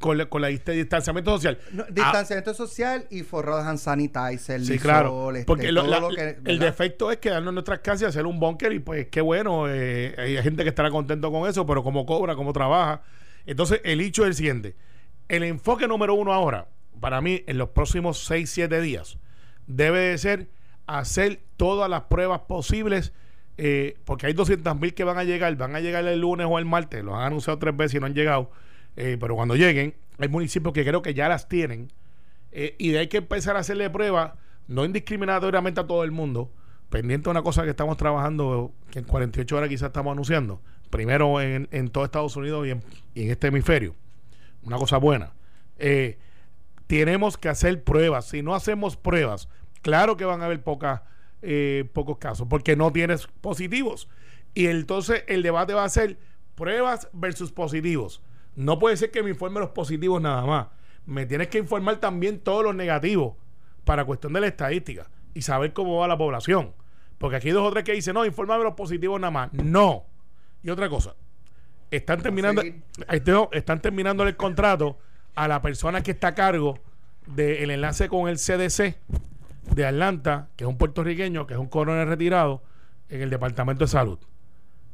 Con, 0.00 0.16
la- 0.16 0.24
con 0.26 0.40
la 0.40 0.48
dist- 0.50 0.72
distanciamiento 0.72 1.30
social. 1.32 1.58
No, 1.72 1.82
Ah, 1.82 1.86
distanciamiento 1.90 2.54
social 2.54 3.06
y 3.10 3.22
forrado 3.22 3.62
de 3.62 3.68
hand 3.68 3.78
sanitizer, 3.78 4.64
Sí, 4.64 4.78
claro. 4.78 5.30
este, 5.32 5.44
Porque 5.44 5.70
lo- 5.72 5.82
todo 5.82 5.90
la- 5.90 6.00
lo 6.00 6.08
que- 6.08 6.38
el 6.46 6.58
defecto 6.58 7.10
es 7.10 7.18
quedarnos 7.18 7.50
en 7.50 7.54
nuestras 7.56 7.80
casas 7.80 8.00
y 8.00 8.04
hacer 8.06 8.24
un 8.24 8.40
búnker 8.40 8.72
y 8.72 8.78
pues 8.78 9.08
qué 9.08 9.20
bueno. 9.20 9.66
eh, 9.68 10.14
hay 10.16 10.42
gente 10.42 10.62
que 10.62 10.70
estará 10.70 10.90
contento 10.90 11.30
con 11.30 11.46
eso, 11.48 11.66
pero 11.66 11.82
cómo 11.82 12.06
cobra, 12.06 12.34
cómo 12.34 12.54
trabaja. 12.54 13.02
Entonces, 13.44 13.82
el 13.84 14.00
hecho 14.00 14.22
es 14.22 14.28
el 14.28 14.34
siguiente. 14.34 14.74
El 15.28 15.42
enfoque 15.42 15.86
número 15.86 16.14
uno 16.14 16.32
ahora, 16.32 16.66
para 17.00 17.20
mí, 17.20 17.42
en 17.46 17.58
los 17.58 17.70
próximos 17.70 18.24
6, 18.24 18.50
7 18.50 18.80
días, 18.80 19.18
debe 19.66 20.00
de 20.00 20.18
ser 20.18 20.48
hacer 20.86 21.40
todas 21.56 21.88
las 21.88 22.02
pruebas 22.02 22.40
posibles. 22.40 23.12
eh, 23.56 23.96
porque 24.04 24.26
hay 24.26 24.32
200 24.32 24.80
mil 24.80 24.94
que 24.94 25.04
van 25.04 25.16
a 25.16 25.22
llegar, 25.22 25.54
van 25.56 25.76
a 25.76 25.80
llegar 25.80 26.04
el 26.06 26.20
lunes 26.20 26.46
o 26.50 26.58
el 26.58 26.64
martes, 26.64 27.04
los 27.04 27.14
han 27.14 27.22
anunciado 27.22 27.56
tres 27.60 27.76
veces 27.76 27.94
y 27.94 28.00
no 28.00 28.06
han 28.06 28.14
llegado, 28.14 28.50
eh, 28.96 29.16
pero 29.20 29.36
cuando 29.36 29.54
lleguen, 29.54 29.94
hay 30.18 30.28
municipios 30.28 30.74
que 30.74 30.84
creo 30.84 31.02
que 31.02 31.14
ya 31.14 31.28
las 31.28 31.48
tienen, 31.48 31.92
eh, 32.50 32.74
y 32.78 32.90
de 32.90 33.08
que 33.08 33.18
empezar 33.18 33.56
a 33.56 33.60
hacerle 33.60 33.88
pruebas, 33.90 34.32
no 34.66 34.84
indiscriminatoriamente 34.84 35.80
a 35.80 35.86
todo 35.86 36.02
el 36.02 36.10
mundo, 36.10 36.50
pendiente 36.90 37.26
de 37.26 37.30
una 37.30 37.42
cosa 37.42 37.62
que 37.62 37.70
estamos 37.70 37.96
trabajando, 37.96 38.72
que 38.90 38.98
en 38.98 39.04
48 39.04 39.56
horas 39.56 39.68
quizás 39.68 39.86
estamos 39.86 40.10
anunciando, 40.10 40.60
primero 40.90 41.40
en, 41.40 41.68
en 41.70 41.90
todo 41.90 42.04
Estados 42.04 42.34
Unidos 42.34 42.66
y 42.66 42.70
en, 42.70 43.30
este 43.30 43.48
hemisferio, 43.48 43.94
una 44.64 44.78
cosa 44.78 44.96
buena. 44.96 45.32
Tenemos 46.86 47.36
que 47.36 47.48
hacer 47.48 47.82
pruebas. 47.82 48.26
Si 48.26 48.42
no 48.42 48.54
hacemos 48.54 48.96
pruebas, 48.96 49.48
claro 49.82 50.16
que 50.16 50.24
van 50.24 50.42
a 50.42 50.46
haber 50.46 50.62
pocas, 50.62 51.02
eh, 51.42 51.88
pocos 51.92 52.18
casos, 52.18 52.46
porque 52.48 52.76
no 52.76 52.92
tienes 52.92 53.26
positivos. 53.40 54.08
Y 54.54 54.66
entonces 54.66 55.24
el 55.26 55.42
debate 55.42 55.74
va 55.74 55.84
a 55.84 55.88
ser 55.88 56.18
pruebas 56.54 57.08
versus 57.12 57.52
positivos. 57.52 58.22
No 58.56 58.78
puede 58.78 58.96
ser 58.96 59.10
que 59.10 59.22
me 59.22 59.30
informe 59.30 59.60
los 59.60 59.70
positivos 59.70 60.22
nada 60.22 60.44
más. 60.46 60.68
Me 61.06 61.26
tienes 61.26 61.48
que 61.48 61.58
informar 61.58 61.96
también 61.96 62.38
todos 62.38 62.64
los 62.64 62.74
negativos 62.74 63.34
para 63.84 64.04
cuestión 64.04 64.32
de 64.32 64.40
la 64.40 64.46
estadística 64.46 65.10
y 65.34 65.42
saber 65.42 65.72
cómo 65.72 65.98
va 65.98 66.08
la 66.08 66.16
población. 66.16 66.72
Porque 67.18 67.36
aquí 67.36 67.48
hay 67.48 67.54
dos 67.54 67.66
o 67.66 67.72
tres 67.72 67.84
que 67.84 67.92
dicen, 67.92 68.14
no, 68.14 68.24
infórmame 68.24 68.64
los 68.64 68.74
positivos 68.74 69.20
nada 69.20 69.30
más. 69.30 69.52
No. 69.52 70.04
Y 70.62 70.70
otra 70.70 70.88
cosa, 70.88 71.14
están 71.90 72.22
terminando, 72.22 72.62
están 73.52 73.80
terminando 73.80 74.26
el 74.26 74.36
contrato 74.36 74.98
a 75.34 75.48
la 75.48 75.62
persona 75.62 76.02
que 76.02 76.12
está 76.12 76.28
a 76.28 76.34
cargo 76.34 76.78
del 77.26 77.70
enlace 77.70 78.08
con 78.08 78.28
el 78.28 78.36
CDC 78.36 78.96
de 79.74 79.86
Atlanta, 79.86 80.48
que 80.56 80.64
es 80.64 80.68
un 80.68 80.76
puertorriqueño, 80.76 81.46
que 81.46 81.54
es 81.54 81.60
un 81.60 81.68
coronel 81.68 82.06
retirado 82.06 82.62
en 83.08 83.22
el 83.22 83.30
Departamento 83.30 83.84
de 83.84 83.88
Salud. 83.88 84.18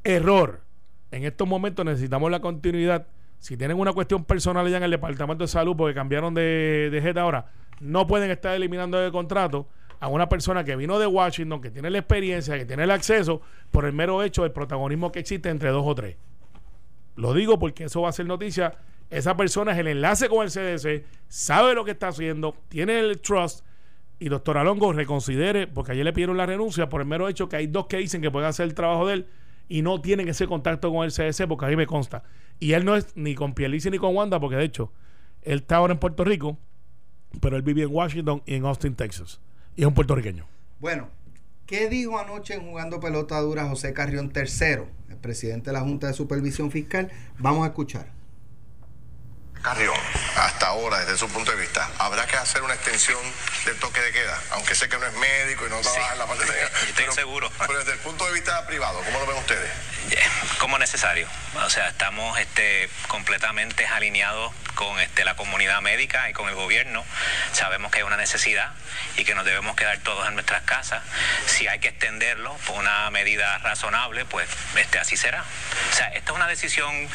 Error. 0.05 0.63
En 1.11 1.25
estos 1.25 1.47
momentos 1.49 1.85
necesitamos 1.85 2.31
la 2.31 2.41
continuidad. 2.41 3.07
Si 3.41 3.57
tienen 3.57 3.79
una 3.79 3.93
cuestión 3.93 4.25
personal 4.25 4.69
ya 4.69 4.77
en 4.77 4.85
el 4.85 4.91
Departamento 4.93 5.45
de 5.45 5.49
Salud 5.49 5.77
porque 5.77 5.95
cambiaron 5.95 6.35
de, 6.35 6.89
de 6.91 7.03
jefe 7.03 7.19
ahora, 7.19 7.51
no 7.81 8.07
pueden 8.07 8.31
estar 8.31 8.55
eliminando 8.55 8.99
de 8.99 9.11
contrato 9.11 9.67
a 9.99 10.09
una 10.09 10.29
persona 10.29 10.65
que 10.65 10.77
vino 10.77 10.99
de 10.99 11.07
Washington, 11.07 11.61
que 11.61 11.71
tiene 11.71 11.91
la 11.91 11.99
experiencia, 11.99 12.57
que 12.57 12.65
tiene 12.65 12.85
el 12.85 12.91
acceso, 12.91 13.43
por 13.71 13.85
el 13.85 13.93
mero 13.93 14.23
hecho 14.23 14.43
del 14.43 14.53
protagonismo 14.53 15.13
que 15.13 15.19
existe 15.21 15.51
entre 15.51 15.71
dos 15.71 15.85
o 15.87 15.95
tres. 15.95 16.17
Lo 17.17 17.35
digo 17.35 17.59
porque 17.59 17.85
eso 17.85 18.03
va 18.03 18.09
a 18.09 18.13
ser 18.13 18.27
noticia. 18.27 18.75
Esa 19.11 19.37
persona 19.37 19.73
es 19.73 19.79
el 19.79 19.89
enlace 19.89 20.29
con 20.29 20.45
el 20.45 20.51
CDC, 20.51 21.05
sabe 21.29 21.75
lo 21.75 21.85
que 21.85 21.91
está 21.91 22.09
haciendo, 22.09 22.57
tiene 22.69 23.01
el 23.01 23.21
trust. 23.21 23.65
Y 24.21 24.29
doctor 24.29 24.59
Alongo 24.59 24.93
reconsidere, 24.93 25.67
porque 25.67 25.93
ayer 25.93 26.05
le 26.05 26.13
pidieron 26.13 26.37
la 26.37 26.47
renuncia 26.47 26.89
por 26.89 27.01
el 27.01 27.07
mero 27.07 27.29
hecho 27.29 27.49
que 27.49 27.57
hay 27.57 27.67
dos 27.67 27.87
que 27.87 27.97
dicen 27.97 28.21
que 28.21 28.31
pueden 28.31 28.49
hacer 28.49 28.67
el 28.67 28.75
trabajo 28.75 29.07
de 29.07 29.15
él 29.15 29.27
y 29.69 29.83
no 29.83 30.01
tienen 30.01 30.29
ese 30.29 30.47
contacto 30.47 30.93
con 30.93 31.05
el 31.05 31.13
CDC, 31.13 31.49
porque 31.49 31.65
a 31.65 31.69
me 31.71 31.87
consta. 31.87 32.23
Y 32.59 32.73
él 32.73 32.85
no 32.85 32.97
es 32.97 33.17
ni 33.17 33.35
con 33.35 33.55
Pierluisi 33.55 33.91
ni 33.91 33.99
con 33.99 34.15
Wanda, 34.15 34.39
porque 34.39 34.57
de 34.57 34.65
hecho, 34.65 34.93
él 35.43 35.61
está 35.61 35.77
ahora 35.77 35.95
en 35.95 35.99
Puerto 35.99 36.25
Rico, 36.25 36.59
pero 37.41 37.57
él 37.57 37.63
vive 37.63 37.83
en 37.83 37.89
Washington 37.91 38.43
y 38.47 38.55
en 38.55 38.65
Austin, 38.65 38.95
Texas. 38.95 39.41
Y 39.77 39.83
es 39.83 39.87
un 39.87 39.95
puertorriqueño. 39.95 40.45
Bueno, 40.81 41.09
¿qué 41.67 41.89
dijo 41.89 42.19
anoche 42.19 42.55
en 42.55 42.63
Jugando 42.63 43.01
Pelota 43.01 43.41
Dura 43.41 43.69
José 43.69 43.93
Carrión 43.93 44.33
III, 44.35 44.85
el 45.09 45.17
presidente 45.17 45.71
de 45.71 45.75
la 45.75 45.81
Junta 45.81 46.09
de 46.09 46.13
Supervisión 46.13 46.71
Fiscal? 46.71 47.11
Vamos 47.39 47.65
a 47.65 47.69
escuchar. 47.69 48.20
Carrión, 49.71 49.95
hasta 50.37 50.67
ahora, 50.67 50.99
desde 50.99 51.17
su 51.17 51.29
punto 51.29 51.53
de 51.53 51.57
vista, 51.59 51.89
¿habrá 51.99 52.27
que 52.27 52.37
hacer 52.37 52.61
una 52.63 52.75
extensión 52.75 53.21
del 53.65 53.79
toque 53.79 54.01
de 54.01 54.11
queda? 54.11 54.37
Aunque 54.51 54.75
sé 54.75 54.89
que 54.89 54.99
no 54.99 55.07
es 55.07 55.13
médico 55.13 55.65
y 55.65 55.71
no 55.71 55.81
trabaja 55.81 56.13
en 56.13 56.19
la 56.19 56.27
parte 56.27 56.45
técnica. 56.45 56.67
estoy 56.67 56.93
pero- 56.97 57.13
seguro. 57.13 57.53
Pero 57.57 57.79
desde 57.79 57.93
el 57.93 57.99
punto 58.01 58.27
de 58.27 58.33
vista 58.33 58.67
privado, 58.67 59.01
¿cómo 59.05 59.21
lo 59.21 59.27
ven 59.27 59.37
ustedes? 59.37 59.71
como 60.59 60.77
necesario. 60.77 61.29
O 61.65 61.71
sea, 61.71 61.89
estamos 61.89 62.37
este, 62.41 62.91
completamente 63.07 63.87
alineados 63.87 64.53
con 64.81 64.99
este, 64.99 65.25
la 65.25 65.35
comunidad 65.37 65.83
médica 65.83 66.31
y 66.31 66.33
con 66.33 66.49
el 66.49 66.55
gobierno. 66.55 67.05
Sabemos 67.53 67.93
que 67.93 67.99
hay 67.99 68.05
una 68.05 68.17
necesidad 68.17 68.73
y 69.19 69.25
que 69.25 69.35
nos 69.35 69.45
debemos 69.45 69.77
quedar 69.77 69.99
todos 69.99 70.27
en 70.27 70.33
nuestras 70.35 70.63
casas. 70.63 71.03
Si 71.47 71.69
hay 71.69 71.81
que 71.81 71.89
extenderlo 71.89 72.55
por 72.67 72.79
una 72.79 73.11
medida 73.11 73.59
razonable, 73.59 74.25
pues 74.25 74.49
este, 74.77 74.99
así 74.99 75.19
será. 75.19 75.45
O 75.93 75.95
sea, 75.95 76.07
esta 76.09 76.33
es 76.33 76.37
una 76.37 76.47
decisión 76.47 77.09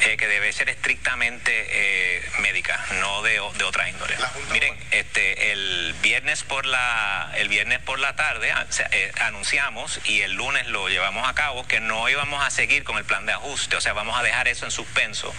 eh, 0.00 0.16
que 0.16 0.26
debe 0.28 0.50
ser 0.54 0.70
estrictamente 0.70 1.50
eh, 1.70 2.30
médica, 2.38 2.82
no 3.00 3.20
de, 3.20 3.32
de 3.54 3.64
otra 3.64 3.88
índole. 3.90 4.16
Miren, 4.50 4.74
este, 4.90 5.52
el 5.52 5.94
viernes 6.00 6.42
por 6.42 6.64
la, 6.64 7.30
el 7.36 7.48
viernes 7.50 7.80
por 7.80 7.98
la 7.98 8.16
tarde 8.16 8.50
a- 8.50 8.66
se- 8.70 8.88
eh, 8.92 9.12
anunciamos 9.20 10.00
y 10.04 10.22
el 10.22 10.32
lunes 10.32 10.66
lo 10.68 10.88
llevamos 10.88 11.28
a 11.28 11.34
cabo 11.34 11.66
que 11.68 11.80
no 11.80 12.08
íbamos 12.08 12.42
a 12.42 12.48
seguir 12.50 12.82
con 12.82 12.96
el 12.96 13.04
plan 13.04 13.26
de 13.26 13.32
ajuste, 13.34 13.76
o 13.76 13.80
sea, 13.82 13.92
vamos 13.92 14.18
a 14.18 14.22
dejar 14.22 14.48
eso 14.48 14.64
en 14.64 14.70
suspenso, 14.70 15.34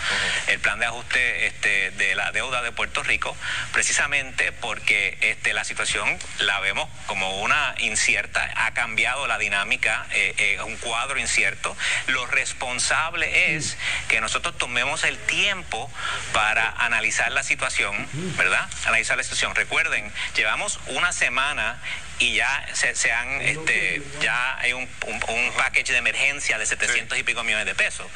el 0.48 0.60
plan 0.60 0.78
de 0.80 0.86
ajuste 0.86 1.48
este, 1.48 1.71
de 1.92 2.16
la 2.16 2.32
deuda 2.32 2.62
de 2.62 2.72
Puerto 2.72 3.04
Rico, 3.04 3.36
precisamente 3.72 4.52
porque 4.52 5.18
este, 5.22 5.54
la 5.54 5.64
situación 5.64 6.18
la 6.40 6.60
vemos 6.60 6.90
como 7.08 7.42
una 7.42 7.76
incierta, 7.80 8.52
ha 8.56 8.74
cambiado 8.74 9.28
la 9.28 9.38
dinámica, 9.38 10.06
eh, 10.12 10.34
eh, 10.38 10.62
un 10.64 10.78
cuadro 10.78 11.20
incierto. 11.20 11.76
Lo 12.08 12.26
responsable 12.26 13.56
es 13.56 13.78
que 14.08 14.22
nosotros 14.22 14.58
tomemos 14.58 15.04
el 15.04 15.18
tiempo 15.18 15.92
para 16.34 16.70
analizar 16.70 17.32
la 17.32 17.44
situación, 17.44 18.08
¿verdad? 18.38 18.70
Analizar 18.86 19.18
la 19.18 19.24
situación. 19.24 19.56
Recuerden, 19.56 20.12
llevamos 20.36 20.80
una 20.88 21.12
semana 21.12 21.80
y 22.20 22.36
ya 22.36 22.68
se, 22.74 23.12
han, 23.12 23.42
este, 23.42 24.02
ya 24.22 24.58
hay 24.60 24.74
un, 24.74 24.88
un, 25.08 25.20
un 25.28 25.52
package 25.54 25.92
de 25.92 25.98
emergencia 25.98 26.58
de 26.58 26.66
700 26.66 27.18
y 27.18 27.24
pico 27.24 27.44
millones 27.44 27.66
de 27.66 27.76
pesos. 27.76 28.08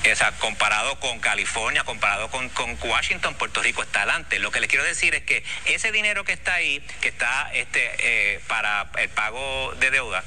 O 0.00 0.16
sea, 0.16 0.32
comparado 0.32 0.98
con 0.98 1.20
California, 1.20 1.84
comparado 1.84 2.30
con, 2.30 2.50
Washington, 2.82 3.34
Puerto 3.34 3.62
Rico 3.62 3.82
está 3.82 4.02
adelante. 4.02 4.38
Lo 4.38 4.50
que 4.50 4.60
les 4.60 4.68
quiero 4.68 4.84
decir 4.84 5.14
es 5.14 5.22
que 5.22 5.44
ese 5.66 5.92
dinero 5.92 6.24
que 6.24 6.32
está 6.32 6.54
ahí, 6.54 6.82
que 7.00 7.08
está 7.08 7.50
este, 7.52 7.90
eh, 7.98 8.40
para 8.48 8.90
el 8.98 9.08
pago 9.10 9.74
de 9.78 9.90
deuda, 9.90 10.24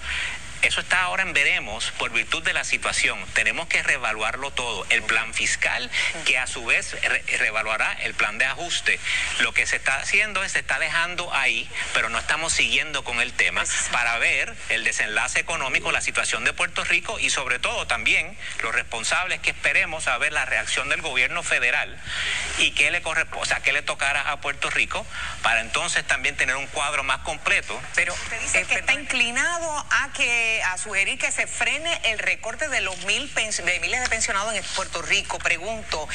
eso 0.63 0.81
está 0.81 1.03
ahora 1.03 1.23
en 1.23 1.33
veremos 1.33 1.91
por 1.97 2.11
virtud 2.11 2.41
de 2.43 2.53
la 2.53 2.63
situación. 2.63 3.23
Tenemos 3.33 3.67
que 3.67 3.83
reevaluarlo 3.83 4.51
todo. 4.51 4.85
El 4.89 5.03
plan 5.03 5.33
fiscal, 5.33 5.89
que 6.25 6.37
a 6.37 6.47
su 6.47 6.65
vez 6.65 6.93
re- 7.03 7.23
reevaluará 7.37 7.93
el 8.01 8.13
plan 8.13 8.37
de 8.37 8.45
ajuste. 8.45 8.99
Lo 9.39 9.53
que 9.53 9.67
se 9.67 9.75
está 9.75 9.97
haciendo 9.97 10.43
es 10.43 10.53
se 10.53 10.59
está 10.59 10.77
dejando 10.77 11.33
ahí, 11.33 11.67
pero 11.95 12.09
no 12.09 12.19
estamos 12.19 12.53
siguiendo 12.53 13.03
con 13.03 13.19
el 13.21 13.33
tema 13.33 13.63
para 13.91 14.19
ver 14.19 14.55
el 14.69 14.83
desenlace 14.83 15.39
económico, 15.39 15.91
la 15.91 15.99
situación 16.01 16.43
de 16.43 16.53
Puerto 16.53 16.83
Rico 16.83 17.17
y 17.19 17.31
sobre 17.31 17.57
todo 17.57 17.87
también 17.87 18.37
los 18.61 18.75
responsables 18.75 19.39
que 19.39 19.49
esperemos 19.49 20.07
a 20.07 20.15
ver 20.19 20.31
la 20.31 20.45
reacción 20.45 20.89
del 20.89 21.01
gobierno 21.01 21.41
federal 21.41 21.99
y 22.59 22.69
qué 22.71 22.91
le 22.91 23.01
corresponde, 23.01 23.41
o 23.41 23.45
sea, 23.45 23.61
qué 23.61 23.73
le 23.73 23.81
tocará 23.81 24.29
a 24.31 24.41
Puerto 24.41 24.69
Rico 24.69 25.07
para 25.41 25.61
entonces 25.61 26.05
también 26.05 26.37
tener 26.37 26.55
un 26.55 26.67
cuadro 26.67 27.03
más 27.03 27.21
completo 27.21 27.81
Pero 27.95 28.13
Usted 28.13 28.39
dice 28.39 28.59
eh, 28.61 28.65
que 28.67 28.75
está 28.75 28.93
inclinado 28.93 29.85
a 29.89 30.13
que 30.13 30.52
eh, 30.53 30.63
a 30.63 30.77
sugerir 30.77 31.17
que 31.17 31.31
se 31.31 31.47
frene 31.47 31.99
el 32.03 32.19
recorte 32.19 32.67
de 32.69 32.81
los 32.81 32.97
mil 33.05 33.33
de 33.33 33.79
miles 33.79 34.01
de 34.01 34.09
pensionados 34.09 34.53
en 34.53 34.63
Puerto 34.75 35.01
Rico. 35.01 35.39
Pregunto, 35.39 36.07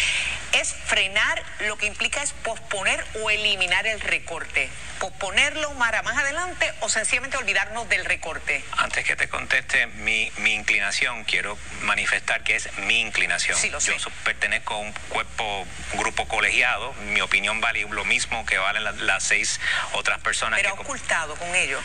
¿es 0.53 0.75
frenar 0.87 1.43
lo 1.61 1.77
que 1.77 1.87
implica 1.87 2.23
es 2.23 2.33
posponer 2.33 3.05
o 3.23 3.31
eliminar 3.31 3.87
el 3.87 4.01
recorte? 4.01 4.69
¿Posponerlo 5.01 5.73
para 5.79 6.03
más 6.03 6.17
adelante 6.19 6.73
o 6.81 6.89
sencillamente 6.89 7.37
olvidarnos 7.37 7.89
del 7.89 8.05
recorte? 8.05 8.65
Antes 8.77 9.05
que 9.05 9.15
te 9.17 9.29
conteste 9.29 9.87
mi, 9.87 10.31
mi 10.39 10.55
inclinación, 10.55 11.25
quiero 11.25 11.57
manifestar 11.83 12.43
que 12.43 12.57
es 12.57 12.69
mi 12.79 13.01
inclinación. 13.01 13.57
Sí, 13.57 13.71
lo 13.71 13.81
sé. 13.81 13.97
Yo 13.97 14.11
pertenezco 14.25 14.75
a 14.75 14.79
un 14.79 14.93
cuerpo, 15.09 15.67
un 15.93 15.99
grupo 16.01 16.27
colegiado. 16.27 16.93
Mi 16.95 17.21
opinión 17.21 17.61
vale 17.61 17.87
lo 17.89 18.05
mismo 18.05 18.45
que 18.45 18.59
valen 18.59 18.83
la- 18.85 18.93
las 18.93 19.23
seis 19.23 19.61
otras 19.93 20.19
personas 20.21 20.59
Pero 20.61 20.73
ha 20.75 20.77
que... 20.77 20.83
ocultado 20.83 21.37
con 21.37 21.55
ello. 21.55 21.81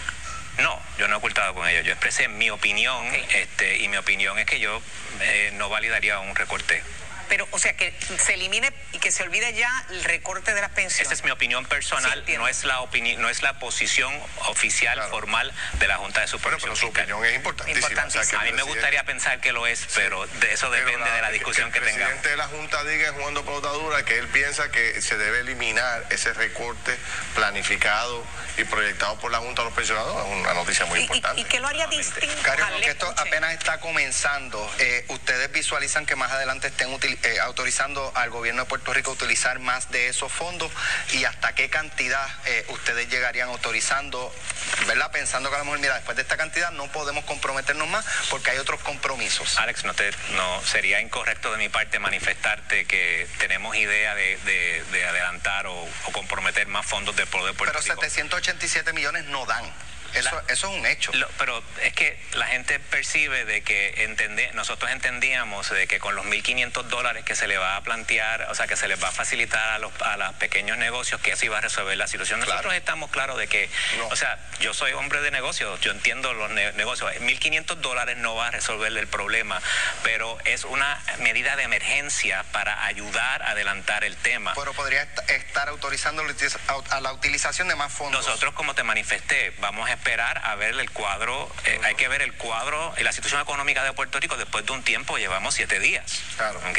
No, 0.60 0.80
yo 0.98 1.08
no 1.08 1.16
he 1.16 1.18
ocultado 1.18 1.54
con 1.54 1.68
ello. 1.68 1.82
Yo 1.82 1.92
expresé 1.92 2.28
mi 2.28 2.50
opinión 2.50 3.06
este, 3.34 3.78
y 3.80 3.88
mi 3.88 3.98
opinión 3.98 4.38
es 4.38 4.46
que 4.46 4.60
yo 4.60 4.82
eh, 5.22 5.52
no 5.56 5.70
validaría 5.70 6.20
un 6.20 6.36
recorte. 6.36 6.84
Pero, 7.30 7.48
o 7.52 7.60
sea, 7.60 7.76
que 7.76 7.94
se 8.20 8.34
elimine 8.36 8.72
y 8.92 9.00
que 9.00 9.12
se 9.12 9.24
olvide 9.24 9.54
ya 9.54 9.70
el 9.90 10.04
recorte 10.04 10.54
de 10.54 10.62
las 10.62 10.72
pensiones. 10.72 11.08
Esa 11.08 11.14
es 11.14 11.24
mi 11.24 11.32
opinión 11.32 11.66
personal, 11.66 12.24
Sí, 12.28 12.38
no 12.38 12.48
es 12.48 12.64
la 12.64 12.80
opini- 12.82 13.18
no 13.18 13.30
es 13.30 13.42
la 13.42 13.60
posición 13.60 14.14
oficial 14.48 14.96
Claro. 14.96 15.10
formal 15.12 15.52
de 15.80 15.88
la 15.88 15.98
Junta 15.98 16.22
de 16.22 16.26
Bueno, 16.28 16.38
Supervisión 16.38 16.70
pero 16.70 16.76
su 16.76 16.88
opinión 16.88 17.26
es 17.26 17.36
importantísima. 17.36 17.88
Importantísima. 17.88 18.22
O 18.22 18.26
sea, 18.26 18.30
que 18.32 18.36
A 18.38 18.44
mí 18.44 18.50
el 18.50 18.56
me 18.56 18.64
gustaría 18.64 19.04
pensar 19.06 19.40
que 19.42 19.52
lo 19.52 19.66
es, 19.68 19.88
pero 19.96 20.26
de 20.28 20.54
eso 20.54 20.70
depende 20.70 21.10
de 21.10 21.22
la 21.22 21.28
que- 21.28 21.34
discusión 21.34 21.72
que, 21.72 21.80
que 21.80 21.86
el 21.86 21.92
tengamos. 21.92 22.20
presidente 22.22 22.30
de 22.30 22.38
la 22.38 22.48
Junta 22.48 22.84
diga 22.84 23.14
jugando 23.14 23.44
pelotadura 23.46 24.04
que 24.06 24.18
él 24.20 24.28
piensa 24.28 24.70
que 24.72 25.02
se 25.02 25.18
debe 25.18 25.40
eliminar 25.40 26.06
ese 26.10 26.34
recorte 26.34 26.98
planificado 27.36 28.24
y 28.58 28.64
proyectado 28.66 29.18
por 29.20 29.32
la 29.32 29.40
Junta 29.40 29.62
de 29.64 29.70
los 29.70 29.76
pensionados 29.76 30.16
es 30.28 30.32
una 30.42 30.54
noticia 30.54 30.86
muy 30.86 31.00
¿Y, 31.00 31.02
y, 31.02 31.06
importante. 31.06 31.42
y 31.42 31.44
qué 31.46 31.60
lo 31.60 31.68
haría 31.68 31.88
distinto? 31.88 32.36
Cario, 32.44 32.64
Ojalá 32.64 32.76
porque 32.78 32.90
esto 32.92 33.14
apenas 33.18 33.54
está 33.54 33.80
comenzando, 33.80 34.72
eh, 34.80 35.06
¿ustedes 35.10 35.52
visualizan 35.52 36.06
que 36.06 36.16
más 36.16 36.32
adelante 36.32 36.68
estén 36.68 36.90
util- 36.90 37.13
eh, 37.24 37.40
autorizando 37.42 38.12
al 38.16 38.30
gobierno 38.30 38.64
de 38.64 38.70
Puerto 38.70 38.94
Rico 38.94 39.12
a 39.12 39.14
utilizar 39.14 39.60
más 39.60 39.92
de 39.92 40.08
esos 40.08 40.32
fondos? 40.32 40.72
¿Y 41.12 41.24
hasta 41.26 41.54
qué 41.56 41.70
cantidad 41.70 42.28
eh, 42.46 42.66
ustedes 42.70 43.10
llegarían 43.10 43.50
autorizando, 43.50 44.34
verdad? 44.88 45.12
Pensando 45.12 45.50
que 45.50 45.56
a 45.56 45.60
lo 45.60 45.66
mejor, 45.66 45.80
mira, 45.80 45.96
después 45.96 46.16
de 46.16 46.24
esta 46.24 46.38
cantidad 46.38 46.72
no 46.72 46.88
podemos 46.92 47.24
comprometernos 47.26 47.88
más 47.88 48.06
porque 48.30 48.52
hay 48.52 48.58
otros 48.58 48.82
compromisos. 48.82 49.58
Alex, 49.58 49.84
no, 49.86 49.94
te, 49.94 50.12
no 50.36 50.62
sería 50.66 51.02
incorrecto 51.02 51.52
de 51.52 51.58
mi 51.58 51.70
parte 51.70 52.00
manifestarte 52.00 52.86
que 52.86 53.28
tenemos 53.40 53.76
idea 53.76 54.16
de, 54.16 54.38
de- 54.46 54.84
de 54.92 55.06
adelantar 55.06 55.68
o, 55.68 55.74
o 56.06 56.12
comprometer 56.12 56.68
más 56.68 56.86
fondos 56.86 57.16
del 57.16 57.26
de 57.26 57.32
Puerto 57.32 57.56
Pero 57.58 57.80
Rico. 57.80 58.02
787 58.02 58.94
millones 58.94 59.26
no 59.26 59.46
dan. 59.46 59.64
Eso, 60.14 60.36
La- 60.36 60.54
eso 60.54 60.68
es 60.72 60.80
un 60.80 60.86
hecho. 60.86 61.12
Lo- 61.14 61.28
pero 61.38 61.64
es 61.82 61.94
que 61.94 62.20
la 62.34 62.48
gente 62.48 62.80
percibe 62.80 63.46
de 63.46 63.62
que 63.64 64.04
entende, 64.04 64.50
nosotros 64.54 64.92
entendíamos 64.92 65.70
de 65.70 65.88
que 65.88 66.00
con 66.00 66.16
los 66.16 66.26
1.500 66.26 66.88
dólares 66.90 67.24
que 67.24 67.36
se 67.36 67.48
le 67.48 67.58
va 67.58 67.76
a 67.78 67.82
plantear, 67.84 68.48
o 68.50 68.56
sea, 68.56 68.68
que 68.68 68.76
se 68.76 68.88
les 68.88 69.02
va 69.04 69.10
a 69.10 69.12
facilitar 69.12 69.70
a 69.74 69.80
los, 69.80 69.92
a 70.02 70.18
los 70.18 70.34
pequeños 70.36 70.78
negocios, 70.78 71.20
que 71.22 71.32
eso 71.32 71.46
iba 71.46 71.58
a 71.58 71.62
resolver 71.62 71.98
la 71.98 72.08
situación. 72.08 72.40
Nosotros 72.40 72.62
Claro. 72.62 72.78
estamos 72.78 73.10
claros 73.12 73.38
de 73.38 73.48
que, 73.48 73.70
No. 73.98 74.08
o 74.08 74.16
sea, 74.16 74.38
yo 74.60 74.74
soy 74.74 74.94
hombre 74.94 75.22
de 75.22 75.32
negocios, 75.32 75.80
yo 75.82 75.92
entiendo 75.92 76.34
los 76.34 76.50
ne- 76.52 76.72
negocios. 76.74 77.12
1.500 77.22 77.82
dólares 77.82 78.18
no 78.18 78.36
va 78.36 78.48
a 78.48 78.52
resolver 78.52 78.96
el 78.96 79.08
problema, 79.08 79.62
pero 80.04 80.38
es 80.46 80.64
una 80.66 81.02
medida 81.20 81.56
de 81.56 81.64
emergencia 81.64 82.44
para 82.52 82.86
ayudar 82.86 83.42
a 83.44 83.52
adelantar 83.52 84.04
el 84.04 84.16
tema. 84.18 84.54
Pero 84.56 84.74
podría 84.74 85.04
est- 85.04 85.30
estar 85.30 85.70
autorizando 85.70 86.24
a 86.90 87.02
la 87.02 87.14
utilización 87.14 87.68
de 87.68 87.76
más 87.76 87.92
fondos. 87.92 88.26
Nosotros, 88.26 88.54
como 88.54 88.74
te 88.76 88.84
manifesté, 88.84 89.52
vamos 89.60 89.90
a 89.90 89.94
esperar 90.04 90.42
a 90.44 90.56
ver 90.56 90.78
el 90.78 90.92
cuadro, 90.92 91.50
eh, 91.64 91.80
hay 91.86 91.96
que 91.96 92.10
ver 92.10 92.22
el 92.22 92.34
cuadro 92.34 92.94
y 92.98 93.04
la 93.04 93.14
situación 93.14 93.40
económica 93.40 93.86
de 93.86 93.94
Puerto 93.94 94.20
Rico 94.20 94.36
después 94.36 94.66
de 94.66 94.74
un 94.74 94.84
tiempo, 94.84 95.18
llevamos 95.18 95.56
siete 95.56 95.80
días. 95.80 96.20
Claro. 96.36 96.60
Ok. 96.70 96.78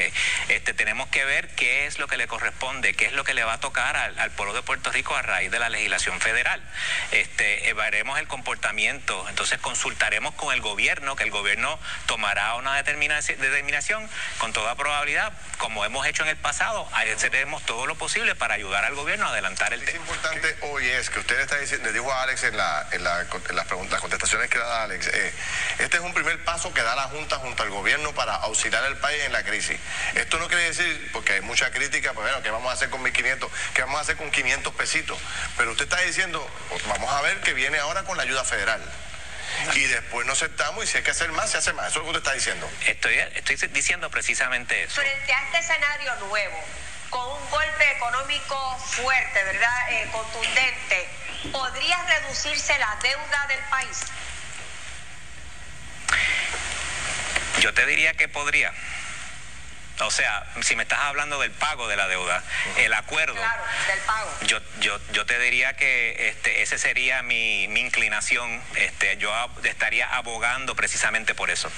Este, 0.50 0.74
tenemos 0.74 1.08
que 1.08 1.24
ver 1.24 1.48
qué 1.54 1.86
es 1.86 1.98
lo 1.98 2.06
que 2.06 2.18
le 2.18 2.26
corresponde, 2.26 2.92
qué 2.92 3.06
es 3.06 3.14
lo 3.14 3.24
que 3.24 3.32
le 3.32 3.42
va 3.42 3.54
a 3.54 3.60
tocar 3.60 3.96
al, 3.96 4.18
al 4.18 4.30
pueblo 4.32 4.52
de 4.52 4.60
Puerto 4.60 4.92
Rico 4.92 5.16
a 5.16 5.22
raíz 5.22 5.50
de 5.50 5.58
la 5.58 5.70
legislación 5.70 6.20
federal. 6.20 6.60
Este, 7.12 7.72
veremos 7.72 8.18
el 8.18 8.28
comportamiento, 8.28 9.26
entonces 9.30 9.58
consultaremos 9.58 10.34
con 10.34 10.52
el 10.52 10.60
gobierno, 10.60 11.16
que 11.16 11.24
el 11.24 11.30
gobierno 11.30 11.80
tomará 12.04 12.54
una 12.56 12.78
determinaci- 12.78 13.36
determinación 13.36 14.06
con 14.36 14.52
toda 14.52 14.74
probabilidad, 14.74 15.32
como 15.56 15.82
hemos 15.86 16.06
hecho 16.06 16.24
en 16.24 16.28
el 16.28 16.36
pasado, 16.36 16.86
haremos 16.92 17.62
todo 17.64 17.86
lo 17.86 17.94
posible 17.94 18.34
para 18.34 18.52
ayudar 18.54 18.84
al 18.84 18.94
gobierno 18.94 19.24
a 19.26 19.30
adelantar 19.30 19.72
el 19.72 19.80
Lo 19.80 19.86
tema. 19.86 19.98
importante 20.00 20.56
hoy 20.60 20.86
es 20.88 21.08
que 21.08 21.20
usted 21.20 21.40
está 21.40 21.56
diciendo, 21.56 21.86
le 21.86 21.94
dijo 21.94 22.12
a 22.12 22.22
Alex 22.24 22.42
en, 22.44 22.56
la, 22.58 22.86
en, 22.92 23.02
la- 23.02 23.13
las, 23.18 23.66
preguntas, 23.66 23.92
las 23.92 24.00
contestaciones 24.00 24.50
que 24.50 24.58
da 24.58 24.84
Alex, 24.84 25.06
eh, 25.08 25.32
este 25.78 25.96
es 25.96 26.02
un 26.02 26.14
primer 26.14 26.42
paso 26.44 26.72
que 26.72 26.82
da 26.82 26.94
la 26.94 27.04
Junta 27.04 27.36
junto 27.36 27.62
al 27.62 27.70
gobierno 27.70 28.12
para 28.14 28.34
auxiliar 28.34 28.84
al 28.84 28.98
país 28.98 29.22
en 29.24 29.32
la 29.32 29.42
crisis. 29.42 29.78
Esto 30.14 30.38
no 30.38 30.48
quiere 30.48 30.64
decir, 30.64 31.10
porque 31.12 31.34
hay 31.34 31.40
mucha 31.40 31.70
crítica, 31.70 32.12
pues 32.12 32.26
bueno, 32.26 32.42
¿qué 32.42 32.50
vamos 32.50 32.70
a 32.70 32.74
hacer 32.74 32.90
con 32.90 33.02
1.500? 33.04 33.48
¿Qué 33.74 33.82
vamos 33.82 33.98
a 33.98 34.00
hacer 34.02 34.16
con 34.16 34.30
500 34.30 34.74
pesitos? 34.74 35.18
Pero 35.56 35.72
usted 35.72 35.84
está 35.84 36.00
diciendo, 36.00 36.46
vamos 36.88 37.12
a 37.12 37.22
ver 37.22 37.40
que 37.40 37.54
viene 37.54 37.78
ahora 37.78 38.04
con 38.04 38.16
la 38.16 38.22
ayuda 38.22 38.44
federal. 38.44 38.82
Y 39.74 39.84
después 39.84 40.26
nos 40.26 40.38
sentamos 40.38 40.84
y 40.84 40.86
si 40.86 40.96
hay 40.98 41.02
que 41.02 41.12
hacer 41.12 41.30
más, 41.32 41.50
se 41.50 41.58
hace 41.58 41.72
más. 41.72 41.88
Eso 41.88 42.00
es 42.00 42.06
lo 42.06 42.12
que 42.12 42.18
usted 42.18 42.30
está 42.30 42.34
diciendo. 42.34 42.68
Estoy, 42.86 43.14
estoy 43.34 43.56
diciendo 43.68 44.10
precisamente 44.10 44.82
eso. 44.82 45.00
Frente 45.00 45.32
a 45.32 45.44
este 45.44 45.58
escenario 45.58 46.14
nuevo, 46.26 46.58
con 47.14 47.30
un 47.30 47.48
golpe 47.48 47.92
económico 47.92 48.76
fuerte, 48.80 49.44
¿verdad? 49.44 49.92
Eh, 49.92 50.08
contundente, 50.10 51.08
¿podría 51.52 51.96
reducirse 52.06 52.76
la 52.76 52.96
deuda 53.00 53.46
del 53.46 53.60
país? 53.70 54.00
Yo 57.60 57.72
te 57.72 57.86
diría 57.86 58.14
que 58.14 58.26
podría. 58.26 58.72
O 60.00 60.10
sea, 60.10 60.44
si 60.62 60.74
me 60.74 60.82
estás 60.82 60.98
hablando 60.98 61.38
del 61.38 61.52
pago 61.52 61.86
de 61.86 61.94
la 61.94 62.08
deuda, 62.08 62.42
el 62.78 62.92
acuerdo, 62.94 63.36
Claro, 63.36 63.62
del 63.86 63.98
pago. 64.00 64.36
yo, 64.48 64.58
yo, 64.80 64.98
yo 65.12 65.24
te 65.24 65.38
diría 65.38 65.76
que 65.76 66.30
este, 66.30 66.62
ese 66.62 66.78
sería 66.78 67.22
mi, 67.22 67.68
mi 67.68 67.78
inclinación. 67.78 68.60
Este, 68.74 69.16
yo 69.18 69.32
ab- 69.32 69.64
estaría 69.64 70.12
abogando 70.16 70.74
precisamente 70.74 71.36
por 71.36 71.48
eso. 71.52 71.70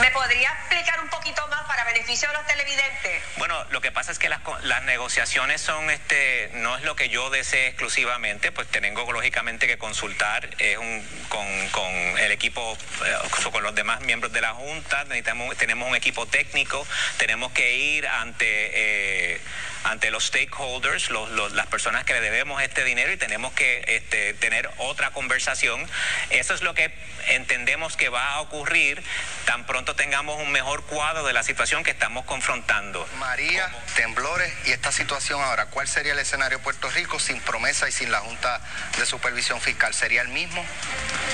¿Me 0.00 0.10
podría 0.10 0.48
explicar 0.48 1.00
un 1.02 1.08
poquito 1.10 1.46
más 1.48 1.64
para 1.64 1.84
beneficio 1.84 2.26
de 2.28 2.34
los 2.34 2.46
televidentes? 2.46 3.22
Bueno, 3.36 3.62
lo 3.70 3.82
que 3.82 3.92
pasa 3.92 4.10
es 4.10 4.18
que 4.18 4.30
las, 4.30 4.40
las 4.62 4.82
negociaciones 4.84 5.60
son, 5.60 5.90
este, 5.90 6.48
no 6.54 6.78
es 6.78 6.84
lo 6.84 6.96
que 6.96 7.10
yo 7.10 7.28
desee 7.28 7.66
exclusivamente, 7.66 8.52
pues 8.52 8.68
tengo 8.68 9.12
lógicamente 9.12 9.66
que 9.66 9.76
consultar 9.76 10.48
es 10.58 10.78
un, 10.78 11.06
con, 11.28 11.68
con 11.68 11.92
el 11.92 12.32
equipo, 12.32 12.78
eh, 13.04 13.50
con 13.50 13.62
los 13.62 13.74
demás 13.74 14.00
miembros 14.00 14.32
de 14.32 14.40
la 14.40 14.54
Junta, 14.54 15.04
necesitamos, 15.04 15.54
tenemos 15.58 15.86
un 15.86 15.94
equipo 15.94 16.24
técnico, 16.24 16.86
tenemos 17.18 17.52
que 17.52 17.76
ir 17.76 18.06
ante, 18.06 19.34
eh, 19.34 19.40
ante 19.84 20.10
los 20.10 20.24
stakeholders, 20.24 21.10
las 21.10 21.66
personas 21.66 22.04
que 22.04 22.14
le 22.14 22.20
debemos 22.20 22.62
este 22.62 22.84
dinero 22.84 23.12
y 23.12 23.18
tenemos 23.18 23.52
que 23.52 23.84
este, 23.88 24.32
tener 24.34 24.70
otra 24.78 25.10
conversación. 25.10 25.86
Eso 26.30 26.54
es 26.54 26.62
lo 26.62 26.72
que 26.72 26.90
entendemos 27.28 27.96
que 27.96 28.08
va 28.08 28.34
a 28.34 28.40
ocurrir 28.40 29.02
tan 29.44 29.66
pronto 29.66 29.81
tengamos 29.84 30.38
un 30.40 30.52
mejor 30.52 30.84
cuadro 30.86 31.24
de 31.24 31.32
la 31.32 31.42
situación 31.42 31.82
que 31.82 31.90
estamos 31.90 32.24
confrontando. 32.24 33.06
María, 33.18 33.68
temblores 33.96 34.52
y 34.64 34.70
esta 34.72 34.92
situación 34.92 35.42
ahora, 35.42 35.66
¿cuál 35.66 35.88
sería 35.88 36.12
el 36.12 36.18
escenario 36.20 36.58
de 36.58 36.64
Puerto 36.64 36.88
Rico 36.90 37.18
sin 37.18 37.40
promesa 37.40 37.88
y 37.88 37.92
sin 37.92 38.10
la 38.12 38.20
Junta 38.20 38.60
de 38.98 39.04
Supervisión 39.06 39.60
Fiscal? 39.60 39.92
¿Sería 39.94 40.22
el 40.22 40.28
mismo? 40.28 40.64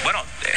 Bueno, 0.03 0.25
eh, 0.45 0.53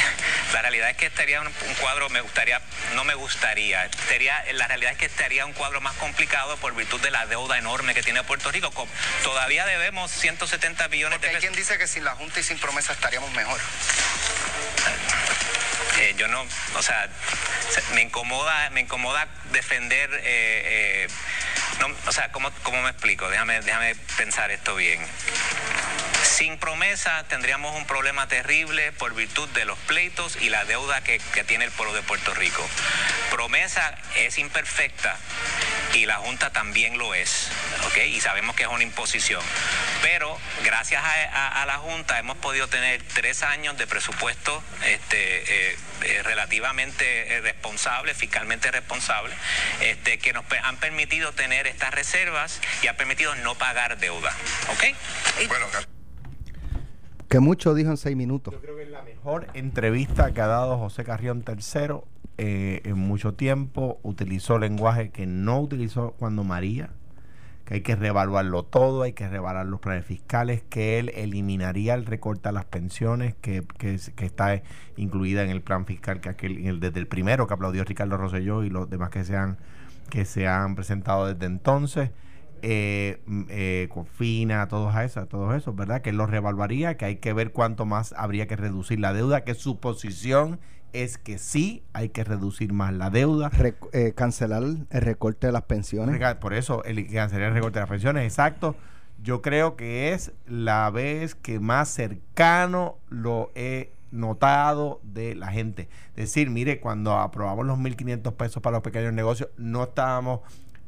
la 0.54 0.62
realidad 0.62 0.90
es 0.90 0.96
que 0.96 1.06
estaría 1.06 1.40
un, 1.40 1.46
un 1.46 1.74
cuadro, 1.80 2.08
me 2.08 2.20
gustaría, 2.22 2.60
no 2.94 3.04
me 3.04 3.14
gustaría, 3.14 3.88
sería, 4.08 4.42
la 4.52 4.66
realidad 4.68 4.92
es 4.92 4.98
que 4.98 5.06
estaría 5.06 5.44
un 5.46 5.52
cuadro 5.52 5.80
más 5.80 5.94
complicado 5.96 6.56
por 6.56 6.74
virtud 6.74 7.00
de 7.00 7.10
la 7.10 7.26
deuda 7.26 7.58
enorme 7.58 7.92
que 7.94 8.02
tiene 8.02 8.22
Puerto 8.24 8.50
Rico. 8.50 8.70
Co- 8.70 8.88
Todavía 9.22 9.66
debemos 9.66 10.10
170 10.10 10.88
billones 10.88 11.18
Porque 11.18 11.26
de 11.28 11.30
hay 11.36 11.40
pesos. 11.40 11.50
quien 11.54 11.62
dice 11.62 11.78
que 11.78 11.86
sin 11.86 12.04
la 12.04 12.14
Junta 12.16 12.40
y 12.40 12.42
sin 12.42 12.58
promesa 12.58 12.92
estaríamos 12.92 13.30
mejor. 13.32 13.60
Eh, 16.02 16.14
yo 16.18 16.26
no, 16.26 16.44
o 16.74 16.82
sea, 16.82 17.08
se- 17.70 17.94
me 17.94 18.02
incomoda, 18.02 18.70
me 18.70 18.80
incomoda 18.80 19.28
defender, 19.52 20.10
eh, 20.24 21.06
eh, 21.06 21.08
o 22.06 22.12
sea, 22.12 22.32
¿cómo, 22.32 22.50
¿cómo 22.64 22.82
me 22.82 22.90
explico? 22.90 23.28
Déjame, 23.30 23.60
déjame 23.60 23.94
pensar 24.16 24.50
esto 24.50 24.74
bien. 24.74 25.00
Sin 26.24 26.58
promesa 26.58 27.24
tendríamos 27.28 27.76
un 27.76 27.86
problema 27.86 28.26
terrible 28.26 28.90
por 28.92 29.14
virtud 29.14 29.48
de 29.50 29.64
los 29.64 29.78
pleitos 29.80 30.36
y 30.40 30.48
la 30.50 30.64
deuda 30.64 31.02
que 31.02 31.20
tiene 31.46 31.64
el 31.66 31.70
pueblo 31.70 31.94
de 31.94 32.02
Puerto 32.02 32.34
Rico. 32.34 32.68
Promesa 33.30 33.94
es 34.16 34.38
imperfecta 34.38 35.16
y 35.94 36.06
la 36.06 36.14
Junta 36.16 36.50
también 36.52 36.96
lo 36.98 37.14
es, 37.14 37.50
¿ok? 37.86 37.98
Y 38.08 38.20
sabemos 38.20 38.56
que 38.56 38.62
es 38.62 38.68
una 38.68 38.82
imposición. 38.82 39.42
Pero 40.02 40.36
gracias 40.64 41.02
a, 41.04 41.08
a- 41.58 41.62
a 41.62 41.66
la 41.66 41.78
Junta 41.78 42.18
hemos 42.18 42.36
podido 42.38 42.66
tener 42.68 43.02
tres 43.14 43.42
años 43.42 43.76
de 43.78 43.86
presupuesto 43.86 44.62
este, 44.86 45.70
eh, 45.72 45.76
eh, 46.04 46.22
relativamente 46.22 47.34
eh, 47.36 47.40
responsable, 47.40 48.14
fiscalmente 48.14 48.70
responsable, 48.70 49.34
este, 49.80 50.18
que 50.18 50.32
nos 50.32 50.44
han 50.64 50.76
permitido 50.78 51.32
tener 51.32 51.66
estas 51.66 51.92
reservas 51.92 52.60
y 52.82 52.86
ha 52.88 52.96
permitido 52.96 53.34
no 53.36 53.54
pagar 53.56 53.98
deuda, 53.98 54.32
¿ok? 54.72 55.46
Bueno, 55.48 55.66
Que 57.28 57.40
mucho 57.40 57.74
dijo 57.74 57.90
en 57.90 57.96
seis 57.96 58.16
minutos. 58.16 58.54
Yo 58.54 58.60
creo 58.60 58.76
que 58.76 58.82
es 58.84 58.88
la 58.90 59.02
mejor 59.02 59.12
mejor 59.22 59.46
entrevista 59.54 60.32
que 60.34 60.40
ha 60.40 60.46
dado 60.48 60.78
José 60.78 61.04
Carrión 61.04 61.44
III 61.46 62.00
eh, 62.38 62.80
en 62.84 62.98
mucho 62.98 63.34
tiempo. 63.34 63.98
Utilizó 64.02 64.58
lenguaje 64.58 65.10
que 65.10 65.26
no 65.26 65.60
utilizó 65.60 66.12
cuando 66.18 66.44
María, 66.44 66.90
que 67.64 67.74
hay 67.74 67.80
que 67.82 67.94
reevaluarlo 67.96 68.64
todo, 68.64 69.02
hay 69.02 69.12
que 69.12 69.28
reevaluar 69.28 69.66
los 69.66 69.80
planes 69.80 70.04
fiscales, 70.04 70.62
que 70.68 70.98
él 70.98 71.10
eliminaría 71.14 71.94
el 71.94 72.06
recorte 72.06 72.48
a 72.48 72.52
las 72.52 72.64
pensiones 72.64 73.34
que, 73.40 73.62
que, 73.78 73.94
es- 73.94 74.10
que 74.10 74.26
está 74.26 74.62
incluida 74.96 75.42
en 75.44 75.50
el 75.50 75.62
plan 75.62 75.86
fiscal 75.86 76.20
que 76.20 76.28
aquel, 76.30 76.80
desde 76.80 76.98
el 77.00 77.06
primero 77.06 77.46
que 77.46 77.54
aplaudió 77.54 77.84
Ricardo 77.84 78.16
Rosselló 78.16 78.64
y 78.64 78.70
los 78.70 78.90
demás 78.90 79.10
que 79.10 79.24
se 79.24 79.36
han, 79.36 79.58
que 80.10 80.24
se 80.24 80.46
han 80.48 80.74
presentado 80.74 81.26
desde 81.32 81.46
entonces. 81.46 82.10
Eh, 82.64 83.20
mm, 83.26 83.42
eh, 83.48 83.88
Cofina, 83.90 84.68
todos 84.68 84.94
esos, 84.96 85.28
todos 85.28 85.54
esos, 85.56 85.74
¿verdad? 85.74 86.00
Que 86.02 86.10
él 86.10 86.16
los 86.16 86.30
reevaluaría, 86.30 86.96
que 86.96 87.04
hay 87.06 87.16
que 87.16 87.32
ver 87.32 87.52
cuánto 87.52 87.86
más 87.86 88.14
habría 88.16 88.46
que 88.46 88.54
reducir 88.56 89.00
la 89.00 89.12
deuda, 89.12 89.42
que 89.44 89.54
su 89.54 89.80
posición 89.80 90.60
es 90.92 91.18
que 91.18 91.38
sí 91.38 91.82
hay 91.92 92.10
que 92.10 92.24
reducir 92.24 92.72
más 92.72 92.92
la 92.92 93.10
deuda. 93.10 93.50
Eh, 93.92 94.12
cancelar 94.14 94.62
el 94.62 94.86
recorte 94.90 95.46
de 95.46 95.52
las 95.52 95.62
pensiones. 95.62 96.20
Por 96.36 96.54
eso 96.54 96.84
el 96.84 97.10
cancelar 97.10 97.48
el 97.48 97.54
recorte 97.54 97.78
de 97.78 97.82
las 97.82 97.90
pensiones, 97.90 98.24
exacto. 98.24 98.76
Yo 99.22 99.40
creo 99.40 99.76
que 99.76 100.12
es 100.12 100.32
la 100.46 100.90
vez 100.90 101.34
que 101.34 101.60
más 101.60 101.88
cercano 101.88 102.98
lo 103.08 103.52
he 103.54 103.92
notado 104.10 105.00
de 105.02 105.34
la 105.34 105.48
gente. 105.48 105.88
Decir, 106.16 106.50
mire, 106.50 106.80
cuando 106.80 107.12
aprobamos 107.18 107.66
los 107.66 107.78
1.500 107.78 108.32
pesos 108.34 108.62
para 108.62 108.74
los 108.74 108.82
pequeños 108.82 109.12
negocios, 109.12 109.48
no 109.56 109.84
estábamos 109.84 110.40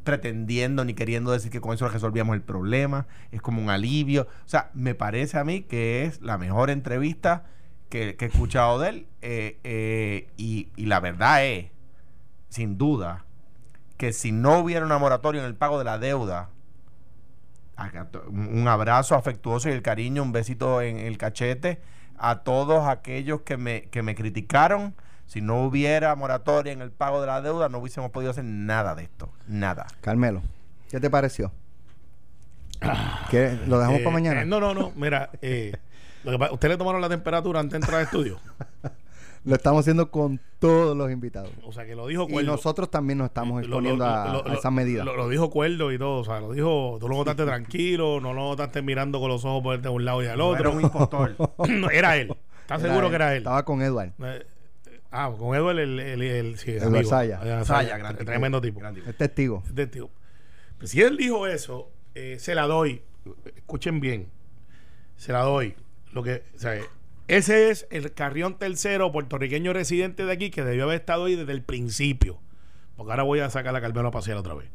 pretendiendo 0.02 0.84
ni 0.84 0.94
queriendo 0.94 1.32
decir 1.32 1.50
que 1.50 1.60
con 1.60 1.74
eso 1.74 1.88
resolvíamos 1.88 2.34
el 2.34 2.42
problema. 2.42 3.06
Es 3.32 3.40
como 3.40 3.62
un 3.62 3.70
alivio. 3.70 4.28
O 4.44 4.48
sea, 4.48 4.70
me 4.74 4.94
parece 4.94 5.38
a 5.38 5.44
mí 5.44 5.62
que 5.62 6.04
es 6.04 6.20
la 6.20 6.36
mejor 6.36 6.70
entrevista 6.70 7.44
que, 7.94 8.16
que 8.16 8.24
he 8.24 8.28
escuchado 8.28 8.80
de 8.80 8.88
él. 8.88 9.06
eh, 9.22 9.60
eh, 9.62 10.28
y, 10.36 10.68
y 10.74 10.86
la 10.86 10.98
verdad 10.98 11.44
es, 11.46 11.66
sin 12.48 12.76
duda, 12.76 13.24
que 13.96 14.12
si 14.12 14.32
no 14.32 14.58
hubiera 14.58 14.84
una 14.84 14.98
moratoria 14.98 15.40
en 15.40 15.46
el 15.46 15.54
pago 15.54 15.78
de 15.78 15.84
la 15.84 15.98
deuda, 15.98 16.50
un 18.28 18.66
abrazo 18.66 19.14
afectuoso 19.14 19.68
y 19.68 19.72
el 19.72 19.82
cariño, 19.82 20.24
un 20.24 20.32
besito 20.32 20.82
en 20.82 20.98
el 20.98 21.18
cachete 21.18 21.80
a 22.18 22.40
todos 22.40 22.88
aquellos 22.88 23.42
que 23.42 23.56
me, 23.56 23.82
que 23.84 24.02
me 24.02 24.16
criticaron. 24.16 24.94
Si 25.26 25.40
no 25.40 25.62
hubiera 25.64 26.14
moratoria 26.16 26.72
en 26.72 26.82
el 26.82 26.90
pago 26.90 27.20
de 27.20 27.28
la 27.28 27.40
deuda, 27.42 27.68
no 27.68 27.78
hubiésemos 27.78 28.10
podido 28.10 28.32
hacer 28.32 28.44
nada 28.44 28.96
de 28.96 29.04
esto. 29.04 29.30
Nada. 29.46 29.86
Carmelo, 30.00 30.42
¿qué 30.90 30.98
te 30.98 31.10
pareció? 31.10 31.52
¿Qué- 33.30 33.56
¿Lo 33.68 33.78
dejamos 33.78 34.00
Eh, 34.00 34.04
para 34.04 34.14
mañana? 34.14 34.42
eh, 34.42 34.46
no, 34.46 34.58
no, 34.60 34.74
no. 34.74 34.92
Mira, 34.96 35.30
eh, 36.24 36.30
lo 36.30 36.32
que 36.32 36.38
pa- 36.38 36.52
¿usted 36.52 36.68
le 36.68 36.76
tomaron 36.76 37.00
la 37.00 37.08
temperatura 37.08 37.60
antes 37.60 37.72
de 37.72 37.76
entrar 37.78 37.98
al 38.00 38.04
estudio? 38.06 38.38
Lo 39.46 39.54
estamos 39.54 39.80
haciendo 39.80 40.10
con 40.10 40.40
todos 40.58 40.96
los 40.96 41.10
invitados. 41.10 41.50
O 41.64 41.70
sea, 41.74 41.84
que 41.84 41.94
lo 41.94 42.06
dijo 42.06 42.24
Y 42.26 42.32
Cuerdo. 42.32 42.52
nosotros 42.52 42.90
también 42.90 43.18
nos 43.18 43.26
estamos 43.26 43.56
lo- 43.56 43.60
exponiendo 43.60 44.06
a, 44.06 44.32
lo- 44.32 44.42
lo- 44.42 44.50
a 44.50 44.54
esas 44.54 44.72
medidas. 44.72 45.04
Lo, 45.04 45.18
lo 45.18 45.28
dijo 45.28 45.50
Cuerdo 45.50 45.92
y 45.92 45.98
todo. 45.98 46.20
O 46.20 46.24
sea, 46.24 46.40
lo 46.40 46.52
dijo. 46.52 46.96
Tú 46.98 47.10
lo 47.10 47.16
notaste 47.18 47.44
tranquilo, 47.44 48.20
no 48.22 48.32
lo 48.32 48.40
notaste 48.48 48.80
mirando 48.80 49.20
con 49.20 49.28
los 49.28 49.44
ojos 49.44 49.62
por 49.62 49.78
de 49.78 49.88
un 49.90 50.02
lado 50.06 50.22
y 50.22 50.28
al 50.28 50.38
No 50.38 50.48
otro. 50.48 50.60
era 50.60 50.70
un 50.70 50.80
impostor. 50.80 51.36
No, 51.68 51.90
era 51.92 52.16
él. 52.16 52.34
¿Estás 52.62 52.80
seguro 52.80 53.10
que 53.10 53.16
era 53.16 53.32
él? 53.32 53.38
Estaba 53.42 53.66
con 53.66 53.82
Edward. 53.82 54.12
Eh, 54.22 54.46
ah, 55.10 55.30
con 55.38 55.54
Edward, 55.54 55.78
el, 55.78 56.00
el, 56.00 56.22
el, 56.22 56.56
sí, 56.56 56.70
Edward 56.70 56.86
amigo. 56.86 57.10
Saya. 57.10 57.40
Eh, 57.60 57.64
Saya, 57.66 57.98
gran. 57.98 58.16
Tremendo 58.16 58.62
tipo. 58.62 58.80
Gran 58.80 58.94
tipo. 58.94 59.10
Es 59.10 59.16
testigo. 59.18 59.62
Este 59.66 59.86
tío. 59.88 60.08
Pues 60.78 60.90
si 60.90 61.02
él 61.02 61.18
dijo 61.18 61.46
eso, 61.46 61.90
eh, 62.14 62.38
se 62.40 62.54
la 62.54 62.62
doy. 62.62 63.02
Escuchen 63.56 64.00
bien. 64.00 64.28
Se 65.18 65.32
la 65.34 65.40
doy. 65.42 65.74
Lo 66.14 66.22
que, 66.22 66.44
sea, 66.56 66.80
ese 67.26 67.70
es 67.70 67.86
el 67.90 68.12
Carrión 68.14 68.58
tercero 68.58 69.10
puertorriqueño 69.10 69.72
residente 69.72 70.24
de 70.24 70.32
aquí 70.32 70.50
que 70.50 70.62
debió 70.62 70.84
haber 70.84 71.00
estado 71.00 71.24
ahí 71.24 71.36
desde 71.36 71.52
el 71.52 71.62
principio. 71.62 72.40
Porque 72.96 73.12
ahora 73.12 73.24
voy 73.24 73.40
a 73.40 73.50
sacar 73.50 73.72
la 73.72 73.80
Carmelo 73.80 74.08
a 74.08 74.10
pasear 74.12 74.36
otra 74.36 74.54
vez. 74.54 74.68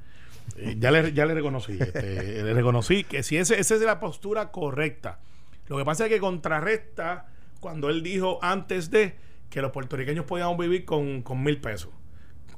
Eh, 0.58 0.76
ya, 0.78 0.92
le, 0.92 1.14
ya 1.14 1.26
le 1.26 1.34
reconocí. 1.34 1.78
este, 1.80 2.44
le 2.44 2.54
reconocí 2.54 3.04
que 3.06 3.24
si 3.24 3.38
ese, 3.38 3.60
esa 3.60 3.76
es 3.76 3.82
la 3.82 4.00
postura 4.00 4.52
correcta. 4.52 5.20
Lo 5.68 5.78
que 5.78 5.86
pasa 5.86 6.06
es 6.06 6.12
que 6.12 6.20
contrarresta 6.20 7.28
cuando 7.60 7.90
él 7.90 8.04
dijo 8.04 8.40
antes 8.42 8.92
de 8.92 9.16
que 9.50 9.62
los 9.62 9.72
puertorriqueños 9.72 10.26
podíamos 10.26 10.58
vivir 10.58 10.86
con, 10.86 11.22
con 11.22 11.44
mil 11.44 11.62
pesos. 11.62 11.92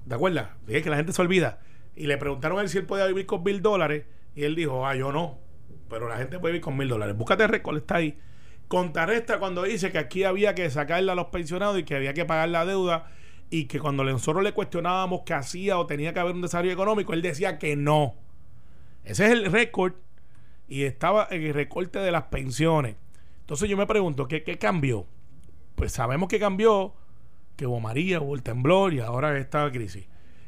¿Te 0.07 0.15
acuerdas? 0.15 0.49
Dije 0.65 0.82
que 0.82 0.89
la 0.89 0.95
gente 0.95 1.13
se 1.13 1.21
olvida. 1.21 1.59
Y 1.95 2.07
le 2.07 2.17
preguntaron 2.17 2.57
a 2.57 2.61
él 2.61 2.69
si 2.69 2.77
él 2.77 2.86
podía 2.86 3.05
vivir 3.05 3.25
con 3.25 3.43
mil 3.43 3.61
dólares. 3.61 4.05
Y 4.36 4.43
él 4.45 4.55
dijo, 4.55 4.88
ah, 4.88 4.95
yo 4.95 5.11
no. 5.11 5.38
Pero 5.89 6.07
la 6.07 6.17
gente 6.17 6.39
puede 6.39 6.53
vivir 6.53 6.63
con 6.63 6.77
mil 6.77 6.88
dólares. 6.88 7.15
Búscate 7.15 7.43
el 7.43 7.49
récord, 7.49 7.77
está 7.77 7.97
ahí. 7.97 8.17
Contrarresta 8.72 9.38
cuando 9.38 9.63
dice 9.63 9.91
que 9.91 9.97
aquí 9.97 10.24
había 10.24 10.55
que 10.55 10.69
sacarle 10.69 11.11
a 11.11 11.15
los 11.15 11.26
pensionados 11.26 11.78
y 11.78 11.84
que 11.84 11.93
había 11.93 12.13
que 12.13 12.24
pagar 12.24 12.47
la 12.47 12.65
deuda. 12.65 13.11
Y 13.49 13.65
que 13.65 13.82
cuando 13.82 14.05
nosotros 14.05 14.45
le 14.45 14.53
cuestionábamos 14.53 15.24
que 15.26 15.34
hacía 15.34 15.78
o 15.78 15.86
tenía 15.86 16.13
que 16.13 16.22
haber 16.22 16.36
un 16.36 16.41
desarrollo 16.41 16.72
económico, 16.72 17.11
él 17.11 17.22
decía 17.22 17.59
que 17.59 17.76
no. 17.76 18.15
Ese 19.03 19.26
es 19.26 19.32
el 19.34 19.51
récord. 19.51 19.95
Y 20.69 20.84
estaba 20.84 21.26
el 21.32 21.53
recorte 21.53 21.99
de 21.99 22.13
las 22.13 22.24
pensiones. 22.28 22.95
Entonces 23.41 23.67
yo 23.67 23.76
me 23.76 23.86
pregunto, 23.88 24.30
¿qué, 24.30 24.41
qué 24.41 24.57
cambió? 24.57 25.05
Pues 25.76 25.91
sabemos 25.91 26.30
que 26.30 26.39
cambió, 26.39 26.93
que 27.57 27.67
hubo 27.67 27.82
María, 27.82 28.22
hubo 28.22 28.36
el 28.36 28.41
temblor 28.41 28.93
y 28.93 29.01
ahora 29.01 29.38
esta 29.38 29.69
crisis. 29.69 30.05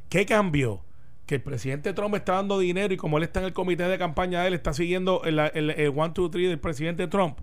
¿Qué 0.08 0.26
cambió? 0.26 0.80
Que 1.26 1.36
el 1.36 1.42
presidente 1.42 1.92
Trump 1.92 2.16
está 2.16 2.36
dando 2.36 2.58
dinero 2.58 2.94
y 2.94 2.98
como 2.98 3.18
él 3.18 3.26
está 3.26 3.42
en 3.42 3.48
el 3.48 3.54
comité 3.54 3.84
de 3.84 3.98
campaña 3.98 4.48
él, 4.48 4.54
está 4.54 4.72
siguiendo 4.72 5.24
el 5.26 5.42
1, 5.90 6.14
2, 6.16 6.32
3 6.32 6.50
del 6.50 6.60
presidente 6.62 7.08
Trump. 7.08 7.38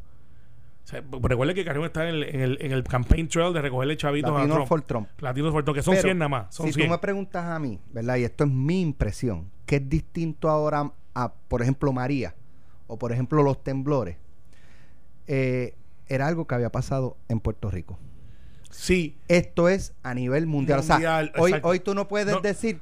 O 0.85 0.87
sea, 0.91 1.03
recuerde 1.23 1.55
que 1.55 1.65
Carrión 1.65 1.85
está 1.85 2.09
en 2.09 2.15
el, 2.17 2.23
en 2.25 2.41
el, 2.41 2.59
en 2.61 2.73
el 2.73 2.83
campaign 2.83 3.29
trail 3.29 3.53
de 3.53 3.63
recogerle 3.63 3.97
chavitos 3.97 4.31
a 4.31 4.35
Latinos 4.35 4.57
Trump. 4.57 4.69
for 4.69 4.83
Trump. 4.83 5.09
Latinos 5.21 5.53
for 5.53 5.63
Trump, 5.63 5.77
que 5.77 5.83
son 5.83 5.93
Pero, 5.95 6.03
100 6.03 6.19
nada 6.19 6.29
más. 6.29 6.55
Son 6.55 6.67
si 6.67 6.73
100. 6.73 6.87
tú 6.87 6.91
me 6.93 6.99
preguntas 6.99 7.45
a 7.45 7.59
mí, 7.61 7.79
¿verdad? 7.93 8.17
Y 8.17 8.25
esto 8.25 8.45
es 8.45 8.51
mi 8.51 8.81
impresión, 8.81 9.51
que 9.67 9.77
es 9.77 9.89
distinto 9.89 10.49
ahora 10.49 10.91
a, 11.15 11.33
por 11.33 11.63
ejemplo, 11.63 11.93
María 11.93 12.35
o, 12.89 12.99
por 12.99 13.13
ejemplo, 13.13 13.43
los 13.45 13.63
temblores, 13.63 14.17
eh, 15.27 15.75
era 16.09 16.27
algo 16.27 16.47
que 16.47 16.55
había 16.57 16.71
pasado 16.73 17.17
en 17.29 17.39
Puerto 17.41 17.71
Rico. 17.71 17.99
Sí, 18.71 19.17
Esto 19.29 19.69
es 19.69 19.95
a 20.03 20.15
nivel 20.15 20.47
mundial. 20.47 20.81
Mundial, 20.81 21.31
o 21.31 21.35
sea, 21.35 21.43
hoy, 21.43 21.51
exacto. 21.51 21.69
hoy 21.69 21.81
tú 21.81 21.95
no 21.95 22.09
puedes 22.09 22.35
No. 22.35 22.41
decir 22.41 22.81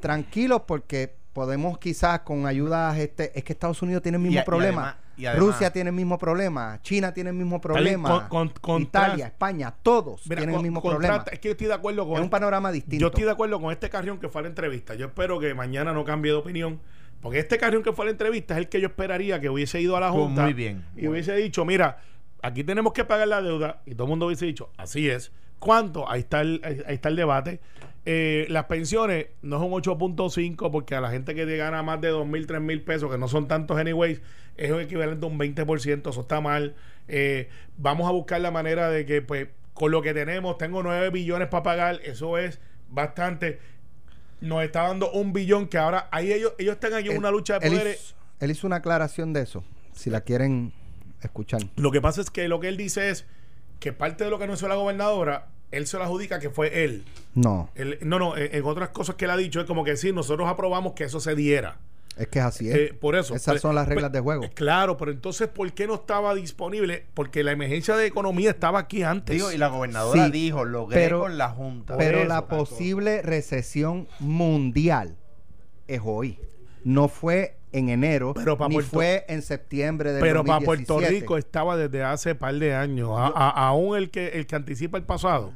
tranquilos 0.00 0.62
porque 0.66 1.14
podemos 1.32 1.78
quizás 1.78 2.20
con 2.20 2.46
ayudas 2.46 2.96
este 2.98 3.38
es 3.38 3.44
que 3.44 3.52
Estados 3.52 3.80
Unidos 3.82 4.02
tiene 4.02 4.16
el 4.16 4.22
mismo 4.22 4.34
Y 4.34 4.38
a- 4.38 4.42
y 4.42 4.44
problema 4.44 4.82
además- 4.82 5.05
y 5.16 5.26
además- 5.26 5.46
Rusia 5.54 5.72
tiene 5.72 5.90
el 5.90 5.96
mismo 5.96 6.18
problema 6.18 6.78
China 6.82 7.12
tiene 7.12 7.30
el 7.30 7.36
mismo 7.36 7.60
problema 7.60 8.28
con- 8.28 8.50
con- 8.50 8.80
contras- 8.80 8.82
Italia 8.82 9.26
España 9.26 9.74
todos 9.82 10.22
Mira, 10.26 10.40
tienen 10.40 10.54
con- 10.54 10.64
el 10.64 10.70
mismo 10.70 10.82
problema 10.82 11.24
Es 11.30 11.38
que 11.38 11.48
yo 11.48 11.52
estoy 11.52 11.66
de 11.68 11.74
acuerdo 11.74 12.06
con 12.06 12.16
es 12.16 12.22
un 12.22 12.30
panorama 12.30 12.70
distinto 12.72 13.00
Yo 13.00 13.06
estoy 13.08 13.24
de 13.24 13.30
acuerdo 13.30 13.60
con 13.60 13.72
este 13.72 13.88
carrión 13.90 14.18
que 14.18 14.28
fue 14.28 14.40
a 14.40 14.42
la 14.42 14.48
entrevista. 14.48 14.94
Yo 14.94 15.06
espero 15.06 15.38
que 15.38 15.54
mañana 15.54 15.92
no 15.92 16.04
cambie 16.04 16.32
de 16.32 16.38
opinión. 16.38 16.80
Porque 17.20 17.38
este 17.38 17.56
carrión 17.58 17.82
que 17.82 17.92
fue 17.92 18.04
a 18.04 18.06
la 18.06 18.10
entrevista 18.12 18.54
es 18.54 18.58
el 18.58 18.68
que 18.68 18.80
yo 18.80 18.88
esperaría 18.88 19.40
que 19.40 19.48
hubiese 19.48 19.80
ido 19.80 19.96
a 19.96 20.00
la 20.00 20.06
Estuvo 20.08 20.26
Junta. 20.26 20.42
muy 20.42 20.52
bien. 20.52 20.84
Y 20.96 21.08
hubiese 21.08 21.34
dicho, 21.34 21.64
mira, 21.64 21.98
aquí 22.42 22.62
tenemos 22.62 22.92
que 22.92 23.04
pagar 23.04 23.26
la 23.28 23.40
deuda. 23.42 23.80
Y 23.86 23.94
todo 23.94 24.04
el 24.04 24.10
mundo 24.10 24.26
hubiese 24.26 24.44
dicho, 24.46 24.70
así 24.76 25.08
es. 25.08 25.32
¿Cuánto? 25.58 26.08
Ahí 26.10 26.20
está 26.20 26.42
el, 26.42 26.60
ahí 26.62 26.94
está 26.94 27.08
el 27.08 27.16
debate. 27.16 27.60
Eh, 28.08 28.46
las 28.50 28.66
pensiones 28.66 29.26
no 29.42 29.58
son 29.58 29.70
8.5 29.72 30.70
porque 30.70 30.94
a 30.94 31.00
la 31.00 31.10
gente 31.10 31.34
que 31.34 31.44
te 31.44 31.56
gana 31.56 31.82
más 31.82 32.00
de 32.00 32.08
2 32.08 32.24
mil, 32.26 32.46
3 32.46 32.60
mil 32.60 32.80
pesos, 32.82 33.10
que 33.10 33.18
no 33.18 33.26
son 33.26 33.48
tantos 33.48 33.76
anyways, 33.76 34.20
es 34.56 34.70
un 34.70 34.80
equivalente 34.80 35.26
a 35.26 35.28
un 35.28 35.38
20%, 35.38 36.10
eso 36.10 36.20
está 36.20 36.40
mal. 36.40 36.76
Eh, 37.08 37.48
vamos 37.76 38.08
a 38.08 38.12
buscar 38.12 38.40
la 38.40 38.50
manera 38.52 38.90
de 38.90 39.04
que, 39.06 39.22
pues, 39.22 39.48
con 39.74 39.90
lo 39.90 40.02
que 40.02 40.14
tenemos, 40.14 40.56
tengo 40.56 40.82
9 40.84 41.10
billones 41.10 41.48
para 41.48 41.64
pagar, 41.64 42.00
eso 42.04 42.38
es 42.38 42.60
bastante. 42.88 43.58
Nos 44.40 44.62
está 44.62 44.82
dando 44.82 45.10
un 45.10 45.32
billón 45.32 45.66
que 45.66 45.76
ahora, 45.78 46.08
ahí 46.12 46.32
ellos, 46.32 46.52
ellos 46.58 46.74
están 46.74 46.94
ahí 46.94 47.06
en 47.06 47.12
Él- 47.12 47.18
una 47.18 47.30
lucha 47.32 47.58
de 47.58 47.66
él 47.66 47.72
poderes. 47.74 48.00
hizo, 48.00 48.14
él 48.38 48.50
hizo 48.52 48.66
una 48.68 48.76
aclaración 48.76 49.32
de 49.32 49.40
eso 49.42 49.64
si 49.92 50.10
la 50.10 50.20
quieren 50.20 50.72
escuchar 51.22 51.60
Lo 51.76 51.90
que 51.90 52.00
pasa 52.00 52.20
es 52.20 52.30
que 52.30 52.46
lo 52.46 52.60
que 52.60 52.68
él 52.68 52.76
dice 52.76 53.08
es 53.10 53.26
que 53.80 53.92
parte 53.92 54.24
de 54.24 54.30
lo 54.30 54.38
que 54.38 54.44
hizo 54.46 54.68
la 54.68 54.74
gobernadora, 54.76 55.48
él 55.70 55.86
se 55.86 55.96
lo 55.98 56.04
adjudica 56.04 56.38
que 56.38 56.50
fue 56.50 56.84
él. 56.84 57.04
no 57.34 57.70
Él- 57.74 57.98
no, 58.02 58.18
no, 58.18 58.36
en, 58.36 58.54
en 58.54 58.64
otras 58.64 58.90
cosas 58.90 59.16
que 59.16 59.24
él 59.26 59.30
ha 59.32 59.36
dicho 59.36 59.60
es 59.60 59.66
como 59.66 59.84
que 59.84 59.96
sí, 59.96 60.12
nosotros 60.12 60.48
aprobamos 60.48 60.92
que 60.94 61.04
eso 61.04 61.20
se 61.20 61.34
diera. 61.34 61.78
es 62.16 62.28
que 62.28 62.38
es 62.38 62.44
así 62.46 62.70
¿eh? 62.70 62.84
Eh, 62.84 62.94
por 62.94 63.14
eso. 63.16 63.34
esas 63.34 63.54
Pero- 63.54 63.60
son 63.60 63.74
las 63.74 63.86
reglas 63.88 64.04
pero- 64.10 64.12
de 64.12 64.20
juego 64.20 64.44
eh, 64.44 64.50
Claro, 64.54 64.96
pero 64.96 65.10
entonces, 65.10 65.48
¿por 65.48 65.70
qué 65.72 65.86
no 65.86 65.96
estaba 65.96 66.34
disponible? 66.34 67.04
Porque 67.14 67.42
la 67.42 67.52
emergencia 67.52 67.94
de 67.96 68.06
economía 68.06 68.50
estaba 68.50 68.78
aquí 68.78 69.02
antes. 69.02 69.34
Digo, 69.36 69.52
y 69.52 69.58
la 69.58 69.68
gobernadora 69.68 70.24
Sí, 70.26 70.30
dijo, 70.32 70.64
logré 70.64 70.98
pero- 71.04 71.20
con 71.20 71.36
la 71.36 71.50
Junta. 71.50 71.96
Pero 71.98 72.20
eso, 72.20 72.28
la 72.28 72.46
posible 72.46 73.20
recesión 73.22 74.08
mundial 74.18 75.16
es 75.88 76.00
hoy. 76.04 76.38
No 76.84 77.08
fue 77.08 77.55
en 77.78 77.88
enero, 77.90 78.32
Pero 78.34 78.56
ni 78.68 78.74
Puerto- 78.76 78.90
fue 78.90 79.24
en 79.28 79.42
septiembre 79.42 80.12
del 80.12 80.20
pero 80.22 80.44
para 80.44 80.64
Puerto 80.64 80.94
2017. 80.94 81.20
Rico 81.20 81.36
estaba 81.38 81.76
desde 81.76 82.02
hace 82.02 82.34
par 82.34 82.54
de 82.54 82.74
años. 82.74 83.10
A- 83.16 83.26
a- 83.34 83.68
aún 83.68 83.96
el 83.96 84.10
que, 84.10 84.28
el 84.28 84.46
que 84.46 84.56
anticipa 84.56 84.98
el 84.98 85.04
pasado 85.04 85.52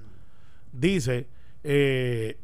dice 0.73 1.27
eh, 1.65 2.39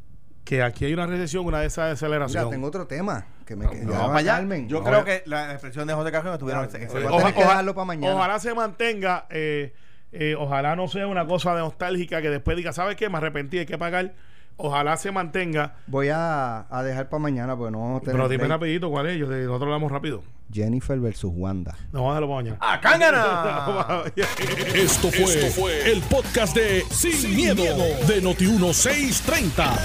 que 0.45 0.63
aquí 0.63 0.85
hay 0.85 0.93
una 0.95 1.07
recesión, 1.07 1.45
una 1.45 1.59
Mira, 1.59 1.63
desaceleración. 1.65 2.51
tengo 2.51 2.67
otro 2.69 2.87
tema 2.87 3.27
que 3.45 3.57
me 3.57 3.67
para 3.67 4.17
allá. 4.17 4.37
Carmen. 4.37 4.69
Yo 4.69 4.79
No, 4.81 4.85
creo 4.85 5.05
que 5.05 5.23
la 5.27 5.53
expresión 5.53 5.87
de 5.87 5.95
José 5.95 6.13
Carrión 6.13 6.35
estuvieron 6.35 6.63
Ya, 6.63 6.67
ex- 6.67 6.73
voy 6.73 6.81
a 6.83 6.85
excelentes. 6.87 7.19
tener 7.19 7.35
que 7.35 7.41
dejarlo 7.41 7.75
para 7.75 7.85
mañana. 7.85 8.15
Ojalá 8.15 8.39
se 8.39 8.55
mantenga. 8.55 9.27
eh, 9.31 9.73
Eh, 10.13 10.35
ojalá 10.39 10.77
no 10.77 10.87
sea 10.89 11.07
una 11.09 11.27
cosa 11.27 11.53
de 11.55 11.61
nostálgica 11.61 12.23
que 12.23 12.31
después 12.31 12.57
diga, 12.57 12.73
¿sabes 12.73 12.95
qué? 12.97 13.11
Me 13.11 13.19
arrepentí, 13.19 13.59
hay 13.59 13.67
que 13.67 13.77
pagar. 13.77 14.15
Ojalá 14.59 14.97
se 14.97 15.13
mantenga. 15.13 15.75
Voy 15.87 16.09
a, 16.09 16.67
a 16.71 16.83
dejar 16.83 17.09
para 17.09 17.21
mañana 17.21 17.57
porque 17.57 17.73
no 17.73 17.81
vamos 17.81 17.97
a 17.99 18.01
tener 18.01 18.17
Pero 18.17 18.29
dime 18.29 18.45
break. 18.45 18.51
rapidito 18.53 18.91
cuál 18.91 19.07
es. 19.07 19.19
Yo, 19.19 19.27
nosotros 19.27 19.63
hablamos 19.63 19.93
rápido. 19.93 20.23
Jennifer 20.53 20.99
versus 21.01 21.31
Wanda. 21.35 21.77
No, 21.93 22.05
vamos 22.05 22.13
a 22.13 22.21
dejarlo 22.21 22.29
para 22.29 22.37
mañana. 22.43 22.59
¡Ah, 22.61 22.81
cángana! 22.81 24.05
Esto 24.75 25.11
fue, 25.11 25.91
el 25.93 26.01
podcast 26.03 26.55
de 26.57 26.85
Sin, 26.91 27.35
miedo, 27.35 27.65
de 28.07 28.23
Noti1630. 28.23 29.79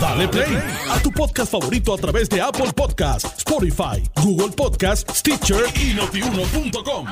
Dale 0.00 0.28
play 0.28 0.56
a 0.90 0.98
tu 1.00 1.10
podcast 1.10 1.50
favorito 1.50 1.92
a 1.92 1.98
través 1.98 2.28
de 2.30 2.40
Apple 2.40 2.72
Podcasts, 2.74 3.38
Spotify, 3.38 4.02
Google 4.22 4.54
Podcasts, 4.56 5.18
Stitcher 5.18 5.64
y 5.74 5.94
notiuno.com. 5.94 7.06